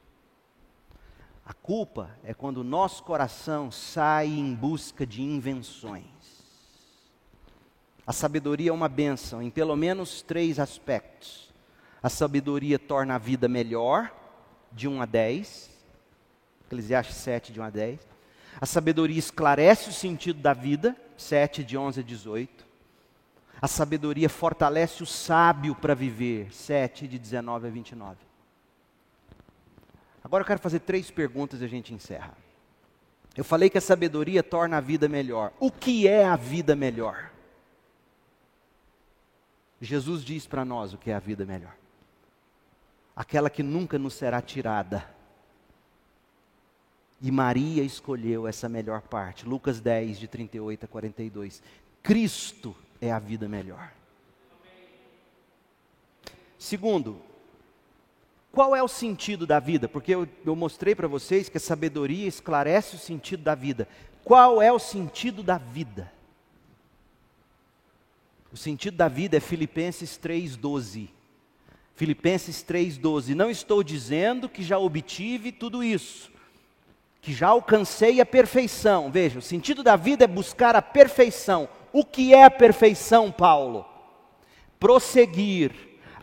A 1.46 1.54
culpa 1.54 2.18
é 2.24 2.34
quando 2.34 2.60
o 2.60 2.64
nosso 2.64 3.04
coração 3.04 3.70
sai 3.70 4.28
em 4.28 4.56
busca 4.56 5.06
de 5.06 5.22
invenções. 5.22 6.13
A 8.06 8.12
sabedoria 8.12 8.70
é 8.70 8.74
uma 8.74 8.90
bênção 8.90 9.42
em 9.42 9.50
pelo 9.50 9.76
menos 9.76 10.22
três 10.22 10.60
aspectos. 10.60 11.54
A 12.02 12.10
sabedoria 12.10 12.78
torna 12.78 13.16
a 13.16 13.18
vida 13.18 13.48
melhor, 13.48 14.14
de 14.72 14.88
1 14.88 15.02
a 15.02 15.06
10. 15.06 15.72
Eclesiastes 16.66 17.16
7, 17.16 17.54
de 17.54 17.62
1 17.62 17.64
a 17.64 17.70
10. 17.70 18.00
A 18.60 18.66
sabedoria 18.66 19.18
esclarece 19.18 19.90
o 19.90 19.94
sentido 19.94 20.42
da 20.42 20.54
vida, 20.54 20.96
7, 21.18 21.64
de 21.64 21.78
11 21.78 22.02
a 22.02 22.04
18. 22.04 22.66
A 23.62 23.68
sabedoria 23.68 24.28
fortalece 24.28 25.02
o 25.02 25.06
sábio 25.06 25.74
para 25.74 25.94
viver, 25.96 26.54
7, 26.54 27.08
de 27.08 27.18
19 27.18 27.68
a 27.68 27.70
29. 27.70 28.18
Agora 30.22 30.42
eu 30.42 30.48
quero 30.48 30.60
fazer 30.60 30.80
três 30.80 31.10
perguntas 31.10 31.62
e 31.62 31.66
a 31.66 31.68
gente 31.70 31.94
encerra. 31.94 32.36
Eu 33.36 33.44
falei 33.44 33.70
que 33.70 33.78
a 33.78 33.82
sabedoria 33.82 34.44
torna 34.44 34.78
a 34.78 34.82
vida 34.82 35.08
melhor. 35.08 35.54
O 35.60 35.72
que 35.72 36.08
é 36.08 36.26
a 36.26 36.36
vida 36.36 36.76
melhor? 36.76 37.33
Jesus 39.84 40.24
diz 40.24 40.48
para 40.48 40.64
nós 40.64 40.94
o 40.94 40.98
que 40.98 41.12
é 41.12 41.14
a 41.14 41.20
vida 41.20 41.46
melhor. 41.46 41.76
Aquela 43.14 43.50
que 43.50 43.62
nunca 43.62 44.00
nos 44.00 44.14
será 44.14 44.42
tirada. 44.42 45.06
E 47.22 47.30
Maria 47.30 47.84
escolheu 47.84 48.48
essa 48.48 48.70
melhor 48.70 49.02
parte. 49.02 49.46
Lucas 49.46 49.82
10, 49.82 50.20
de 50.20 50.28
38 50.28 50.86
a 50.86 50.88
42. 50.88 51.62
Cristo 52.02 52.74
é 53.02 53.12
a 53.12 53.20
vida 53.20 53.50
melhor. 53.50 53.92
Segundo, 56.58 57.22
qual 58.54 58.74
é 58.74 58.82
o 58.82 58.88
sentido 58.88 59.46
da 59.46 59.60
vida? 59.60 59.90
Porque 59.90 60.16
eu, 60.16 60.26
eu 60.46 60.56
mostrei 60.56 60.96
para 60.96 61.10
vocês 61.10 61.50
que 61.50 61.58
a 61.58 61.60
sabedoria 61.60 62.26
esclarece 62.26 62.96
o 62.96 63.00
sentido 63.00 63.44
da 63.44 63.54
vida. 63.54 63.86
Qual 64.24 64.62
é 64.62 64.72
o 64.72 64.80
sentido 64.80 65.44
da 65.44 65.58
vida? 65.58 66.13
O 68.54 68.58
sentido 68.58 68.96
da 68.96 69.10
vida 69.10 69.36
é 69.36 69.40
Filipenses 69.42 70.18
3,12. 70.18 71.10
Filipenses 71.96 72.64
3,12. 72.64 73.34
Não 73.34 73.50
estou 73.50 73.84
dizendo 73.84 74.48
que 74.48 74.64
já 74.64 74.78
obtive 74.78 75.52
tudo 75.52 75.84
isso 75.84 76.32
que 77.24 77.34
já 77.34 77.48
alcancei 77.48 78.20
a 78.20 78.26
perfeição. 78.26 79.10
Veja, 79.10 79.40
o 79.40 79.42
sentido 79.42 79.82
da 79.82 79.96
vida 79.96 80.26
é 80.26 80.28
buscar 80.28 80.76
a 80.76 80.82
perfeição. 80.82 81.70
O 81.94 82.04
que 82.04 82.34
é 82.34 82.44
a 82.44 82.52
perfeição, 82.52 83.32
Paulo? 83.32 83.86
Prosseguir 84.78 85.72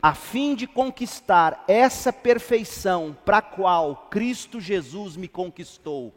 a 0.02 0.14
fim 0.14 0.54
de 0.54 0.66
conquistar 0.66 1.64
essa 1.66 2.12
perfeição 2.12 3.16
para 3.24 3.38
a 3.38 3.42
qual 3.42 4.08
Cristo 4.10 4.60
Jesus 4.60 5.16
me 5.16 5.26
conquistou. 5.26 6.12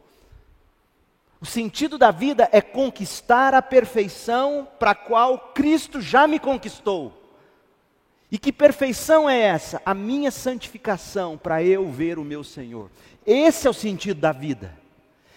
O 1.44 1.46
sentido 1.46 1.98
da 1.98 2.10
vida 2.10 2.48
é 2.52 2.62
conquistar 2.62 3.52
a 3.52 3.60
perfeição 3.60 4.66
para 4.78 4.92
a 4.92 4.94
qual 4.94 5.52
Cristo 5.52 6.00
já 6.00 6.26
me 6.26 6.38
conquistou. 6.38 7.12
E 8.32 8.38
que 8.38 8.50
perfeição 8.50 9.28
é 9.28 9.38
essa? 9.38 9.82
A 9.84 9.92
minha 9.92 10.30
santificação 10.30 11.36
para 11.36 11.62
eu 11.62 11.86
ver 11.90 12.18
o 12.18 12.24
meu 12.24 12.42
Senhor. 12.42 12.90
Esse 13.26 13.66
é 13.66 13.70
o 13.70 13.74
sentido 13.74 14.22
da 14.22 14.32
vida. 14.32 14.72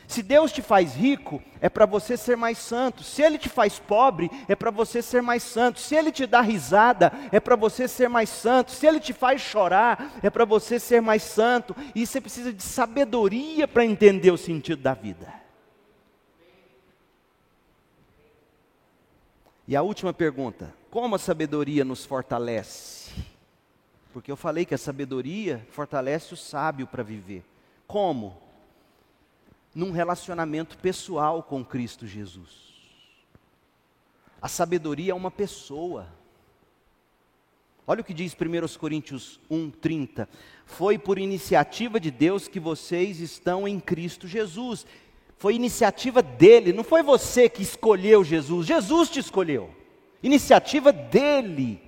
Se 0.08 0.24
Deus 0.24 0.54
te 0.54 0.62
faz 0.62 0.96
rico, 0.96 1.44
é 1.60 1.68
para 1.68 1.86
você 1.86 2.16
ser 2.16 2.38
mais 2.38 2.58
santo. 2.58 3.04
Se 3.04 3.22
Ele 3.22 3.38
te 3.38 3.50
faz 3.50 3.78
pobre, 3.78 4.32
é 4.48 4.56
para 4.56 4.72
você 4.72 5.02
ser 5.02 5.22
mais 5.22 5.44
santo. 5.44 5.78
Se 5.78 5.94
Ele 5.94 6.10
te 6.10 6.26
dá 6.26 6.40
risada, 6.40 7.12
é 7.34 7.40
para 7.42 7.58
você 7.58 7.86
ser 7.86 8.08
mais 8.08 8.30
santo. 8.30 8.72
Se 8.72 8.88
Ele 8.88 9.02
te 9.02 9.12
faz 9.12 9.42
chorar, 9.42 10.14
é 10.24 10.30
para 10.30 10.46
você 10.46 10.80
ser 10.80 11.02
mais 11.02 11.24
santo. 11.24 11.76
E 11.94 12.08
você 12.08 12.22
precisa 12.22 12.54
de 12.54 12.64
sabedoria 12.64 13.68
para 13.68 13.84
entender 13.84 14.32
o 14.32 14.38
sentido 14.38 14.82
da 14.82 14.94
vida. 14.94 15.47
E 19.68 19.76
a 19.76 19.82
última 19.82 20.14
pergunta: 20.14 20.74
como 20.90 21.16
a 21.16 21.20
sabedoria 21.20 21.84
nos 21.84 22.06
fortalece? 22.06 23.12
Porque 24.14 24.32
eu 24.32 24.38
falei 24.38 24.66
que 24.66 24.74
a 24.74 24.78
sabedoria 24.78 25.68
fortalece 25.72 26.34
o 26.34 26.38
sábio 26.38 26.88
para 26.88 27.04
viver. 27.04 27.44
Como? 27.86 28.42
Num 29.76 29.92
relacionamento 29.92 30.78
pessoal 30.78 31.44
com 31.44 31.64
Cristo 31.64 32.08
Jesus. 32.08 32.68
A 34.42 34.48
sabedoria 34.48 35.12
é 35.12 35.16
uma 35.16 35.30
pessoa. 35.30 36.08
Olha 37.86 38.02
o 38.02 38.04
que 38.04 38.14
diz 38.14 38.34
1 38.34 38.78
Coríntios 38.78 39.40
1,30. 39.50 40.28
Foi 40.66 40.98
por 40.98 41.18
iniciativa 41.18 42.00
de 42.00 42.12
Deus 42.12 42.48
que 42.48 42.60
vocês 42.60 43.20
estão 43.20 43.68
em 43.68 43.80
Cristo 43.80 44.28
Jesus. 44.28 44.86
Foi 45.38 45.54
iniciativa 45.54 46.22
dele, 46.22 46.74
não 46.74 46.84
foi 46.84 47.04
você 47.04 47.48
que 47.48 47.62
escolheu 47.62 48.24
Jesus, 48.24 48.66
Jesus 48.66 49.10
te 49.10 49.20
escolheu. 49.20 49.70
Iniciativa 50.22 50.92
dele. 50.92 51.80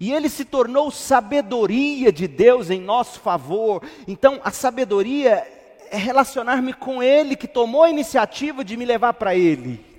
E 0.00 0.12
ele 0.12 0.28
se 0.28 0.44
tornou 0.44 0.90
sabedoria 0.90 2.12
de 2.12 2.26
Deus 2.26 2.68
em 2.68 2.80
nosso 2.80 3.20
favor. 3.20 3.82
Então, 4.08 4.40
a 4.44 4.50
sabedoria 4.50 5.46
é 5.90 5.96
relacionar-me 5.96 6.72
com 6.72 7.00
ele, 7.00 7.36
que 7.36 7.46
tomou 7.46 7.84
a 7.84 7.90
iniciativa 7.90 8.64
de 8.64 8.76
me 8.76 8.84
levar 8.84 9.14
para 9.14 9.36
ele. 9.36 9.93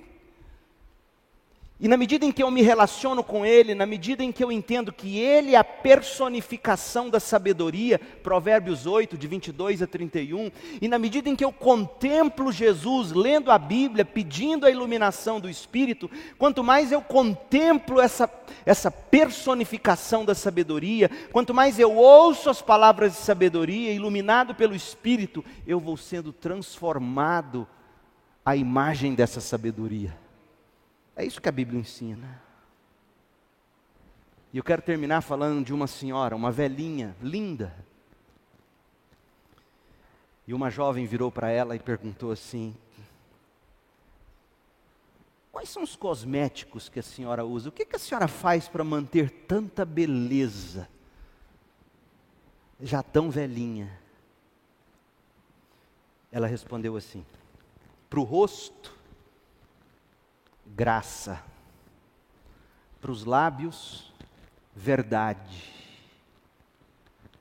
E 1.78 1.88
na 1.88 1.96
medida 1.98 2.24
em 2.24 2.32
que 2.32 2.42
eu 2.42 2.50
me 2.50 2.62
relaciono 2.62 3.22
com 3.22 3.44
Ele, 3.44 3.74
na 3.74 3.84
medida 3.84 4.24
em 4.24 4.32
que 4.32 4.42
eu 4.42 4.50
entendo 4.50 4.90
que 4.90 5.18
Ele 5.18 5.54
é 5.54 5.58
a 5.58 5.64
personificação 5.64 7.10
da 7.10 7.20
sabedoria, 7.20 8.00
Provérbios 8.22 8.86
8, 8.86 9.18
de 9.18 9.26
22 9.26 9.82
a 9.82 9.86
31, 9.86 10.50
e 10.80 10.88
na 10.88 10.98
medida 10.98 11.28
em 11.28 11.36
que 11.36 11.44
eu 11.44 11.52
contemplo 11.52 12.50
Jesus 12.50 13.12
lendo 13.12 13.50
a 13.50 13.58
Bíblia, 13.58 14.06
pedindo 14.06 14.64
a 14.64 14.70
iluminação 14.70 15.38
do 15.38 15.50
Espírito, 15.50 16.10
quanto 16.38 16.64
mais 16.64 16.92
eu 16.92 17.02
contemplo 17.02 18.00
essa, 18.00 18.30
essa 18.64 18.90
personificação 18.90 20.24
da 20.24 20.34
sabedoria, 20.34 21.10
quanto 21.30 21.52
mais 21.52 21.78
eu 21.78 21.94
ouço 21.94 22.48
as 22.48 22.62
palavras 22.62 23.12
de 23.12 23.18
sabedoria, 23.18 23.92
iluminado 23.92 24.54
pelo 24.54 24.74
Espírito, 24.74 25.44
eu 25.66 25.78
vou 25.78 25.98
sendo 25.98 26.32
transformado 26.32 27.68
à 28.42 28.56
imagem 28.56 29.14
dessa 29.14 29.42
sabedoria. 29.42 30.25
É 31.16 31.24
isso 31.24 31.40
que 31.40 31.48
a 31.48 31.52
Bíblia 31.52 31.80
ensina. 31.80 32.42
E 34.52 34.58
eu 34.58 34.64
quero 34.64 34.82
terminar 34.82 35.22
falando 35.22 35.64
de 35.64 35.72
uma 35.72 35.86
senhora, 35.86 36.36
uma 36.36 36.52
velhinha, 36.52 37.16
linda. 37.22 37.74
E 40.46 40.54
uma 40.54 40.70
jovem 40.70 41.06
virou 41.06 41.32
para 41.32 41.50
ela 41.50 41.74
e 41.74 41.78
perguntou 41.78 42.30
assim: 42.30 42.76
Quais 45.50 45.70
são 45.70 45.82
os 45.82 45.96
cosméticos 45.96 46.88
que 46.88 47.00
a 47.00 47.02
senhora 47.02 47.44
usa? 47.44 47.70
O 47.70 47.72
que, 47.72 47.86
que 47.86 47.96
a 47.96 47.98
senhora 47.98 48.28
faz 48.28 48.68
para 48.68 48.84
manter 48.84 49.30
tanta 49.30 49.86
beleza? 49.86 50.88
Já 52.78 53.02
tão 53.02 53.30
velhinha. 53.30 53.98
Ela 56.30 56.46
respondeu 56.46 56.96
assim: 56.96 57.24
Para 58.08 58.20
o 58.20 58.22
rosto, 58.22 58.95
graça. 60.74 61.42
Para 63.00 63.10
os 63.10 63.24
lábios, 63.24 64.12
verdade. 64.74 65.72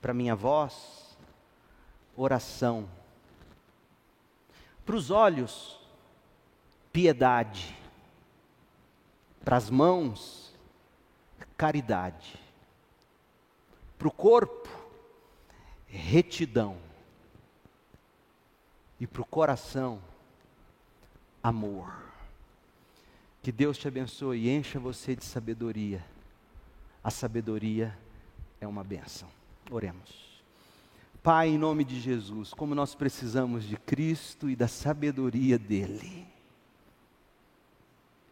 Para 0.01 0.13
minha 0.13 0.35
voz, 0.35 1.17
oração. 2.15 2.87
Para 4.85 4.95
os 4.95 5.09
olhos, 5.09 5.79
piedade. 6.91 7.75
Para 9.43 9.57
as 9.57 9.69
mãos, 9.69 10.53
caridade. 11.57 12.39
Para 13.97 14.07
o 14.07 14.11
corpo, 14.11 14.69
retidão. 15.87 16.77
E 18.99 19.07
para 19.07 19.21
o 19.21 19.25
coração, 19.25 20.01
amor. 21.43 22.05
Que 23.45 23.51
Deus 23.51 23.77
te 23.77 23.87
abençoe 23.87 24.39
e 24.39 24.49
encha 24.49 24.79
você 24.79 25.15
de 25.15 25.23
sabedoria. 25.23 26.03
A 27.03 27.11
sabedoria 27.11 27.95
é 28.59 28.65
uma 28.65 28.83
benção. 28.83 29.29
Oremos. 29.69 30.41
Pai, 31.21 31.49
em 31.49 31.57
nome 31.59 31.83
de 31.83 32.01
Jesus, 32.01 32.55
como 32.55 32.73
nós 32.73 32.95
precisamos 32.95 33.63
de 33.63 33.77
Cristo 33.77 34.49
e 34.49 34.55
da 34.55 34.67
sabedoria 34.67 35.59
dEle. 35.59 36.25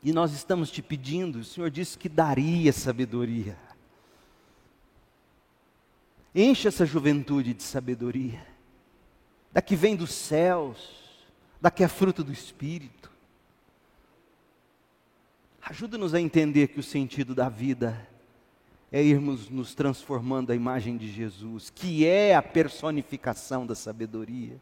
E 0.01 0.11
nós 0.11 0.33
estamos 0.33 0.71
te 0.71 0.81
pedindo, 0.81 1.37
o 1.37 1.43
Senhor 1.43 1.69
disse 1.69 1.95
que 1.95 2.09
daria 2.09 2.73
sabedoria. 2.73 3.55
Enche 6.33 6.67
essa 6.67 6.87
juventude 6.87 7.53
de 7.53 7.61
sabedoria, 7.61 8.43
da 9.51 9.61
que 9.61 9.75
vem 9.75 9.95
dos 9.95 10.11
céus, 10.11 11.21
da 11.61 11.69
que 11.69 11.83
é 11.83 11.87
fruto 11.87 12.23
do 12.23 12.33
Espírito. 12.33 13.12
Ajuda-nos 15.65 16.13
a 16.13 16.19
entender 16.19 16.67
que 16.67 16.79
o 16.81 16.83
sentido 16.83 17.33
da 17.33 17.47
vida 17.47 18.05
é 18.91 19.01
irmos 19.01 19.49
nos 19.49 19.73
transformando 19.73 20.51
à 20.51 20.55
imagem 20.55 20.97
de 20.97 21.09
Jesus, 21.09 21.69
que 21.69 22.05
é 22.05 22.35
a 22.35 22.41
personificação 22.41 23.65
da 23.65 23.73
sabedoria. 23.73 24.61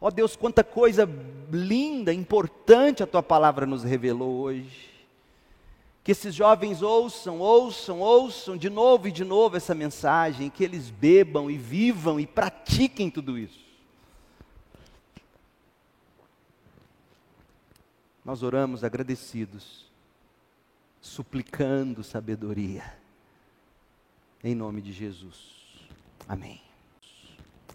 Ó 0.00 0.08
oh 0.08 0.10
Deus, 0.10 0.34
quanta 0.36 0.64
coisa 0.64 1.06
linda, 1.52 2.14
importante 2.14 3.02
a 3.02 3.06
tua 3.06 3.22
palavra 3.22 3.66
nos 3.66 3.84
revelou 3.84 4.40
hoje. 4.40 4.88
Que 6.02 6.12
esses 6.12 6.34
jovens 6.34 6.80
ouçam, 6.80 7.38
ouçam, 7.38 8.00
ouçam 8.00 8.56
de 8.56 8.70
novo 8.70 9.06
e 9.06 9.12
de 9.12 9.22
novo 9.22 9.58
essa 9.58 9.74
mensagem, 9.74 10.48
que 10.48 10.64
eles 10.64 10.88
bebam 10.88 11.50
e 11.50 11.58
vivam 11.58 12.18
e 12.18 12.26
pratiquem 12.26 13.10
tudo 13.10 13.36
isso. 13.36 13.60
Nós 18.24 18.42
oramos 18.42 18.82
agradecidos 18.82 19.89
suplicando 21.00 22.04
sabedoria. 22.04 22.84
Em 24.42 24.54
nome 24.54 24.80
de 24.80 24.92
Jesus. 24.92 25.52
Amém. 26.28 26.60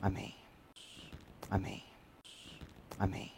Amém. 0.02 0.36
Amém. 1.50 1.84
Amém. 2.98 3.35